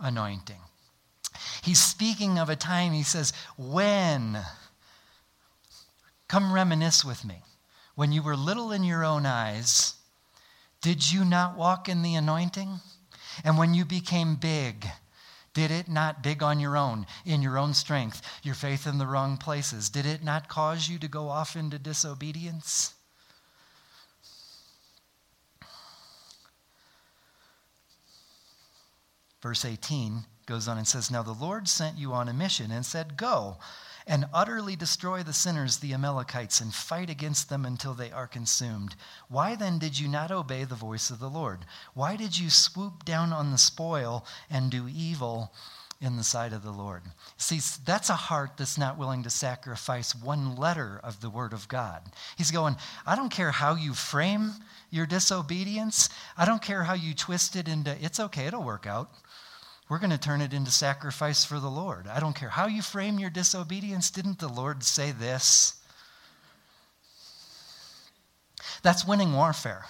anointing. 0.00 0.60
He's 1.62 1.82
speaking 1.82 2.38
of 2.38 2.48
a 2.48 2.56
time, 2.56 2.92
he 2.92 3.02
says, 3.02 3.32
when? 3.56 4.38
Come 6.28 6.52
reminisce 6.52 7.04
with 7.04 7.24
me. 7.24 7.42
When 7.94 8.12
you 8.12 8.22
were 8.22 8.36
little 8.36 8.72
in 8.72 8.84
your 8.84 9.04
own 9.04 9.26
eyes, 9.26 9.94
did 10.80 11.10
you 11.12 11.24
not 11.24 11.56
walk 11.56 11.88
in 11.88 12.02
the 12.02 12.14
anointing? 12.14 12.80
And 13.44 13.58
when 13.58 13.74
you 13.74 13.84
became 13.84 14.36
big, 14.36 14.86
did 15.54 15.70
it 15.70 15.88
not 15.88 16.22
dig 16.22 16.42
on 16.42 16.60
your 16.60 16.76
own, 16.76 17.06
in 17.24 17.40
your 17.40 17.56
own 17.56 17.72
strength, 17.74 18.20
your 18.42 18.56
faith 18.56 18.86
in 18.86 18.98
the 18.98 19.06
wrong 19.06 19.36
places? 19.36 19.88
Did 19.88 20.04
it 20.04 20.22
not 20.22 20.48
cause 20.48 20.88
you 20.88 20.98
to 20.98 21.08
go 21.08 21.28
off 21.28 21.56
into 21.56 21.78
disobedience? 21.78 22.94
Verse 29.40 29.64
18 29.64 30.24
goes 30.46 30.68
on 30.68 30.78
and 30.78 30.88
says, 30.88 31.10
Now 31.10 31.22
the 31.22 31.32
Lord 31.32 31.68
sent 31.68 31.98
you 31.98 32.12
on 32.12 32.28
a 32.28 32.34
mission 32.34 32.70
and 32.70 32.84
said, 32.84 33.16
Go 33.16 33.58
and 34.06 34.26
utterly 34.32 34.76
destroy 34.76 35.22
the 35.22 35.32
sinners, 35.32 35.78
the 35.78 35.94
Amalekites, 35.94 36.60
and 36.60 36.74
fight 36.74 37.08
against 37.08 37.48
them 37.48 37.64
until 37.64 37.94
they 37.94 38.10
are 38.10 38.26
consumed. 38.26 38.94
Why 39.28 39.54
then 39.54 39.78
did 39.78 39.98
you 39.98 40.08
not 40.08 40.30
obey 40.30 40.64
the 40.64 40.74
voice 40.74 41.10
of 41.10 41.18
the 41.18 41.30
Lord? 41.30 41.64
Why 41.94 42.16
did 42.16 42.38
you 42.38 42.50
swoop 42.50 43.04
down 43.04 43.32
on 43.32 43.50
the 43.50 43.58
spoil 43.58 44.26
and 44.50 44.70
do 44.70 44.88
evil 44.88 45.52
in 46.00 46.16
the 46.16 46.24
sight 46.24 46.52
of 46.52 46.62
the 46.62 46.70
Lord? 46.70 47.02
See, 47.38 47.60
that's 47.84 48.10
a 48.10 48.14
heart 48.14 48.52
that's 48.58 48.76
not 48.76 48.98
willing 48.98 49.22
to 49.22 49.30
sacrifice 49.30 50.14
one 50.14 50.54
letter 50.56 51.00
of 51.02 51.20
the 51.22 51.30
Word 51.30 51.54
of 51.54 51.68
God. 51.68 52.02
He's 52.36 52.50
going, 52.50 52.76
I 53.06 53.16
don't 53.16 53.32
care 53.32 53.52
how 53.52 53.74
you 53.74 53.94
frame 53.94 54.52
your 54.90 55.06
disobedience, 55.06 56.08
I 56.36 56.44
don't 56.44 56.62
care 56.62 56.84
how 56.84 56.94
you 56.94 57.14
twist 57.14 57.56
it 57.56 57.68
into, 57.68 57.96
it's 58.04 58.20
okay, 58.20 58.46
it'll 58.46 58.62
work 58.62 58.86
out. 58.86 59.10
We're 59.88 59.98
going 59.98 60.10
to 60.10 60.18
turn 60.18 60.40
it 60.40 60.54
into 60.54 60.70
sacrifice 60.70 61.44
for 61.44 61.60
the 61.60 61.68
Lord. 61.68 62.06
I 62.06 62.18
don't 62.18 62.36
care 62.36 62.48
how 62.48 62.66
you 62.66 62.80
frame 62.80 63.18
your 63.18 63.30
disobedience. 63.30 64.10
Didn't 64.10 64.38
the 64.38 64.48
Lord 64.48 64.82
say 64.82 65.10
this? 65.12 65.74
That's 68.82 69.06
winning 69.06 69.34
warfare. 69.34 69.84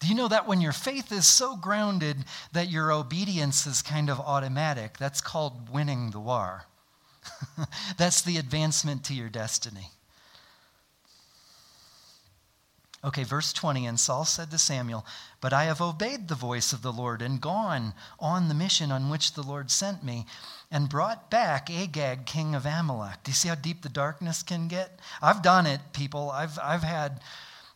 Do 0.00 0.06
you 0.06 0.14
know 0.14 0.28
that 0.28 0.46
when 0.46 0.60
your 0.60 0.72
faith 0.72 1.10
is 1.10 1.26
so 1.26 1.56
grounded 1.56 2.24
that 2.52 2.70
your 2.70 2.92
obedience 2.92 3.66
is 3.66 3.82
kind 3.82 4.08
of 4.08 4.20
automatic? 4.20 4.96
That's 4.98 5.20
called 5.20 5.70
winning 5.70 6.10
the 6.10 6.20
war. 6.20 6.64
That's 7.96 8.22
the 8.22 8.36
advancement 8.36 9.04
to 9.04 9.14
your 9.14 9.28
destiny. 9.28 9.88
Okay, 13.04 13.22
verse 13.22 13.52
20 13.52 13.86
And 13.86 13.98
Saul 13.98 14.24
said 14.24 14.50
to 14.50 14.58
Samuel, 14.58 15.06
But 15.40 15.52
I 15.52 15.64
have 15.64 15.80
obeyed 15.80 16.26
the 16.26 16.34
voice 16.34 16.72
of 16.72 16.82
the 16.82 16.92
Lord 16.92 17.22
and 17.22 17.40
gone 17.40 17.94
on 18.18 18.48
the 18.48 18.54
mission 18.54 18.90
on 18.90 19.08
which 19.08 19.34
the 19.34 19.42
Lord 19.42 19.70
sent 19.70 20.02
me 20.02 20.26
and 20.70 20.88
brought 20.88 21.30
back 21.30 21.70
Agag, 21.70 22.26
king 22.26 22.56
of 22.56 22.66
Amalek. 22.66 23.22
Do 23.22 23.30
you 23.30 23.34
see 23.36 23.48
how 23.48 23.54
deep 23.54 23.82
the 23.82 23.88
darkness 23.88 24.42
can 24.42 24.66
get? 24.66 24.98
I've 25.22 25.42
done 25.42 25.64
it, 25.64 25.80
people. 25.92 26.30
I've, 26.30 26.58
I've, 26.60 26.82
had, 26.82 27.20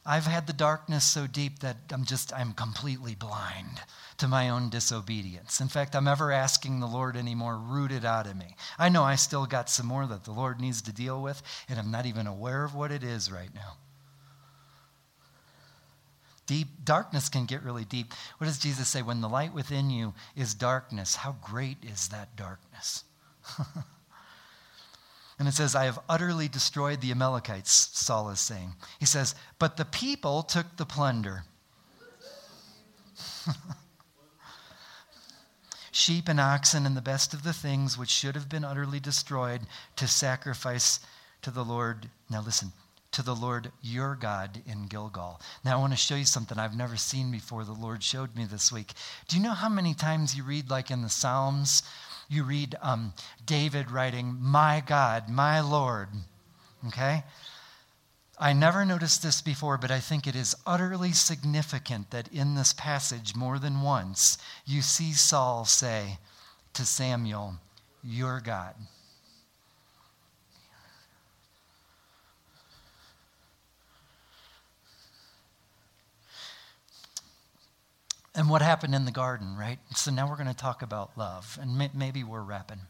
I've 0.04 0.26
had 0.26 0.48
the 0.48 0.52
darkness 0.52 1.04
so 1.04 1.28
deep 1.28 1.60
that 1.60 1.76
I'm 1.92 2.04
just, 2.04 2.32
I'm 2.32 2.52
completely 2.52 3.14
blind 3.14 3.80
to 4.18 4.26
my 4.26 4.48
own 4.48 4.70
disobedience. 4.70 5.60
In 5.60 5.68
fact, 5.68 5.94
I'm 5.94 6.08
ever 6.08 6.32
asking 6.32 6.80
the 6.80 6.86
Lord 6.88 7.16
anymore, 7.16 7.56
rooted 7.56 8.04
out 8.04 8.26
of 8.26 8.36
me. 8.36 8.56
I 8.76 8.88
know 8.88 9.04
I 9.04 9.14
still 9.14 9.46
got 9.46 9.70
some 9.70 9.86
more 9.86 10.06
that 10.06 10.24
the 10.24 10.32
Lord 10.32 10.60
needs 10.60 10.82
to 10.82 10.92
deal 10.92 11.22
with, 11.22 11.42
and 11.68 11.78
I'm 11.78 11.92
not 11.92 12.06
even 12.06 12.26
aware 12.26 12.64
of 12.64 12.74
what 12.74 12.90
it 12.90 13.04
is 13.04 13.30
right 13.30 13.54
now. 13.54 13.76
Deep 16.52 16.84
darkness 16.84 17.30
can 17.30 17.46
get 17.46 17.62
really 17.62 17.86
deep. 17.86 18.12
What 18.36 18.46
does 18.46 18.58
Jesus 18.58 18.86
say? 18.86 19.00
When 19.00 19.22
the 19.22 19.28
light 19.28 19.54
within 19.54 19.88
you 19.88 20.12
is 20.36 20.52
darkness, 20.52 21.16
how 21.16 21.36
great 21.40 21.78
is 21.82 22.08
that 22.08 22.36
darkness? 22.36 23.04
and 25.38 25.48
it 25.48 25.54
says, 25.54 25.74
I 25.74 25.86
have 25.86 25.98
utterly 26.10 26.48
destroyed 26.48 27.00
the 27.00 27.10
Amalekites, 27.10 27.88
Saul 27.94 28.28
is 28.28 28.38
saying. 28.38 28.74
He 29.00 29.06
says, 29.06 29.34
But 29.58 29.78
the 29.78 29.86
people 29.86 30.42
took 30.42 30.76
the 30.76 30.84
plunder. 30.84 31.44
Sheep 35.90 36.28
and 36.28 36.38
oxen 36.38 36.84
and 36.84 36.94
the 36.94 37.00
best 37.00 37.32
of 37.32 37.44
the 37.44 37.54
things 37.54 37.96
which 37.96 38.10
should 38.10 38.34
have 38.34 38.50
been 38.50 38.62
utterly 38.62 39.00
destroyed 39.00 39.62
to 39.96 40.06
sacrifice 40.06 41.00
to 41.40 41.50
the 41.50 41.64
Lord. 41.64 42.10
Now 42.28 42.42
listen, 42.42 42.72
to 43.12 43.22
the 43.22 43.34
Lord 43.34 43.70
your 43.82 44.14
God 44.14 44.62
in 44.66 44.86
Gilgal. 44.86 45.40
Now, 45.64 45.76
I 45.76 45.80
want 45.80 45.92
to 45.92 45.98
show 45.98 46.16
you 46.16 46.24
something 46.24 46.58
I've 46.58 46.76
never 46.76 46.96
seen 46.96 47.30
before. 47.30 47.64
The 47.64 47.72
Lord 47.72 48.02
showed 48.02 48.34
me 48.34 48.44
this 48.44 48.72
week. 48.72 48.92
Do 49.28 49.36
you 49.36 49.42
know 49.42 49.52
how 49.52 49.68
many 49.68 49.94
times 49.94 50.34
you 50.34 50.42
read, 50.42 50.70
like 50.70 50.90
in 50.90 51.02
the 51.02 51.08
Psalms, 51.08 51.82
you 52.28 52.42
read 52.42 52.74
um, 52.82 53.12
David 53.44 53.90
writing, 53.90 54.36
My 54.40 54.82
God, 54.84 55.28
my 55.28 55.60
Lord? 55.60 56.08
Okay? 56.88 57.24
I 58.38 58.52
never 58.52 58.84
noticed 58.84 59.22
this 59.22 59.42
before, 59.42 59.78
but 59.78 59.90
I 59.90 60.00
think 60.00 60.26
it 60.26 60.34
is 60.34 60.56
utterly 60.66 61.12
significant 61.12 62.10
that 62.10 62.28
in 62.32 62.54
this 62.54 62.72
passage, 62.72 63.36
more 63.36 63.58
than 63.58 63.82
once, 63.82 64.38
you 64.64 64.82
see 64.82 65.12
Saul 65.12 65.64
say 65.64 66.18
to 66.74 66.84
Samuel, 66.84 67.54
Your 68.02 68.40
God. 68.40 68.74
And 78.34 78.48
what 78.48 78.62
happened 78.62 78.94
in 78.94 79.04
the 79.04 79.10
garden, 79.10 79.56
right? 79.58 79.78
So 79.94 80.10
now 80.10 80.28
we're 80.28 80.36
going 80.36 80.48
to 80.48 80.54
talk 80.54 80.82
about 80.82 81.16
love, 81.18 81.58
and 81.60 81.76
may- 81.76 81.90
maybe 81.94 82.24
we're 82.24 82.42
wrapping. 82.42 82.80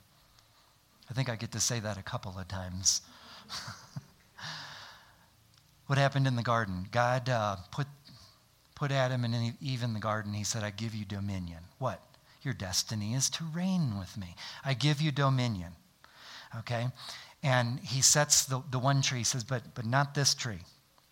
I 1.10 1.14
think 1.14 1.28
I 1.28 1.36
get 1.36 1.52
to 1.52 1.60
say 1.60 1.80
that 1.80 1.98
a 1.98 2.02
couple 2.02 2.38
of 2.38 2.46
times. 2.46 3.02
what 5.86 5.98
happened 5.98 6.28
in 6.28 6.36
the 6.36 6.42
garden? 6.42 6.86
God 6.92 7.28
uh, 7.28 7.56
put, 7.72 7.88
put 8.76 8.92
Adam 8.92 9.24
and 9.24 9.54
Eve 9.60 9.82
in 9.82 9.94
the 9.94 10.00
garden. 10.00 10.32
He 10.32 10.44
said, 10.44 10.62
I 10.62 10.70
give 10.70 10.94
you 10.94 11.04
dominion. 11.04 11.64
What? 11.78 12.00
Your 12.42 12.54
destiny 12.54 13.14
is 13.14 13.28
to 13.30 13.44
reign 13.44 13.98
with 13.98 14.16
me. 14.16 14.36
I 14.64 14.74
give 14.74 15.00
you 15.00 15.10
dominion. 15.10 15.72
Okay? 16.60 16.86
And 17.42 17.80
he 17.80 18.00
sets 18.00 18.44
the, 18.44 18.62
the 18.70 18.78
one 18.78 19.02
tree, 19.02 19.18
he 19.18 19.24
says, 19.24 19.42
but, 19.42 19.74
but 19.74 19.84
not 19.84 20.14
this 20.14 20.34
tree, 20.34 20.60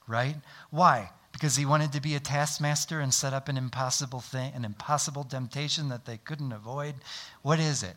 right? 0.06 0.36
Why? 0.70 1.10
Because 1.32 1.56
he 1.56 1.64
wanted 1.64 1.92
to 1.92 2.00
be 2.00 2.14
a 2.14 2.20
taskmaster 2.20 3.00
and 3.00 3.14
set 3.14 3.32
up 3.32 3.48
an 3.48 3.56
impossible 3.56 4.20
thing, 4.20 4.52
an 4.54 4.64
impossible 4.64 5.24
temptation 5.24 5.88
that 5.88 6.04
they 6.04 6.16
couldn't 6.18 6.52
avoid. 6.52 6.96
What 7.42 7.60
is 7.60 7.82
it? 7.82 7.96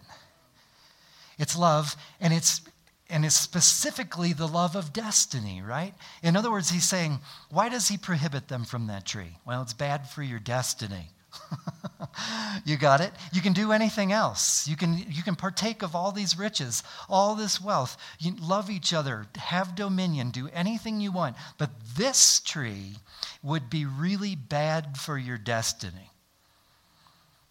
It's 1.37 1.57
love, 1.57 1.95
and 2.21 2.33
it's 2.33 2.61
and 3.09 3.25
it's 3.25 3.35
specifically 3.35 4.33
the 4.33 4.47
love 4.47 4.75
of 4.75 4.93
destiny, 4.93 5.61
right? 5.61 5.93
In 6.23 6.35
other 6.35 6.49
words, 6.49 6.69
he's 6.69 6.87
saying, 6.87 7.19
why 7.49 7.69
does 7.69 7.87
he 7.89 7.97
prohibit 7.97 8.47
them 8.47 8.65
from 8.65 8.87
that 8.87 9.05
tree? 9.05 9.37
Well, 9.45 9.61
it's 9.61 9.73
bad 9.73 10.09
for 10.09 10.23
your 10.23 10.39
destiny. 10.39 11.09
you 12.65 12.77
got 12.77 13.01
it? 13.01 13.11
You 13.31 13.41
can 13.41 13.53
do 13.53 13.71
anything 13.71 14.11
else. 14.11 14.67
You 14.67 14.75
can, 14.75 14.97
you 15.09 15.23
can 15.23 15.35
partake 15.35 15.81
of 15.81 15.95
all 15.95 16.11
these 16.11 16.37
riches, 16.37 16.83
all 17.09 17.35
this 17.35 17.61
wealth. 17.61 17.97
You 18.19 18.35
love 18.39 18.69
each 18.69 18.93
other, 18.93 19.27
have 19.37 19.75
dominion, 19.75 20.31
do 20.31 20.49
anything 20.53 20.99
you 20.99 21.11
want. 21.11 21.35
But 21.57 21.71
this 21.97 22.39
tree 22.39 22.97
would 23.41 23.69
be 23.69 23.85
really 23.85 24.35
bad 24.35 24.97
for 24.97 25.17
your 25.17 25.37
destiny. 25.37 26.09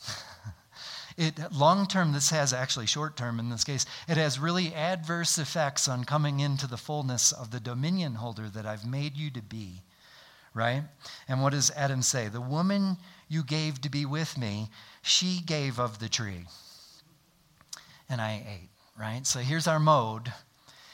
It, 1.18 1.52
long 1.52 1.86
term, 1.86 2.12
this 2.12 2.30
has 2.30 2.54
actually 2.54 2.86
short 2.86 3.18
term 3.18 3.38
in 3.38 3.50
this 3.50 3.64
case, 3.64 3.84
it 4.08 4.16
has 4.16 4.38
really 4.38 4.74
adverse 4.74 5.36
effects 5.36 5.86
on 5.86 6.04
coming 6.04 6.40
into 6.40 6.66
the 6.66 6.78
fullness 6.78 7.32
of 7.32 7.50
the 7.50 7.60
dominion 7.60 8.14
holder 8.14 8.48
that 8.48 8.64
I've 8.64 8.86
made 8.86 9.14
you 9.16 9.30
to 9.32 9.42
be. 9.42 9.82
Right? 10.54 10.84
And 11.28 11.42
what 11.42 11.52
does 11.52 11.70
Adam 11.70 12.02
say? 12.02 12.28
The 12.28 12.40
woman 12.40 12.96
you 13.32 13.42
gave 13.42 13.80
to 13.80 13.88
be 13.88 14.04
with 14.04 14.36
me, 14.36 14.68
she 15.00 15.40
gave 15.44 15.80
of 15.80 15.98
the 15.98 16.08
tree. 16.08 16.44
And 18.08 18.20
I 18.20 18.44
ate. 18.46 18.68
Right? 18.98 19.26
So 19.26 19.40
here's 19.40 19.66
our 19.66 19.80
mode. 19.80 20.32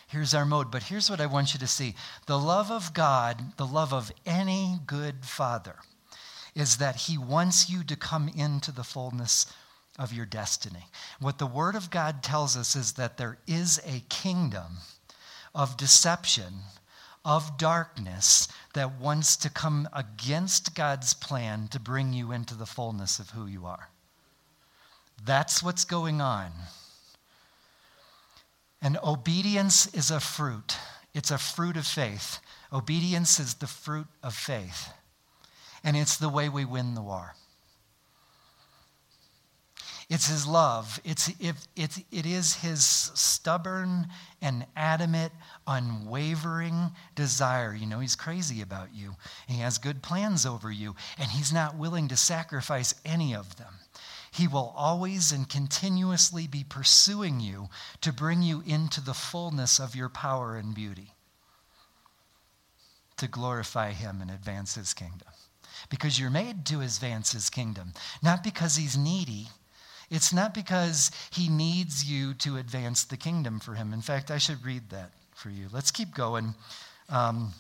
Here's 0.07 0.35
our 0.35 0.47
mode. 0.47 0.71
But 0.71 0.85
here's 0.85 1.11
what 1.11 1.21
I 1.21 1.27
want 1.27 1.53
you 1.53 1.61
to 1.61 1.67
see 1.67 1.97
the 2.27 2.39
love 2.39 2.71
of 2.71 2.95
God, 2.95 3.57
the 3.57 3.67
love 3.67 3.93
of 3.93 4.13
any 4.25 4.79
good 4.87 5.25
father, 5.25 5.77
is 6.55 6.77
that 6.77 6.95
he 6.97 7.19
wants 7.19 7.69
you 7.69 7.83
to 7.85 7.97
come 7.97 8.29
into 8.29 8.71
the 8.71 8.85
fullness 8.85 9.53
of 9.99 10.13
your 10.13 10.27
destiny. 10.27 10.87
What 11.19 11.39
the 11.39 11.47
Word 11.47 11.75
of 11.75 11.91
God 11.91 12.23
tells 12.23 12.57
us 12.57 12.77
is 12.77 12.93
that 12.93 13.17
there 13.17 13.39
is 13.49 13.81
a 13.85 14.05
kingdom 14.09 14.79
of 15.55 15.77
deception, 15.77 16.61
of 17.25 17.59
darkness, 17.59 18.49
that 18.75 19.01
wants 19.01 19.37
to 19.37 19.51
come 19.51 19.89
against 19.93 20.75
God's 20.75 21.15
plan 21.15 21.69
to 21.69 21.81
bring 21.81 22.13
you 22.13 22.33
into 22.33 22.55
the 22.55 22.67
fullness 22.67 23.19
of 23.19 23.31
who 23.31 23.47
you 23.47 23.67
are. 23.67 23.89
That's 25.25 25.63
what's 25.63 25.85
going 25.85 26.21
on. 26.21 26.51
And 28.81 28.99
obedience 29.03 29.93
is 29.95 30.11
a 30.11 30.21
fruit. 30.21 30.77
It's 31.15 31.31
a 31.31 31.39
fruit 31.39 31.77
of 31.77 31.87
faith. 31.87 32.39
Obedience 32.73 33.41
is 33.41 33.55
the 33.55 33.67
fruit 33.67 34.07
of 34.23 34.35
faith. 34.35 34.93
And 35.83 35.97
it's 35.97 36.17
the 36.17 36.29
way 36.29 36.49
we 36.49 36.65
win 36.65 36.95
the 36.95 37.03
war. 37.03 37.35
It's 40.09 40.27
his 40.29 40.47
love. 40.47 41.01
It's, 41.05 41.29
it, 41.39 41.57
it's, 41.77 42.01
it 42.11 42.25
is 42.25 42.55
his 42.55 42.83
stubborn 42.83 44.09
and 44.41 44.65
adamant, 44.75 45.33
unwavering 45.67 46.93
desire. 47.15 47.75
You 47.75 47.87
know, 47.87 48.01
he's 48.01 48.17
crazy 48.17 48.63
about 48.63 48.95
you. 48.95 49.17
He 49.47 49.59
has 49.59 49.77
good 49.77 50.03
plans 50.03 50.47
over 50.47 50.71
you, 50.71 50.97
and 51.19 51.31
he's 51.31 51.53
not 51.53 51.77
willing 51.77 52.09
to 52.09 52.17
sacrifice 52.17 52.95
any 53.05 53.35
of 53.35 53.57
them. 53.57 53.75
He 54.31 54.49
will 54.49 54.73
always 54.77 55.31
and 55.31 55.47
continuously 55.47 56.47
be 56.47 56.65
pursuing 56.65 57.41
you 57.41 57.69
to 58.01 58.13
bring 58.13 58.43
you 58.43 58.63
into 58.67 59.03
the 59.03 59.15
fullness 59.15 59.79
of 59.79 59.95
your 59.95 60.09
power 60.09 60.57
and 60.57 60.75
beauty, 60.75 61.13
to 63.19 63.29
glorify 63.29 63.93
him 63.93 64.23
and 64.23 64.31
advance 64.31 64.75
his 64.75 64.95
kingdom. 64.95 65.29
Because 65.91 66.19
you're 66.19 66.31
made 66.31 66.65
to 66.67 66.81
advance 66.81 67.33
his 67.33 67.51
kingdom, 67.51 67.93
not 68.23 68.43
because 68.43 68.77
he's 68.77 68.97
needy 68.97 69.49
it's 70.11 70.33
not 70.33 70.55
because 70.55 71.11
he 71.31 71.49
needs 71.49 72.11
you 72.11 72.35
to 72.35 72.57
advance 72.57 73.05
the 73.05 73.17
kingdom 73.17 73.61
for 73.61 73.75
him. 73.75 73.93
In 73.93 74.01
fact, 74.01 74.31
I 74.31 74.39
should 74.39 74.65
read 74.65 74.89
that 74.91 75.13
for 75.35 75.51
you. 75.51 75.67
Let's 75.71 75.91
keep 75.91 76.15
going. 76.15 76.55
Um, 77.09 77.53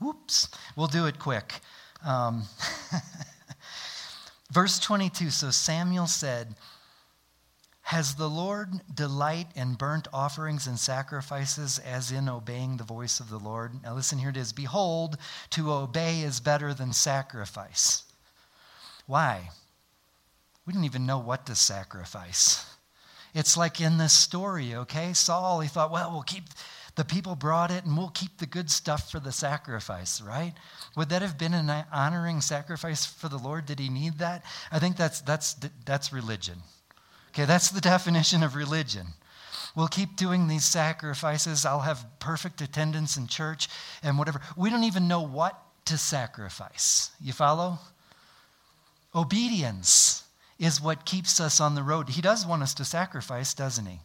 whoops, 0.00 0.48
we'll 0.76 0.86
do 0.86 1.06
it 1.06 1.18
quick. 1.18 1.60
Um, 2.04 2.44
verse 4.52 4.78
22 4.78 5.30
So 5.30 5.50
Samuel 5.50 6.06
said, 6.06 6.54
Has 7.82 8.14
the 8.14 8.28
Lord 8.28 8.68
delight 8.94 9.48
in 9.54 9.74
burnt 9.74 10.06
offerings 10.12 10.66
and 10.66 10.78
sacrifices 10.78 11.78
as 11.78 12.12
in 12.12 12.28
obeying 12.28 12.76
the 12.76 12.84
voice 12.84 13.20
of 13.20 13.30
the 13.30 13.38
Lord? 13.38 13.82
Now 13.82 13.94
listen, 13.94 14.18
here 14.18 14.30
it 14.30 14.36
is 14.36 14.52
Behold, 14.52 15.16
to 15.50 15.72
obey 15.72 16.20
is 16.20 16.40
better 16.40 16.74
than 16.74 16.92
sacrifice. 16.92 18.04
Why? 19.06 19.50
We 20.66 20.72
didn't 20.72 20.86
even 20.86 21.06
know 21.06 21.18
what 21.18 21.46
to 21.46 21.54
sacrifice. 21.54 22.64
It's 23.34 23.56
like 23.56 23.80
in 23.80 23.98
this 23.98 24.12
story, 24.12 24.74
okay? 24.74 25.12
Saul, 25.12 25.60
he 25.60 25.68
thought, 25.68 25.90
well, 25.90 26.12
we'll 26.12 26.22
keep, 26.22 26.44
the 26.94 27.04
people 27.04 27.34
brought 27.34 27.70
it 27.70 27.84
and 27.84 27.98
we'll 27.98 28.10
keep 28.10 28.38
the 28.38 28.46
good 28.46 28.70
stuff 28.70 29.10
for 29.10 29.18
the 29.18 29.32
sacrifice, 29.32 30.20
right? 30.20 30.54
Would 30.96 31.08
that 31.08 31.22
have 31.22 31.36
been 31.36 31.52
an 31.52 31.84
honoring 31.92 32.40
sacrifice 32.40 33.04
for 33.04 33.28
the 33.28 33.36
Lord? 33.36 33.66
Did 33.66 33.80
he 33.80 33.88
need 33.88 34.18
that? 34.18 34.44
I 34.70 34.78
think 34.78 34.96
that's, 34.96 35.20
that's, 35.20 35.56
that's 35.84 36.12
religion. 36.12 36.58
Okay, 37.30 37.44
that's 37.44 37.70
the 37.70 37.80
definition 37.92 38.44
of 38.44 38.54
religion. 38.54 39.08
We'll 39.74 39.88
keep 39.88 40.16
doing 40.16 40.46
these 40.46 40.64
sacrifices. 40.64 41.66
I'll 41.66 41.80
have 41.80 42.06
perfect 42.20 42.60
attendance 42.60 43.16
in 43.16 43.26
church 43.26 43.68
and 44.04 44.16
whatever. 44.16 44.40
We 44.56 44.70
don't 44.70 44.84
even 44.84 45.08
know 45.08 45.22
what 45.22 45.60
to 45.86 45.98
sacrifice. 45.98 47.10
You 47.20 47.32
follow? 47.32 47.80
Obedience 49.12 50.24
is 50.58 50.80
what 50.80 51.04
keeps 51.04 51.40
us 51.40 51.60
on 51.60 51.74
the 51.74 51.82
road. 51.82 52.10
He 52.10 52.22
does 52.22 52.46
want 52.46 52.62
us 52.62 52.74
to 52.74 52.84
sacrifice, 52.84 53.54
doesn't 53.54 53.86
he? 53.86 54.00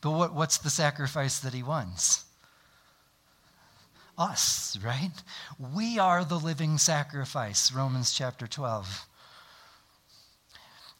But 0.00 0.10
what, 0.10 0.34
what's 0.34 0.58
the 0.58 0.70
sacrifice 0.70 1.38
that 1.40 1.54
he 1.54 1.62
wants? 1.62 2.24
Us, 4.18 4.78
right? 4.84 5.12
We 5.74 5.98
are 5.98 6.24
the 6.24 6.38
living 6.38 6.76
sacrifice, 6.76 7.72
Romans 7.72 8.12
chapter 8.12 8.46
12. 8.46 9.06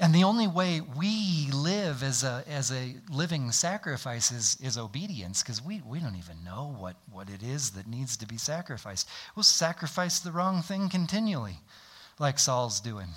And 0.01 0.15
the 0.15 0.25
only 0.25 0.49
way 0.49 0.81
we 0.81 1.49
live 1.53 2.03
as 2.03 2.25
a, 2.25 2.43
as 2.49 2.73
a 2.73 2.97
living 3.11 3.53
sacrifice 3.53 4.33
is, 4.33 4.57
is 4.61 4.79
obedience, 4.79 5.43
because 5.43 5.63
we, 5.63 5.83
we 5.87 6.01
don't 6.01 6.17
even 6.17 6.43
know 6.43 6.75
what, 6.77 6.97
what 7.13 7.29
it 7.29 7.43
is 7.43 7.71
that 7.73 7.87
needs 7.87 8.17
to 8.17 8.27
be 8.27 8.39
sacrificed. 8.39 9.09
We'll 9.37 9.45
sacrifice 9.45 10.19
the 10.19 10.33
wrong 10.33 10.63
thing 10.63 10.89
continually 10.89 11.59
like 12.23 12.39
Saul's 12.39 12.81
doing. 12.81 13.09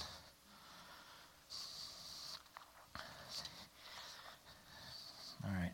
All 5.43 5.51
right. 5.51 5.71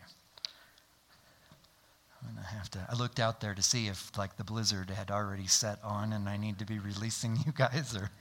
I'm 2.27 2.35
gonna 2.35 2.45
have 2.45 2.69
to. 2.71 2.85
I 2.89 2.95
looked 2.95 3.21
out 3.21 3.39
there 3.39 3.55
to 3.55 3.61
see 3.61 3.87
if 3.87 4.11
like 4.17 4.35
the 4.35 4.43
blizzard 4.43 4.89
had 4.89 5.09
already 5.09 5.47
set 5.47 5.79
on, 5.81 6.11
and 6.11 6.27
I 6.27 6.35
need 6.35 6.59
to 6.59 6.65
be 6.65 6.77
releasing 6.77 7.37
you 7.45 7.53
guys, 7.53 7.95
or. 7.95 8.11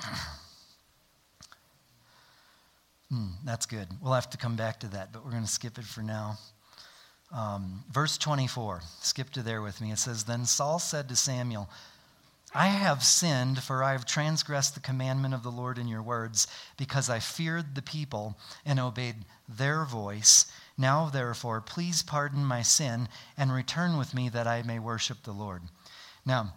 mm, 3.12 3.30
that's 3.44 3.66
good. 3.66 3.86
We'll 4.02 4.14
have 4.14 4.30
to 4.30 4.36
come 4.36 4.56
back 4.56 4.80
to 4.80 4.88
that, 4.88 5.12
but 5.12 5.24
we're 5.24 5.30
going 5.30 5.44
to 5.44 5.48
skip 5.48 5.78
it 5.78 5.84
for 5.84 6.02
now. 6.02 6.36
Um, 7.32 7.84
verse 7.92 8.18
24, 8.18 8.80
skip 9.02 9.30
to 9.30 9.42
there 9.42 9.62
with 9.62 9.80
me. 9.80 9.92
It 9.92 9.98
says, 9.98 10.24
Then 10.24 10.46
Saul 10.46 10.80
said 10.80 11.08
to 11.10 11.16
Samuel, 11.16 11.68
I 12.52 12.66
have 12.66 13.04
sinned, 13.04 13.62
for 13.62 13.84
I 13.84 13.92
have 13.92 14.04
transgressed 14.04 14.74
the 14.74 14.80
commandment 14.80 15.34
of 15.34 15.44
the 15.44 15.52
Lord 15.52 15.78
in 15.78 15.86
your 15.86 16.02
words, 16.02 16.48
because 16.76 17.08
I 17.08 17.20
feared 17.20 17.74
the 17.74 17.82
people 17.82 18.36
and 18.64 18.80
obeyed 18.80 19.24
their 19.48 19.84
voice. 19.84 20.50
Now, 20.76 21.08
therefore, 21.08 21.60
please 21.60 22.02
pardon 22.02 22.44
my 22.44 22.62
sin 22.62 23.08
and 23.36 23.52
return 23.52 23.96
with 23.96 24.14
me 24.14 24.28
that 24.30 24.48
I 24.48 24.62
may 24.62 24.80
worship 24.80 25.22
the 25.22 25.32
Lord. 25.32 25.62
Now, 26.26 26.54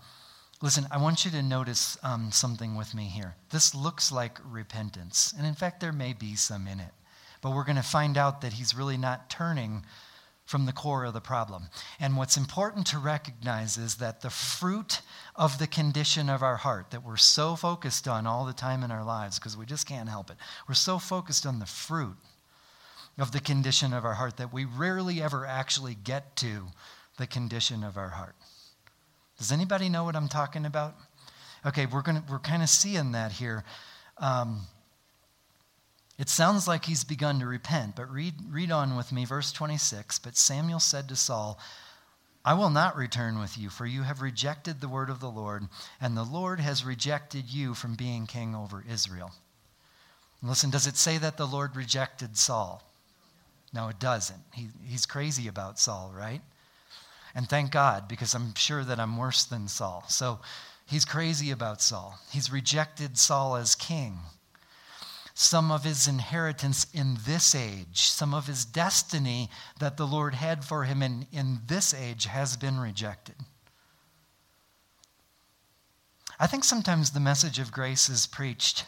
listen, 0.62 0.88
I 0.89 0.98
want 0.98 1.26
you 1.26 1.32
to 1.32 1.44
notice 1.44 1.98
um, 2.02 2.32
something 2.32 2.76
with 2.76 2.96
me 2.96 3.06
here. 3.06 3.36
This 3.52 3.76
looks 3.76 4.12
like 4.12 4.39
repentance, 4.44 5.34
and 5.38 5.46
in 5.46 5.54
fact, 5.54 5.80
there 5.80 5.91
may 5.91 6.14
be 6.14 6.36
some 6.36 6.68
in 6.68 6.80
it. 6.80 6.91
But 7.41 7.52
we're 7.52 7.66
going 7.66 7.76
to 7.76 7.84
find 7.84 8.18
out 8.18 8.41
that 8.41 8.54
he's 8.54 8.76
really 8.76 8.98
not 8.98 9.30
turning 9.30 9.86
from 10.46 10.66
the 10.66 10.74
core 10.74 11.06
of 11.06 11.14
the 11.14 11.22
problem. 11.22 11.70
And 12.00 12.18
what's 12.18 12.38
important 12.38 12.86
to 12.88 13.00
recognize 13.00 13.78
is 13.78 13.96
that 13.96 14.22
the 14.22 14.30
fruit 14.30 15.02
of 15.36 15.58
the 15.58 15.68
condition 15.68 16.30
of 16.30 16.44
our 16.44 16.58
heart 16.58 16.91
that 16.91 17.04
we're 17.04 17.18
so 17.18 17.56
focused 17.56 18.08
on 18.08 18.28
all 18.28 18.46
the 18.46 18.54
time 18.54 18.84
in 18.84 18.91
our 18.91 19.06
lives, 19.06 19.39
because 19.39 19.56
we 19.56 19.66
just 19.66 19.88
can't 19.88 20.10
help 20.10 20.30
it, 20.30 20.38
we're 20.68 20.76
so 20.76 21.00
focused 21.00 21.46
on 21.46 21.60
the 21.60 21.66
fruit 21.66 22.18
of 23.18 23.32
the 23.32 23.39
condition 23.39 23.94
of 23.94 24.04
our 24.04 24.16
heart 24.16 24.38
that 24.38 24.52
we 24.52 24.66
rarely 24.66 25.22
ever 25.22 25.46
actually 25.46 25.96
get 25.96 26.36
to 26.36 26.68
the 27.18 27.28
condition 27.28 27.84
of 27.84 27.96
our 27.98 28.10
heart. 28.10 28.36
Does 29.38 29.52
anybody 29.52 29.88
know 29.88 30.04
what 30.04 30.16
I'm 30.16 30.28
talking 30.28 30.66
about? 30.66 30.96
Okay, 31.66 31.86
we're, 31.86 32.02
gonna, 32.02 32.24
we're 32.30 32.39
kind 32.39 32.64
of 32.64 32.70
seeing 32.70 33.14
that 33.14 33.32
here. 33.32 33.64
Um, 34.18 34.62
it 36.20 36.30
sounds 36.30 36.68
like 36.68 36.86
he's 36.86 37.03
begun 37.03 37.39
to 37.39 37.45
repent, 37.45 37.95
but 37.95 38.09
read, 38.09 38.36
read 38.47 38.72
on 38.72 38.95
with 38.95 39.11
me, 39.11 39.26
verse 39.26 39.51
26. 39.51 40.20
But 40.20 40.38
Samuel 40.38 40.80
said 40.80 41.09
to 41.09 41.16
Saul, 41.16 41.59
I 42.45 42.53
will 42.53 42.70
not 42.70 42.95
return 42.95 43.39
with 43.39 43.57
you, 43.57 43.70
for 43.70 43.86
you 43.86 44.03
have 44.03 44.22
rejected 44.22 44.80
the 44.80 44.89
word 44.89 45.09
of 45.09 45.20
the 45.20 45.30
Lord, 45.30 45.68
and 45.99 46.16
the 46.16 46.24
Lord 46.24 46.59
has 46.59 46.86
rejected 46.86 47.49
you 47.49 47.74
from 47.74 47.95
being 47.95 48.28
king 48.28 48.53
over 48.53 48.84
Israel. 48.88 49.32
Listen, 50.43 50.70
does 50.70 50.88
it 50.88 50.97
say 50.97 51.18
that 51.18 51.38
the 51.38 51.47
Lord 51.47 51.76
rejected 51.76 52.38
Saul? 52.38 52.84
No, 53.74 53.88
it 53.88 53.99
doesn't. 53.99 54.41
He, 54.53 54.68
he's 54.86 55.05
crazy 55.05 55.47
about 55.47 55.80
Saul, 55.80 56.14
right? 56.16 56.41
And 57.34 57.49
thank 57.49 57.72
God, 57.72 58.07
because 58.07 58.36
I'm 58.36 58.53
sure 58.53 58.84
that 58.84 58.99
I'm 58.99 59.18
worse 59.18 59.45
than 59.45 59.68
Saul. 59.68 60.03
So 60.09 60.39
he's 60.86 61.05
crazy 61.05 61.49
about 61.49 61.82
Saul. 61.82 62.20
He's 62.30 62.51
rejected 62.51 63.18
Saul 63.18 63.55
as 63.55 63.74
king 63.74 64.20
some 65.34 65.72
of 65.72 65.84
his 65.84 66.08
inheritance 66.08 66.86
in 66.94 67.18
this 67.26 67.56
age, 67.56 68.10
some 68.10 68.34
of 68.34 68.46
his 68.46 68.66
destiny 68.66 69.50
that 69.80 69.98
the 69.98 70.06
Lord 70.06 70.36
had 70.36 70.64
for 70.64 70.84
him 70.84 71.02
in, 71.02 71.26
in 71.32 71.62
this 71.68 71.94
age 71.94 72.26
has 72.26 72.56
been 72.56 72.80
rejected. 72.80 73.36
I 76.40 76.48
think 76.48 76.64
sometimes 76.64 77.12
the 77.12 77.20
message 77.20 77.58
of 77.58 77.72
grace 77.72 78.10
is 78.10 78.28
preached 78.28 78.86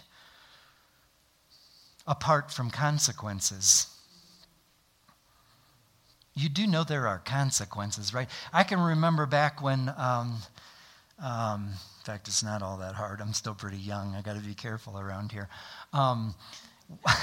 apart 2.05 2.51
from 2.51 2.69
consequences. 2.69 3.87
You 6.35 6.49
do 6.49 6.67
know 6.67 6.83
there 6.83 7.07
are 7.07 7.19
consequences, 7.19 8.13
right? 8.13 8.29
I 8.53 8.63
can 8.63 8.79
remember 8.79 9.25
back 9.25 9.63
when 9.63 9.91
um, 9.97 10.39
um, 11.19 11.69
in 12.05 12.05
fact, 12.05 12.27
it's 12.27 12.43
not 12.43 12.61
all 12.61 12.77
that 12.77 12.93
hard. 12.93 13.21
I'm 13.21 13.33
still 13.33 13.55
pretty 13.55 13.77
young. 13.77 14.15
I 14.15 14.21
got 14.21 14.35
to 14.35 14.41
be 14.41 14.53
careful 14.53 14.99
around 14.99 15.31
here. 15.31 15.47
Um, 15.95 16.35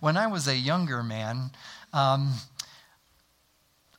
when 0.00 0.16
I 0.16 0.28
was 0.28 0.46
a 0.46 0.56
younger 0.56 1.02
man, 1.02 1.50
um, 1.92 2.34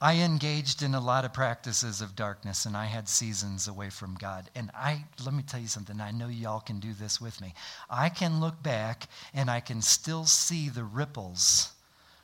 I 0.02 0.16
engaged 0.22 0.82
in 0.82 0.96
a 0.96 1.02
lot 1.02 1.26
of 1.26 1.34
practices 1.34 2.00
of 2.00 2.16
darkness 2.16 2.66
and 2.66 2.78
I 2.78 2.86
had 2.86 3.10
seasons 3.10 3.68
away 3.68 3.90
from 3.90 4.16
God. 4.16 4.50
And 4.56 4.72
I, 4.74 5.04
let 5.26 5.34
me 5.34 5.44
tell 5.44 5.60
you 5.60 5.68
something, 5.68 6.00
I 6.00 6.12
know 6.12 6.30
y'all 6.30 6.62
can 6.62 6.80
do 6.80 6.94
this 6.94 7.20
with 7.20 7.42
me. 7.42 7.54
I 7.90 8.08
can 8.08 8.40
look 8.40 8.64
back 8.64 9.10
and 9.34 9.52
I 9.52 9.60
can 9.60 9.82
still 9.82 10.26
see 10.26 10.70
the 10.70 10.86
ripples 10.86 11.74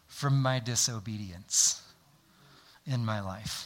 from 0.08 0.42
my 0.42 0.60
disobedience 0.60 1.82
in 2.86 3.04
my 3.04 3.20
life. 3.20 3.66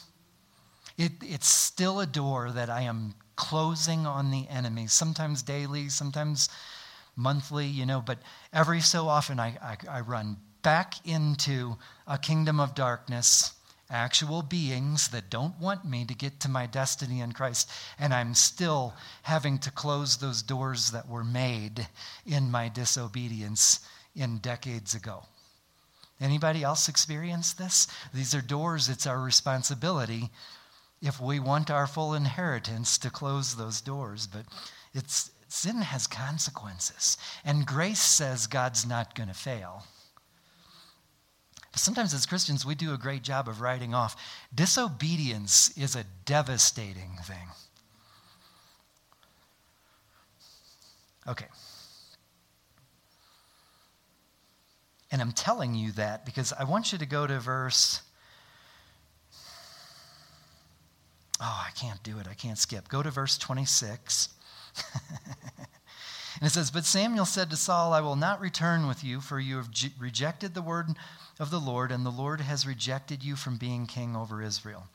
It, 0.97 1.11
it's 1.21 1.47
still 1.47 1.99
a 1.99 2.07
door 2.07 2.49
that 2.51 2.71
I 2.71 2.81
am 2.81 3.13
closing 3.35 4.07
on 4.07 4.31
the 4.31 4.47
enemy, 4.49 4.87
sometimes 4.87 5.43
daily, 5.43 5.87
sometimes 5.87 6.49
monthly, 7.19 7.67
you 7.67 7.85
know, 7.85 8.01
but 8.01 8.19
every 8.53 8.81
so 8.81 9.07
often 9.07 9.39
I, 9.39 9.57
I, 9.61 9.77
I 9.89 9.99
run 10.01 10.37
back 10.61 10.95
into 11.05 11.77
a 12.07 12.17
kingdom 12.17 12.59
of 12.59 12.73
darkness 12.73 13.53
actual 13.89 14.43
beings 14.43 15.07
that 15.09 15.29
don't 15.29 15.59
want 15.59 15.83
me 15.83 16.05
to 16.05 16.13
get 16.13 16.39
to 16.39 16.49
my 16.49 16.67
destiny 16.67 17.21
in 17.21 17.31
Christ, 17.31 17.71
and 17.97 18.13
I'm 18.13 18.35
still 18.35 18.93
having 19.23 19.57
to 19.59 19.71
close 19.71 20.17
those 20.17 20.43
doors 20.43 20.91
that 20.91 21.09
were 21.09 21.23
made 21.23 21.87
in 22.25 22.51
my 22.51 22.69
disobedience 22.69 23.79
in 24.15 24.37
decades 24.37 24.93
ago. 24.93 25.23
Anybody 26.21 26.63
else 26.63 26.87
experience 26.87 27.53
this? 27.53 27.87
These 28.13 28.35
are 28.35 28.41
doors, 28.41 28.89
it's 28.89 29.07
our 29.07 29.19
responsibility 29.19 30.29
if 31.01 31.19
we 31.19 31.39
want 31.39 31.71
our 31.71 31.87
full 31.87 32.13
inheritance 32.13 32.97
to 32.99 33.09
close 33.09 33.55
those 33.55 33.81
doors. 33.81 34.27
But 34.27 34.45
it's, 34.93 35.31
sin 35.49 35.81
has 35.81 36.07
consequences. 36.07 37.17
And 37.43 37.65
grace 37.65 38.01
says 38.01 38.47
God's 38.47 38.87
not 38.87 39.15
going 39.15 39.29
to 39.29 39.35
fail. 39.35 39.83
Sometimes 41.75 42.13
as 42.13 42.25
Christians, 42.25 42.65
we 42.65 42.75
do 42.75 42.93
a 42.93 42.97
great 42.97 43.21
job 43.21 43.47
of 43.47 43.61
writing 43.61 43.93
off. 43.93 44.15
Disobedience 44.53 45.77
is 45.77 45.95
a 45.95 46.05
devastating 46.25 47.17
thing. 47.23 47.47
Okay. 51.27 51.45
And 55.11 55.21
I'm 55.21 55.31
telling 55.31 55.75
you 55.75 55.91
that 55.93 56.25
because 56.25 56.53
I 56.53 56.63
want 56.63 56.91
you 56.91 56.97
to 56.97 57.05
go 57.05 57.27
to 57.27 57.39
verse 57.39 58.01
Oh, 61.41 61.65
I 61.65 61.71
can't 61.71 62.01
do 62.03 62.19
it. 62.19 62.27
I 62.29 62.33
can't 62.33 62.57
skip. 62.57 62.89
Go 62.89 63.01
to 63.01 63.11
verse 63.11 63.37
26. 63.37 64.29
And 66.39 66.47
it 66.47 66.51
says, 66.51 66.71
But 66.71 66.85
Samuel 66.85 67.25
said 67.25 67.49
to 67.49 67.57
Saul, 67.57 67.93
I 67.93 68.01
will 68.01 68.15
not 68.15 68.41
return 68.41 68.87
with 68.87 69.03
you, 69.03 69.21
for 69.21 69.39
you 69.39 69.57
have 69.57 69.69
rejected 69.99 70.53
the 70.53 70.61
word 70.61 70.89
of 71.39 71.51
the 71.51 71.59
Lord, 71.59 71.91
and 71.91 72.05
the 72.05 72.11
Lord 72.11 72.41
has 72.41 72.67
rejected 72.67 73.23
you 73.23 73.35
from 73.35 73.57
being 73.57 73.87
king 73.87 74.15
over 74.15 74.41
Israel. 74.41 74.87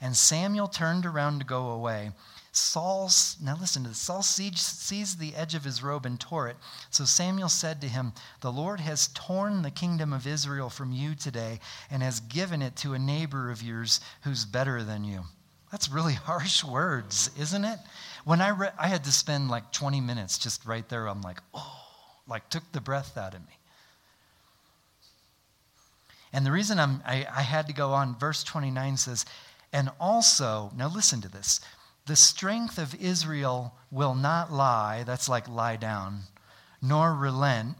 And 0.00 0.16
Samuel 0.16 0.68
turned 0.68 1.04
around 1.04 1.40
to 1.40 1.44
go 1.44 1.70
away. 1.70 2.12
Saul, 2.52 3.10
now 3.40 3.56
listen 3.60 3.84
to 3.84 3.90
this. 3.90 3.98
Saul 3.98 4.22
seized 4.22 5.20
the 5.20 5.36
edge 5.36 5.54
of 5.54 5.62
his 5.62 5.82
robe 5.82 6.04
and 6.04 6.18
tore 6.18 6.48
it. 6.48 6.56
So 6.90 7.04
Samuel 7.04 7.48
said 7.48 7.80
to 7.80 7.88
him, 7.88 8.12
The 8.40 8.50
Lord 8.50 8.80
has 8.80 9.08
torn 9.14 9.62
the 9.62 9.70
kingdom 9.70 10.12
of 10.12 10.26
Israel 10.26 10.68
from 10.68 10.90
you 10.90 11.14
today 11.14 11.60
and 11.90 12.02
has 12.02 12.18
given 12.20 12.60
it 12.60 12.74
to 12.76 12.94
a 12.94 12.98
neighbor 12.98 13.50
of 13.50 13.62
yours 13.62 14.00
who's 14.22 14.44
better 14.44 14.82
than 14.82 15.04
you. 15.04 15.22
That's 15.70 15.88
really 15.88 16.14
harsh 16.26 16.64
words, 16.64 17.30
isn't 17.38 17.64
it? 17.64 17.78
When 18.24 18.40
I 18.40 18.50
read, 18.50 18.72
I 18.78 18.88
had 18.88 19.04
to 19.04 19.12
spend 19.12 19.50
like 19.50 19.72
20 19.72 20.00
minutes 20.00 20.38
just 20.38 20.66
right 20.66 20.88
there. 20.88 21.06
I'm 21.06 21.22
like, 21.22 21.38
oh, 21.54 21.80
like 22.28 22.48
took 22.48 22.70
the 22.72 22.80
breath 22.80 23.16
out 23.16 23.34
of 23.34 23.40
me. 23.40 23.58
And 26.32 26.46
the 26.46 26.52
reason 26.52 26.78
I'm, 26.78 27.02
I, 27.04 27.26
I 27.34 27.42
had 27.42 27.66
to 27.66 27.72
go 27.72 27.92
on, 27.92 28.16
verse 28.18 28.44
29 28.44 28.96
says, 28.96 29.24
and 29.72 29.90
also, 30.00 30.70
now 30.76 30.88
listen 30.88 31.20
to 31.22 31.28
this 31.28 31.60
the 32.06 32.16
strength 32.16 32.78
of 32.78 32.94
Israel 32.94 33.74
will 33.90 34.14
not 34.14 34.52
lie, 34.52 35.04
that's 35.04 35.28
like 35.28 35.48
lie 35.48 35.76
down, 35.76 36.22
nor 36.82 37.14
relent 37.14 37.76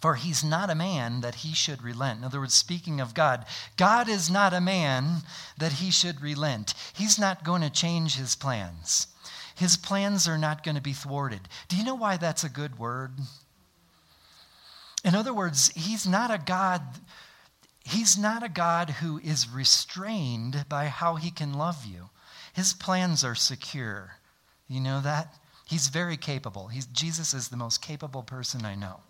for 0.00 0.14
he's 0.14 0.44
not 0.44 0.70
a 0.70 0.74
man 0.74 1.22
that 1.22 1.36
he 1.36 1.52
should 1.54 1.82
relent. 1.82 2.18
In 2.18 2.24
other 2.24 2.40
words, 2.40 2.54
speaking 2.54 3.00
of 3.00 3.14
God, 3.14 3.44
God 3.76 4.08
is 4.08 4.30
not 4.30 4.54
a 4.54 4.60
man 4.60 5.22
that 5.58 5.72
he 5.72 5.90
should 5.90 6.20
relent. 6.20 6.74
He's 6.94 7.18
not 7.18 7.44
going 7.44 7.62
to 7.62 7.70
change 7.70 8.16
his 8.16 8.36
plans. 8.36 9.08
His 9.58 9.76
plans 9.76 10.28
are 10.28 10.38
not 10.38 10.62
going 10.62 10.76
to 10.76 10.82
be 10.82 10.92
thwarted. 10.92 11.40
Do 11.68 11.76
you 11.76 11.84
know 11.84 11.94
why 11.94 12.16
that's 12.16 12.44
a 12.44 12.48
good 12.48 12.78
word? 12.78 13.12
In 15.04 15.14
other 15.14 15.34
words, 15.34 15.68
he's 15.74 16.06
not 16.06 16.30
a 16.30 16.38
God 16.38 16.82
he's 17.88 18.18
not 18.18 18.42
a 18.42 18.48
God 18.48 18.90
who 18.90 19.18
is 19.18 19.48
restrained 19.48 20.66
by 20.68 20.86
how 20.86 21.16
he 21.16 21.30
can 21.30 21.54
love 21.54 21.86
you. 21.86 22.10
His 22.52 22.74
plans 22.74 23.24
are 23.24 23.34
secure. 23.34 24.16
You 24.68 24.80
know 24.80 25.00
that? 25.00 25.34
He's 25.64 25.88
very 25.88 26.16
capable. 26.16 26.68
He's, 26.68 26.86
Jesus 26.86 27.34
is 27.34 27.48
the 27.48 27.56
most 27.56 27.80
capable 27.80 28.22
person 28.22 28.64
I 28.64 28.74
know. 28.74 29.00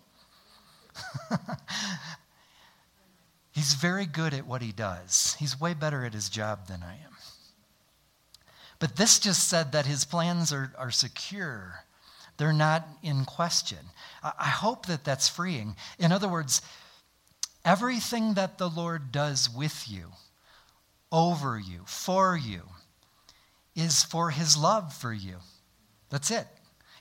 He's 3.51 3.73
very 3.73 4.05
good 4.05 4.33
at 4.33 4.45
what 4.45 4.61
he 4.61 4.71
does. 4.71 5.35
He's 5.39 5.59
way 5.59 5.73
better 5.73 6.05
at 6.05 6.13
his 6.13 6.29
job 6.29 6.67
than 6.67 6.83
I 6.83 6.93
am. 6.93 7.08
But 8.79 8.95
this 8.95 9.19
just 9.19 9.47
said 9.49 9.73
that 9.73 9.85
his 9.85 10.05
plans 10.05 10.53
are, 10.53 10.73
are 10.77 10.91
secure, 10.91 11.83
they're 12.37 12.53
not 12.53 12.87
in 13.03 13.25
question. 13.25 13.79
I, 14.23 14.47
hope 14.47 14.85
that 14.85 15.03
that's 15.03 15.27
freeing. 15.27 15.75
In 15.99 16.13
other 16.13 16.29
words, 16.29 16.61
everything 17.65 18.35
that 18.35 18.57
the 18.57 18.69
Lord 18.69 19.11
does 19.11 19.49
with 19.49 19.91
you, 19.91 20.13
over 21.11 21.59
you, 21.59 21.81
for 21.85 22.37
you, 22.37 22.61
is 23.75 24.03
for 24.03 24.29
his 24.29 24.55
love 24.55 24.93
for 24.93 25.11
you. 25.11 25.35
That's 26.09 26.31
it. 26.31 26.47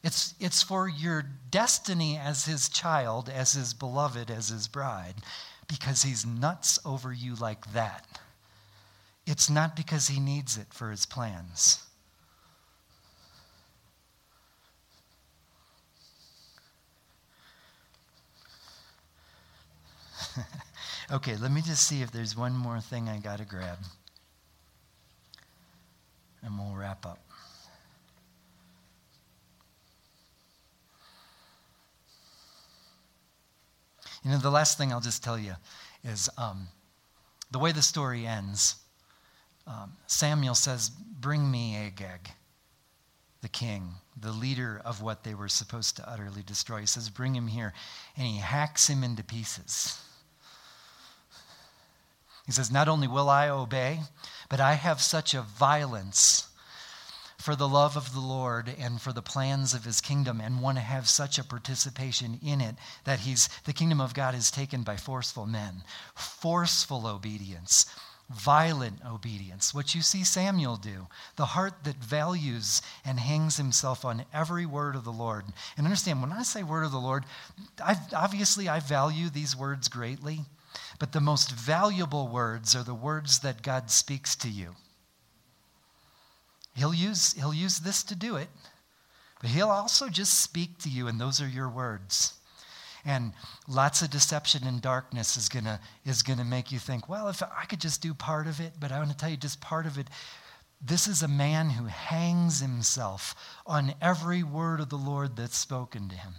It's, 0.02 0.34
it's 0.40 0.62
for 0.62 0.88
your 0.88 1.22
destiny 1.50 2.18
as 2.18 2.44
his 2.44 2.68
child, 2.68 3.28
as 3.28 3.52
his 3.52 3.74
beloved, 3.74 4.30
as 4.30 4.48
his 4.48 4.66
bride, 4.66 5.14
because 5.68 6.02
he's 6.02 6.26
nuts 6.26 6.80
over 6.84 7.12
you 7.12 7.36
like 7.36 7.72
that. 7.72 8.06
It's 9.30 9.50
not 9.50 9.76
because 9.76 10.08
he 10.08 10.20
needs 10.20 10.56
it 10.56 10.68
for 10.72 10.90
his 10.90 11.04
plans. 11.04 11.84
Okay, 21.10 21.36
let 21.36 21.50
me 21.50 21.62
just 21.62 21.88
see 21.88 22.02
if 22.02 22.10
there's 22.10 22.36
one 22.36 22.52
more 22.52 22.80
thing 22.80 23.08
I 23.08 23.16
got 23.16 23.38
to 23.38 23.46
grab. 23.46 23.78
And 26.42 26.58
we'll 26.58 26.76
wrap 26.76 27.06
up. 27.06 27.18
You 34.22 34.32
know, 34.32 34.36
the 34.36 34.50
last 34.50 34.76
thing 34.76 34.92
I'll 34.92 35.00
just 35.00 35.24
tell 35.24 35.38
you 35.38 35.54
is 36.04 36.28
um, 36.36 36.68
the 37.50 37.58
way 37.58 37.72
the 37.72 37.80
story 37.80 38.26
ends. 38.26 38.76
Um, 39.68 39.92
Samuel 40.06 40.54
says, 40.54 40.88
Bring 40.88 41.50
me 41.50 41.76
Agag, 41.76 42.30
the 43.42 43.48
king, 43.48 43.90
the 44.18 44.32
leader 44.32 44.80
of 44.84 45.02
what 45.02 45.24
they 45.24 45.34
were 45.34 45.48
supposed 45.48 45.96
to 45.96 46.10
utterly 46.10 46.42
destroy. 46.42 46.80
He 46.80 46.86
says, 46.86 47.10
Bring 47.10 47.34
him 47.34 47.48
here. 47.48 47.74
And 48.16 48.26
he 48.26 48.38
hacks 48.38 48.88
him 48.88 49.04
into 49.04 49.22
pieces. 49.22 50.00
He 52.46 52.52
says, 52.52 52.70
Not 52.70 52.88
only 52.88 53.06
will 53.06 53.28
I 53.28 53.50
obey, 53.50 54.00
but 54.48 54.58
I 54.58 54.72
have 54.74 55.02
such 55.02 55.34
a 55.34 55.42
violence 55.42 56.48
for 57.36 57.54
the 57.54 57.68
love 57.68 57.96
of 57.96 58.12
the 58.14 58.20
Lord 58.20 58.74
and 58.80 59.00
for 59.00 59.12
the 59.12 59.22
plans 59.22 59.74
of 59.74 59.84
his 59.84 60.00
kingdom 60.00 60.40
and 60.40 60.60
want 60.60 60.78
to 60.78 60.82
have 60.82 61.08
such 61.08 61.38
a 61.38 61.44
participation 61.44 62.40
in 62.42 62.60
it 62.60 62.74
that 63.04 63.20
he's 63.20 63.48
the 63.64 63.72
kingdom 63.72 64.00
of 64.00 64.14
God 64.14 64.34
is 64.34 64.50
taken 64.50 64.82
by 64.82 64.96
forceful 64.96 65.46
men. 65.46 65.82
Forceful 66.14 67.06
obedience, 67.06 67.86
violent 68.30 69.00
obedience. 69.06 69.74
What 69.74 69.94
you 69.94 70.02
see 70.02 70.22
Samuel 70.22 70.76
do, 70.76 71.06
the 71.36 71.46
heart 71.46 71.84
that 71.84 71.96
values 71.96 72.82
and 73.04 73.18
hangs 73.18 73.56
himself 73.56 74.04
on 74.04 74.24
every 74.34 74.66
word 74.66 74.96
of 74.96 75.04
the 75.04 75.12
Lord. 75.12 75.44
And 75.76 75.86
understand, 75.86 76.20
when 76.20 76.32
I 76.32 76.42
say 76.42 76.62
word 76.62 76.84
of 76.84 76.92
the 76.92 76.98
Lord, 76.98 77.24
I've, 77.82 78.12
obviously 78.14 78.68
I 78.68 78.80
value 78.80 79.30
these 79.30 79.56
words 79.56 79.88
greatly, 79.88 80.40
but 80.98 81.12
the 81.12 81.20
most 81.20 81.52
valuable 81.52 82.28
words 82.28 82.76
are 82.76 82.84
the 82.84 82.94
words 82.94 83.40
that 83.40 83.62
God 83.62 83.90
speaks 83.90 84.36
to 84.36 84.48
you. 84.48 84.74
He'll 86.74 86.94
use, 86.94 87.32
he'll 87.32 87.54
use 87.54 87.78
this 87.80 88.02
to 88.04 88.14
do 88.14 88.36
it, 88.36 88.48
but 89.40 89.50
he'll 89.50 89.70
also 89.70 90.08
just 90.08 90.42
speak 90.42 90.78
to 90.80 90.88
you, 90.88 91.08
and 91.08 91.20
those 91.20 91.40
are 91.40 91.48
your 91.48 91.68
words. 91.68 92.37
And 93.04 93.32
lots 93.66 94.02
of 94.02 94.10
deception 94.10 94.66
and 94.66 94.80
darkness 94.82 95.36
is 95.36 95.48
gonna 95.48 95.80
is 96.04 96.22
gonna 96.22 96.44
make 96.44 96.72
you 96.72 96.78
think, 96.78 97.08
well, 97.08 97.28
if 97.28 97.42
I 97.42 97.64
could 97.64 97.80
just 97.80 98.02
do 98.02 98.14
part 98.14 98.46
of 98.46 98.60
it, 98.60 98.74
but 98.78 98.92
I 98.92 98.98
want 98.98 99.10
to 99.10 99.16
tell 99.16 99.30
you 99.30 99.36
just 99.36 99.60
part 99.60 99.86
of 99.86 99.98
it. 99.98 100.08
This 100.80 101.08
is 101.08 101.22
a 101.22 101.28
man 101.28 101.70
who 101.70 101.86
hangs 101.86 102.60
himself 102.60 103.34
on 103.66 103.94
every 104.00 104.42
word 104.42 104.80
of 104.80 104.90
the 104.90 104.96
Lord 104.96 105.36
that's 105.36 105.58
spoken 105.58 106.08
to 106.08 106.14
him. 106.14 106.34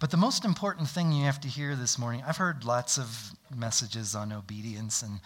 But 0.00 0.10
the 0.10 0.16
most 0.16 0.46
important 0.46 0.88
thing 0.88 1.12
you 1.12 1.26
have 1.26 1.42
to 1.42 1.48
hear 1.48 1.76
this 1.76 1.98
morning, 1.98 2.22
I've 2.26 2.38
heard 2.38 2.64
lots 2.64 2.98
of 2.98 3.32
messages 3.54 4.14
on 4.14 4.32
obedience 4.32 5.02
and 5.02 5.20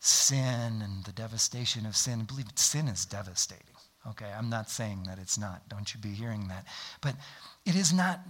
sin 0.00 0.82
and 0.82 1.02
the 1.04 1.12
devastation 1.12 1.86
of 1.86 1.96
sin. 1.96 2.20
I 2.20 2.24
believe 2.24 2.46
sin 2.56 2.88
is 2.88 3.06
devastating. 3.06 3.75
Okay, 4.10 4.30
I'm 4.36 4.48
not 4.48 4.70
saying 4.70 5.04
that 5.06 5.18
it's 5.18 5.38
not. 5.38 5.68
Don't 5.68 5.92
you 5.92 6.00
be 6.00 6.10
hearing 6.10 6.48
that. 6.48 6.64
But 7.00 7.16
it 7.64 7.74
is 7.74 7.92
not, 7.92 8.20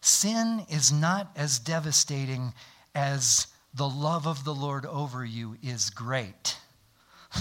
sin 0.00 0.66
is 0.68 0.92
not 0.92 1.30
as 1.36 1.58
devastating 1.58 2.52
as 2.94 3.46
the 3.74 3.88
love 3.88 4.26
of 4.26 4.44
the 4.44 4.54
Lord 4.54 4.84
over 4.86 5.24
you 5.24 5.56
is 5.62 5.90
great. 5.90 6.56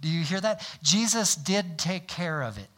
Do 0.00 0.08
you 0.08 0.22
hear 0.22 0.40
that? 0.40 0.68
Jesus 0.82 1.34
did 1.34 1.78
take 1.78 2.06
care 2.06 2.42
of 2.42 2.58
it. 2.58 2.68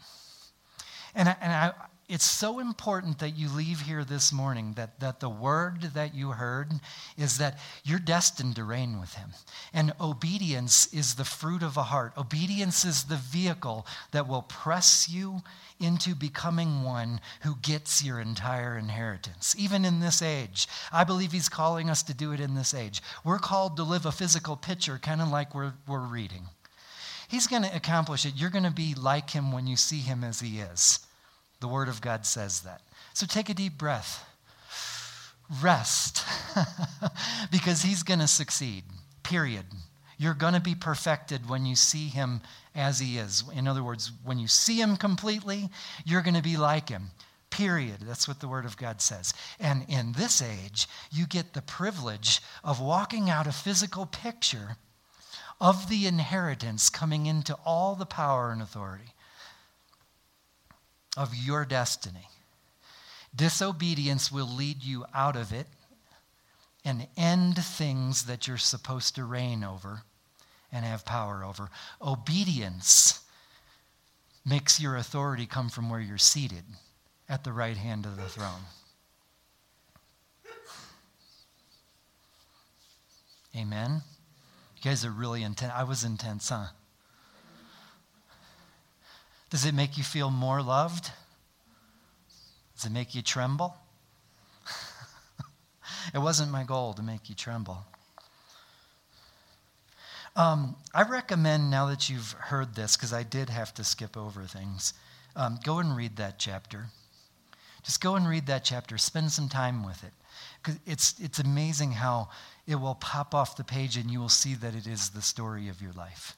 And, 1.14 1.28
I, 1.28 1.36
and 1.40 1.52
I, 1.52 1.72
it's 2.10 2.28
so 2.28 2.58
important 2.58 3.20
that 3.20 3.38
you 3.38 3.48
leave 3.48 3.82
here 3.82 4.04
this 4.04 4.32
morning 4.32 4.72
that, 4.74 4.98
that 4.98 5.20
the 5.20 5.28
word 5.28 5.82
that 5.94 6.12
you 6.12 6.30
heard 6.30 6.72
is 7.16 7.38
that 7.38 7.60
you're 7.84 8.00
destined 8.00 8.56
to 8.56 8.64
reign 8.64 8.98
with 8.98 9.14
him. 9.14 9.30
And 9.72 9.92
obedience 10.00 10.92
is 10.92 11.14
the 11.14 11.24
fruit 11.24 11.62
of 11.62 11.76
a 11.76 11.84
heart. 11.84 12.12
Obedience 12.18 12.84
is 12.84 13.04
the 13.04 13.14
vehicle 13.14 13.86
that 14.10 14.26
will 14.26 14.42
press 14.42 15.08
you 15.08 15.42
into 15.78 16.16
becoming 16.16 16.82
one 16.82 17.20
who 17.42 17.54
gets 17.62 18.02
your 18.02 18.18
entire 18.18 18.76
inheritance, 18.76 19.54
even 19.56 19.84
in 19.84 20.00
this 20.00 20.20
age. 20.20 20.66
I 20.92 21.04
believe 21.04 21.30
he's 21.30 21.48
calling 21.48 21.88
us 21.88 22.02
to 22.02 22.12
do 22.12 22.32
it 22.32 22.40
in 22.40 22.56
this 22.56 22.74
age. 22.74 23.00
We're 23.22 23.38
called 23.38 23.76
to 23.76 23.84
live 23.84 24.04
a 24.04 24.10
physical 24.10 24.56
picture, 24.56 24.98
kind 24.98 25.20
of 25.20 25.28
like 25.28 25.54
we're, 25.54 25.74
we're 25.86 26.00
reading. 26.00 26.48
He's 27.28 27.46
going 27.46 27.62
to 27.62 27.76
accomplish 27.76 28.26
it. 28.26 28.34
You're 28.34 28.50
going 28.50 28.64
to 28.64 28.72
be 28.72 28.96
like 28.96 29.30
him 29.30 29.52
when 29.52 29.68
you 29.68 29.76
see 29.76 30.00
him 30.00 30.24
as 30.24 30.40
he 30.40 30.58
is. 30.58 30.98
The 31.60 31.68
Word 31.68 31.88
of 31.88 32.00
God 32.00 32.26
says 32.26 32.62
that. 32.62 32.80
So 33.12 33.26
take 33.26 33.48
a 33.48 33.54
deep 33.54 33.76
breath. 33.78 34.26
Rest, 35.62 36.24
because 37.50 37.82
He's 37.82 38.02
going 38.02 38.20
to 38.20 38.28
succeed, 38.28 38.84
period. 39.22 39.64
You're 40.16 40.34
going 40.34 40.54
to 40.54 40.60
be 40.60 40.74
perfected 40.74 41.48
when 41.48 41.66
you 41.66 41.74
see 41.74 42.08
Him 42.08 42.40
as 42.74 43.00
He 43.00 43.18
is. 43.18 43.42
In 43.54 43.66
other 43.66 43.82
words, 43.82 44.12
when 44.24 44.38
you 44.38 44.46
see 44.46 44.80
Him 44.80 44.96
completely, 44.96 45.68
you're 46.04 46.22
going 46.22 46.34
to 46.34 46.42
be 46.42 46.56
like 46.56 46.88
Him. 46.88 47.10
Period. 47.50 47.96
That's 48.02 48.28
what 48.28 48.38
the 48.38 48.46
Word 48.46 48.64
of 48.64 48.76
God 48.76 49.00
says. 49.00 49.34
And 49.58 49.84
in 49.88 50.12
this 50.12 50.40
age, 50.40 50.86
you 51.10 51.26
get 51.26 51.52
the 51.52 51.62
privilege 51.62 52.40
of 52.62 52.80
walking 52.80 53.28
out 53.28 53.48
a 53.48 53.52
physical 53.52 54.06
picture 54.06 54.76
of 55.60 55.88
the 55.88 56.06
inheritance 56.06 56.88
coming 56.90 57.26
into 57.26 57.54
all 57.66 57.96
the 57.96 58.06
power 58.06 58.52
and 58.52 58.62
authority 58.62 59.14
of 61.16 61.34
your 61.34 61.64
destiny. 61.64 62.28
Disobedience 63.34 64.30
will 64.32 64.48
lead 64.48 64.82
you 64.82 65.04
out 65.14 65.36
of 65.36 65.52
it 65.52 65.66
and 66.84 67.06
end 67.16 67.56
things 67.62 68.24
that 68.24 68.48
you're 68.48 68.56
supposed 68.56 69.14
to 69.14 69.24
reign 69.24 69.62
over 69.62 70.02
and 70.72 70.84
have 70.84 71.04
power 71.04 71.44
over. 71.44 71.68
Obedience 72.00 73.20
makes 74.44 74.80
your 74.80 74.96
authority 74.96 75.46
come 75.46 75.68
from 75.68 75.90
where 75.90 76.00
you're 76.00 76.18
seated 76.18 76.64
at 77.28 77.44
the 77.44 77.52
right 77.52 77.76
hand 77.76 78.06
of 78.06 78.16
the 78.16 78.24
throne. 78.24 78.62
Amen. 83.56 84.02
You 84.76 84.82
guys 84.82 85.04
are 85.04 85.10
really 85.10 85.42
intense. 85.42 85.72
I 85.74 85.84
was 85.84 86.04
intense, 86.04 86.48
huh? 86.48 86.66
Does 89.50 89.64
it 89.64 89.74
make 89.74 89.98
you 89.98 90.04
feel 90.04 90.30
more 90.30 90.62
loved? 90.62 91.10
Does 92.76 92.86
it 92.86 92.92
make 92.92 93.14
you 93.14 93.22
tremble? 93.22 93.76
it 96.14 96.18
wasn't 96.18 96.50
my 96.52 96.62
goal 96.62 96.94
to 96.94 97.02
make 97.02 97.28
you 97.28 97.34
tremble. 97.34 97.84
Um, 100.36 100.76
I 100.94 101.02
recommend 101.02 101.70
now 101.70 101.86
that 101.86 102.08
you've 102.08 102.32
heard 102.32 102.74
this, 102.74 102.96
because 102.96 103.12
I 103.12 103.24
did 103.24 103.50
have 103.50 103.74
to 103.74 103.84
skip 103.84 104.16
over 104.16 104.44
things, 104.44 104.94
um, 105.34 105.58
go 105.64 105.78
and 105.78 105.96
read 105.96 106.16
that 106.16 106.38
chapter. 106.38 106.86
Just 107.82 108.00
go 108.00 108.14
and 108.14 108.28
read 108.28 108.46
that 108.46 108.64
chapter. 108.64 108.98
Spend 108.98 109.32
some 109.32 109.48
time 109.48 109.84
with 109.84 110.04
it. 110.04 110.12
Because 110.62 110.78
it's, 110.86 111.18
it's 111.18 111.38
amazing 111.38 111.92
how 111.92 112.28
it 112.66 112.76
will 112.76 112.94
pop 112.94 113.34
off 113.34 113.56
the 113.56 113.64
page 113.64 113.96
and 113.96 114.10
you 114.10 114.20
will 114.20 114.28
see 114.28 114.54
that 114.54 114.74
it 114.74 114.86
is 114.86 115.10
the 115.10 115.22
story 115.22 115.68
of 115.68 115.82
your 115.82 115.92
life. 115.92 116.36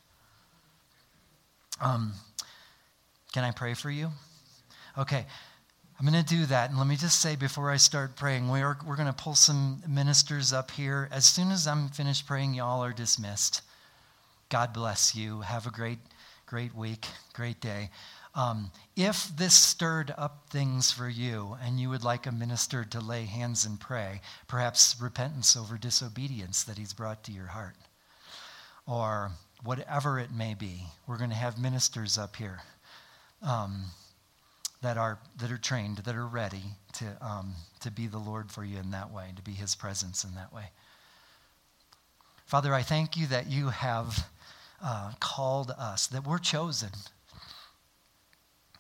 Um, 1.81 2.15
can 3.33 3.45
I 3.45 3.51
pray 3.51 3.75
for 3.75 3.91
you? 3.91 4.11
Okay. 4.99 5.25
I'm 5.99 6.07
going 6.11 6.23
to 6.23 6.35
do 6.35 6.47
that. 6.47 6.71
And 6.71 6.79
let 6.79 6.89
me 6.89 6.97
just 6.97 7.21
say 7.21 7.37
before 7.37 7.71
I 7.71 7.77
start 7.77 8.17
praying, 8.17 8.51
we 8.51 8.61
are, 8.61 8.77
we're 8.87 8.97
going 8.97 9.07
to 9.07 9.13
pull 9.13 9.35
some 9.35 9.83
ministers 9.89 10.53
up 10.53 10.71
here. 10.73 11.09
As 11.13 11.25
soon 11.25 11.51
as 11.53 11.67
I'm 11.67 11.89
finished 11.89 12.27
praying, 12.27 12.55
y'all 12.55 12.83
are 12.83 12.93
dismissed. 12.93 13.63
God 14.49 14.73
bless 14.73 15.15
you. 15.15 15.43
Have 15.43 15.67
a 15.67 15.71
great, 15.71 16.01
great 16.47 16.75
week, 16.75 17.07
great 17.35 17.61
day. 17.61 17.91
Um, 18.35 18.71
if 18.97 19.31
this 19.37 19.55
stirred 19.55 20.13
up 20.19 20.49
things 20.51 20.91
for 20.91 21.09
you 21.09 21.57
and 21.63 21.79
you 21.79 21.89
would 21.91 22.03
like 22.03 22.27
a 22.27 22.33
minister 22.33 22.85
to 22.85 23.01
lay 23.01 23.25
hands 23.25 23.65
and 23.65 23.79
pray, 23.79 24.23
perhaps 24.49 24.97
repentance 25.01 25.57
over 25.57 25.79
disobedience 25.79 26.65
that 26.65 26.79
he's 26.79 26.95
brought 26.95 27.23
to 27.25 27.33
your 27.33 27.47
heart, 27.47 27.77
or 28.87 29.31
whatever 29.63 30.19
it 30.19 30.33
may 30.33 30.55
be, 30.55 30.83
we're 31.07 31.19
going 31.19 31.31
to 31.31 31.37
have 31.37 31.59
ministers 31.59 32.19
up 32.19 32.35
here 32.37 32.61
um, 33.43 33.85
that 34.83 34.97
are 34.97 35.19
that 35.39 35.51
are 35.51 35.59
trained, 35.59 35.99
that 35.99 36.15
are 36.15 36.27
ready 36.27 36.63
to 36.95 37.05
um, 37.21 37.55
to 37.81 37.91
be 37.91 38.07
the 38.07 38.19
Lord 38.19 38.51
for 38.51 38.65
you 38.65 38.79
in 38.79 38.91
that 38.91 39.13
way, 39.13 39.27
to 39.37 39.43
be 39.43 39.53
His 39.53 39.75
presence 39.75 40.25
in 40.25 40.35
that 40.35 40.53
way. 40.53 40.71
Father, 42.47 42.75
I 42.75 42.83
thank 42.83 43.17
you 43.17 43.27
that 43.29 43.51
you 43.51 43.71
have 43.71 44.27
uh, 44.85 45.13
called 45.21 45.71
us, 45.79 46.07
that 46.09 46.27
we're 46.27 46.39
chosen, 46.39 46.91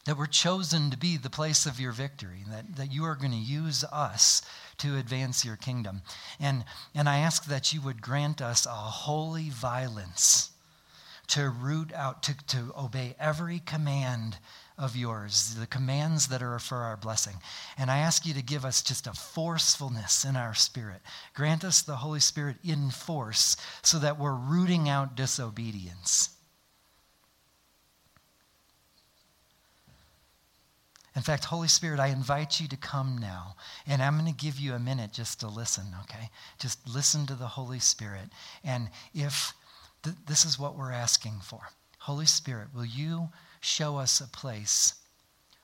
that 0.04 0.18
we're 0.18 0.26
chosen 0.26 0.90
to 0.90 0.98
be 0.98 1.16
the 1.16 1.30
place 1.30 1.64
of 1.64 1.80
your 1.80 1.92
victory, 1.92 2.44
that, 2.50 2.76
that 2.76 2.92
you 2.92 3.04
are 3.04 3.14
going 3.14 3.30
to 3.32 3.36
use 3.38 3.84
us 3.84 4.42
to 4.78 4.98
advance 4.98 5.44
your 5.44 5.56
kingdom. 5.56 6.02
And, 6.40 6.64
and 6.94 7.08
I 7.08 7.18
ask 7.18 7.46
that 7.46 7.72
you 7.72 7.80
would 7.80 8.02
grant 8.02 8.42
us 8.42 8.66
a 8.66 8.70
holy 8.70 9.48
violence 9.48 10.51
to 11.28 11.48
root 11.48 11.92
out, 11.94 12.22
to, 12.24 12.36
to 12.48 12.72
obey 12.76 13.14
every 13.18 13.60
command 13.60 14.36
of 14.78 14.96
yours, 14.96 15.54
the 15.54 15.66
commands 15.66 16.28
that 16.28 16.42
are 16.42 16.58
for 16.58 16.78
our 16.78 16.96
blessing. 16.96 17.36
And 17.78 17.90
I 17.90 17.98
ask 17.98 18.26
you 18.26 18.34
to 18.34 18.42
give 18.42 18.64
us 18.64 18.82
just 18.82 19.06
a 19.06 19.12
forcefulness 19.12 20.24
in 20.24 20.36
our 20.36 20.54
spirit. 20.54 21.00
Grant 21.34 21.64
us 21.64 21.82
the 21.82 21.96
Holy 21.96 22.20
Spirit 22.20 22.56
in 22.64 22.90
force 22.90 23.56
so 23.82 23.98
that 23.98 24.18
we're 24.18 24.34
rooting 24.34 24.88
out 24.88 25.14
disobedience. 25.14 26.30
In 31.14 31.22
fact, 31.22 31.44
Holy 31.44 31.68
Spirit, 31.68 32.00
I 32.00 32.08
invite 32.08 32.58
you 32.58 32.66
to 32.68 32.76
come 32.76 33.18
now. 33.18 33.56
And 33.86 34.02
I'm 34.02 34.18
going 34.18 34.32
to 34.32 34.44
give 34.44 34.58
you 34.58 34.72
a 34.72 34.78
minute 34.78 35.12
just 35.12 35.40
to 35.40 35.48
listen, 35.48 35.84
okay? 36.02 36.30
Just 36.58 36.88
listen 36.88 37.26
to 37.26 37.34
the 37.34 37.46
Holy 37.46 37.80
Spirit. 37.80 38.30
And 38.64 38.88
if 39.12 39.52
th- 40.03 40.16
this 40.26 40.44
is 40.44 40.59
what 40.59 40.76
we're 40.76 40.92
asking 40.92 41.40
for. 41.42 41.61
Holy 41.98 42.26
Spirit, 42.26 42.68
will 42.74 42.84
you 42.84 43.28
show 43.61 43.96
us 43.96 44.20
a 44.20 44.26
place 44.26 44.94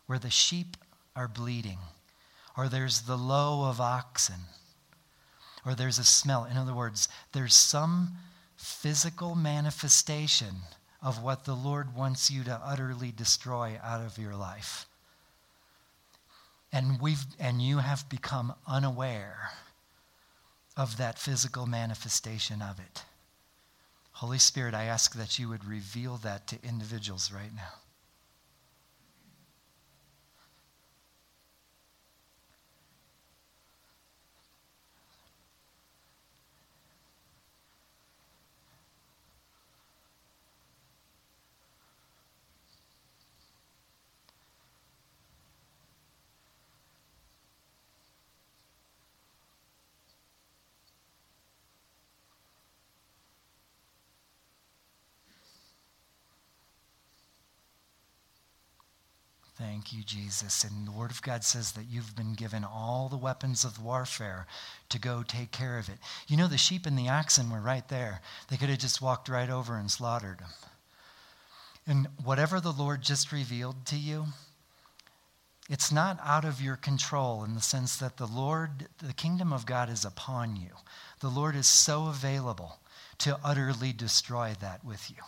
where 0.07 0.19
the 0.19 0.31
sheep 0.31 0.77
are 1.17 1.29
bleeding, 1.29 1.79
or 2.57 2.69
there's 2.69 3.03
the 3.03 3.17
low 3.17 3.69
of 3.69 3.81
oxen, 3.81 4.41
or 5.67 5.75
there's 5.75 5.99
a 5.99 6.05
smell? 6.05 6.45
In 6.45 6.57
other 6.57 6.75
words, 6.75 7.09
there's 7.33 7.55
some 7.55 8.13
physical 8.57 9.35
manifestation 9.35 10.55
of 11.03 11.23
what 11.23 11.45
the 11.45 11.55
Lord 11.55 11.95
wants 11.95 12.31
you 12.31 12.45
to 12.45 12.61
utterly 12.65 13.13
destroy 13.13 13.79
out 13.83 14.01
of 14.01 14.19
your 14.19 14.35
life. 14.35 14.87
And 16.73 17.01
we've 17.01 17.25
and 17.39 17.63
you 17.63 17.79
have 17.79 18.09
become 18.09 18.55
unaware 18.67 19.51
of 20.77 20.97
that 20.99 21.19
physical 21.19 21.67
manifestation 21.67 22.61
of 22.63 22.79
it 22.79 23.05
holy 24.19 24.39
spirit 24.39 24.75
i 24.75 24.85
ask 24.85 25.15
that 25.15 25.39
you 25.39 25.49
would 25.49 25.65
reveal 25.65 26.17
that 26.17 26.45
to 26.49 26.57
individuals 26.65 27.31
right 27.33 27.55
now 27.55 27.88
Thank 59.79 59.93
you, 59.93 60.03
Jesus. 60.03 60.65
And 60.65 60.89
the 60.89 60.91
Word 60.91 61.13
of 61.13 61.23
God 61.23 61.45
says 61.45 61.71
that 61.73 61.85
you've 61.89 62.17
been 62.17 62.35
given 62.35 62.65
all 62.65 63.09
the 63.09 63.17
weapons 63.17 63.65
of 63.65 63.81
warfare 63.81 64.49
to 64.89 64.99
go 64.99 65.23
take 65.23 65.53
care 65.53 65.79
of 65.79 65.89
it. 65.89 65.99
You 66.27 66.37
know, 66.37 66.49
the 66.49 66.59
sheep 66.59 66.85
and 66.85 66.99
the 66.99 67.09
oxen 67.09 67.49
were 67.49 67.61
right 67.61 67.87
there. 67.87 68.21
They 68.49 68.57
could 68.57 68.71
have 68.71 68.81
just 68.81 69.01
walked 69.01 69.29
right 69.29 69.49
over 69.49 69.77
and 69.77 69.89
slaughtered 69.89 70.41
them. 70.41 70.49
And 71.87 72.09
whatever 72.25 72.61
the 72.61 72.73
Lord 72.73 73.03
just 73.03 73.31
revealed 73.31 73.87
to 73.87 73.97
you, 73.97 74.25
it's 75.71 75.93
not 75.93 76.19
out 76.25 76.45
of 76.45 76.61
your 76.61 76.75
control 76.75 77.45
in 77.45 77.55
the 77.55 77.61
sense 77.61 77.95
that 77.99 78.17
the 78.17 78.27
Lord, 78.27 78.89
the 78.99 79.13
kingdom 79.13 79.53
of 79.53 79.65
God 79.65 79.89
is 79.89 80.05
upon 80.05 80.57
you. 80.57 80.71
The 81.21 81.29
Lord 81.29 81.55
is 81.55 81.69
so 81.69 82.09
available 82.09 82.81
to 83.19 83.39
utterly 83.45 83.93
destroy 83.93 84.55
that 84.61 84.85
with 84.85 85.09
you. 85.09 85.23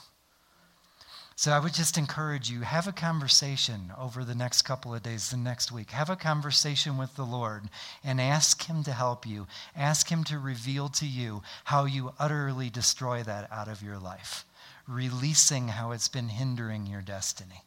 So 1.41 1.53
I 1.53 1.59
would 1.59 1.73
just 1.73 1.97
encourage 1.97 2.51
you 2.51 2.61
have 2.61 2.87
a 2.87 2.93
conversation 2.93 3.95
over 3.99 4.25
the 4.25 4.35
next 4.35 4.61
couple 4.61 4.95
of 4.95 5.03
days, 5.03 5.31
the 5.31 5.39
next 5.39 5.73
week. 5.73 5.91
Have 5.93 6.11
a 6.11 6.15
conversation 6.15 6.99
with 6.99 7.17
the 7.17 7.25
Lord 7.25 7.71
and 8.05 8.21
ask 8.21 8.65
Him 8.65 8.83
to 8.83 8.93
help 8.93 9.27
you. 9.27 9.47
Ask 9.75 10.11
Him 10.11 10.23
to 10.25 10.39
reveal 10.39 10.91
to 10.91 11.07
you 11.07 11.41
how 11.65 11.87
you 11.87 12.13
utterly 12.19 12.69
destroy 12.69 13.23
that 13.23 13.51
out 13.51 13.69
of 13.69 13.83
your 13.83 13.99
life, 13.99 14.45
releasing 14.87 15.69
how 15.69 15.93
it's 15.93 16.09
been 16.09 16.29
hindering 16.29 16.85
your 16.85 17.01
destiny. 17.01 17.63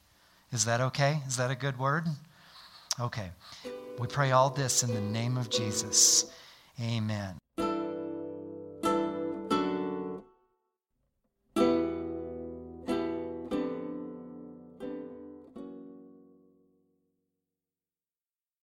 Is 0.52 0.66
that 0.66 0.80
okay? 0.80 1.22
Is 1.26 1.38
that 1.38 1.50
a 1.50 1.56
good 1.56 1.80
word? 1.80 2.06
Okay. 3.00 3.32
We 3.98 4.06
pray 4.06 4.34
all 4.34 4.52
this 4.52 4.84
in 4.84 4.94
the 4.94 5.02
name 5.02 5.36
of 5.36 5.50
Jesus. 5.50 6.32
Amen. 6.80 7.43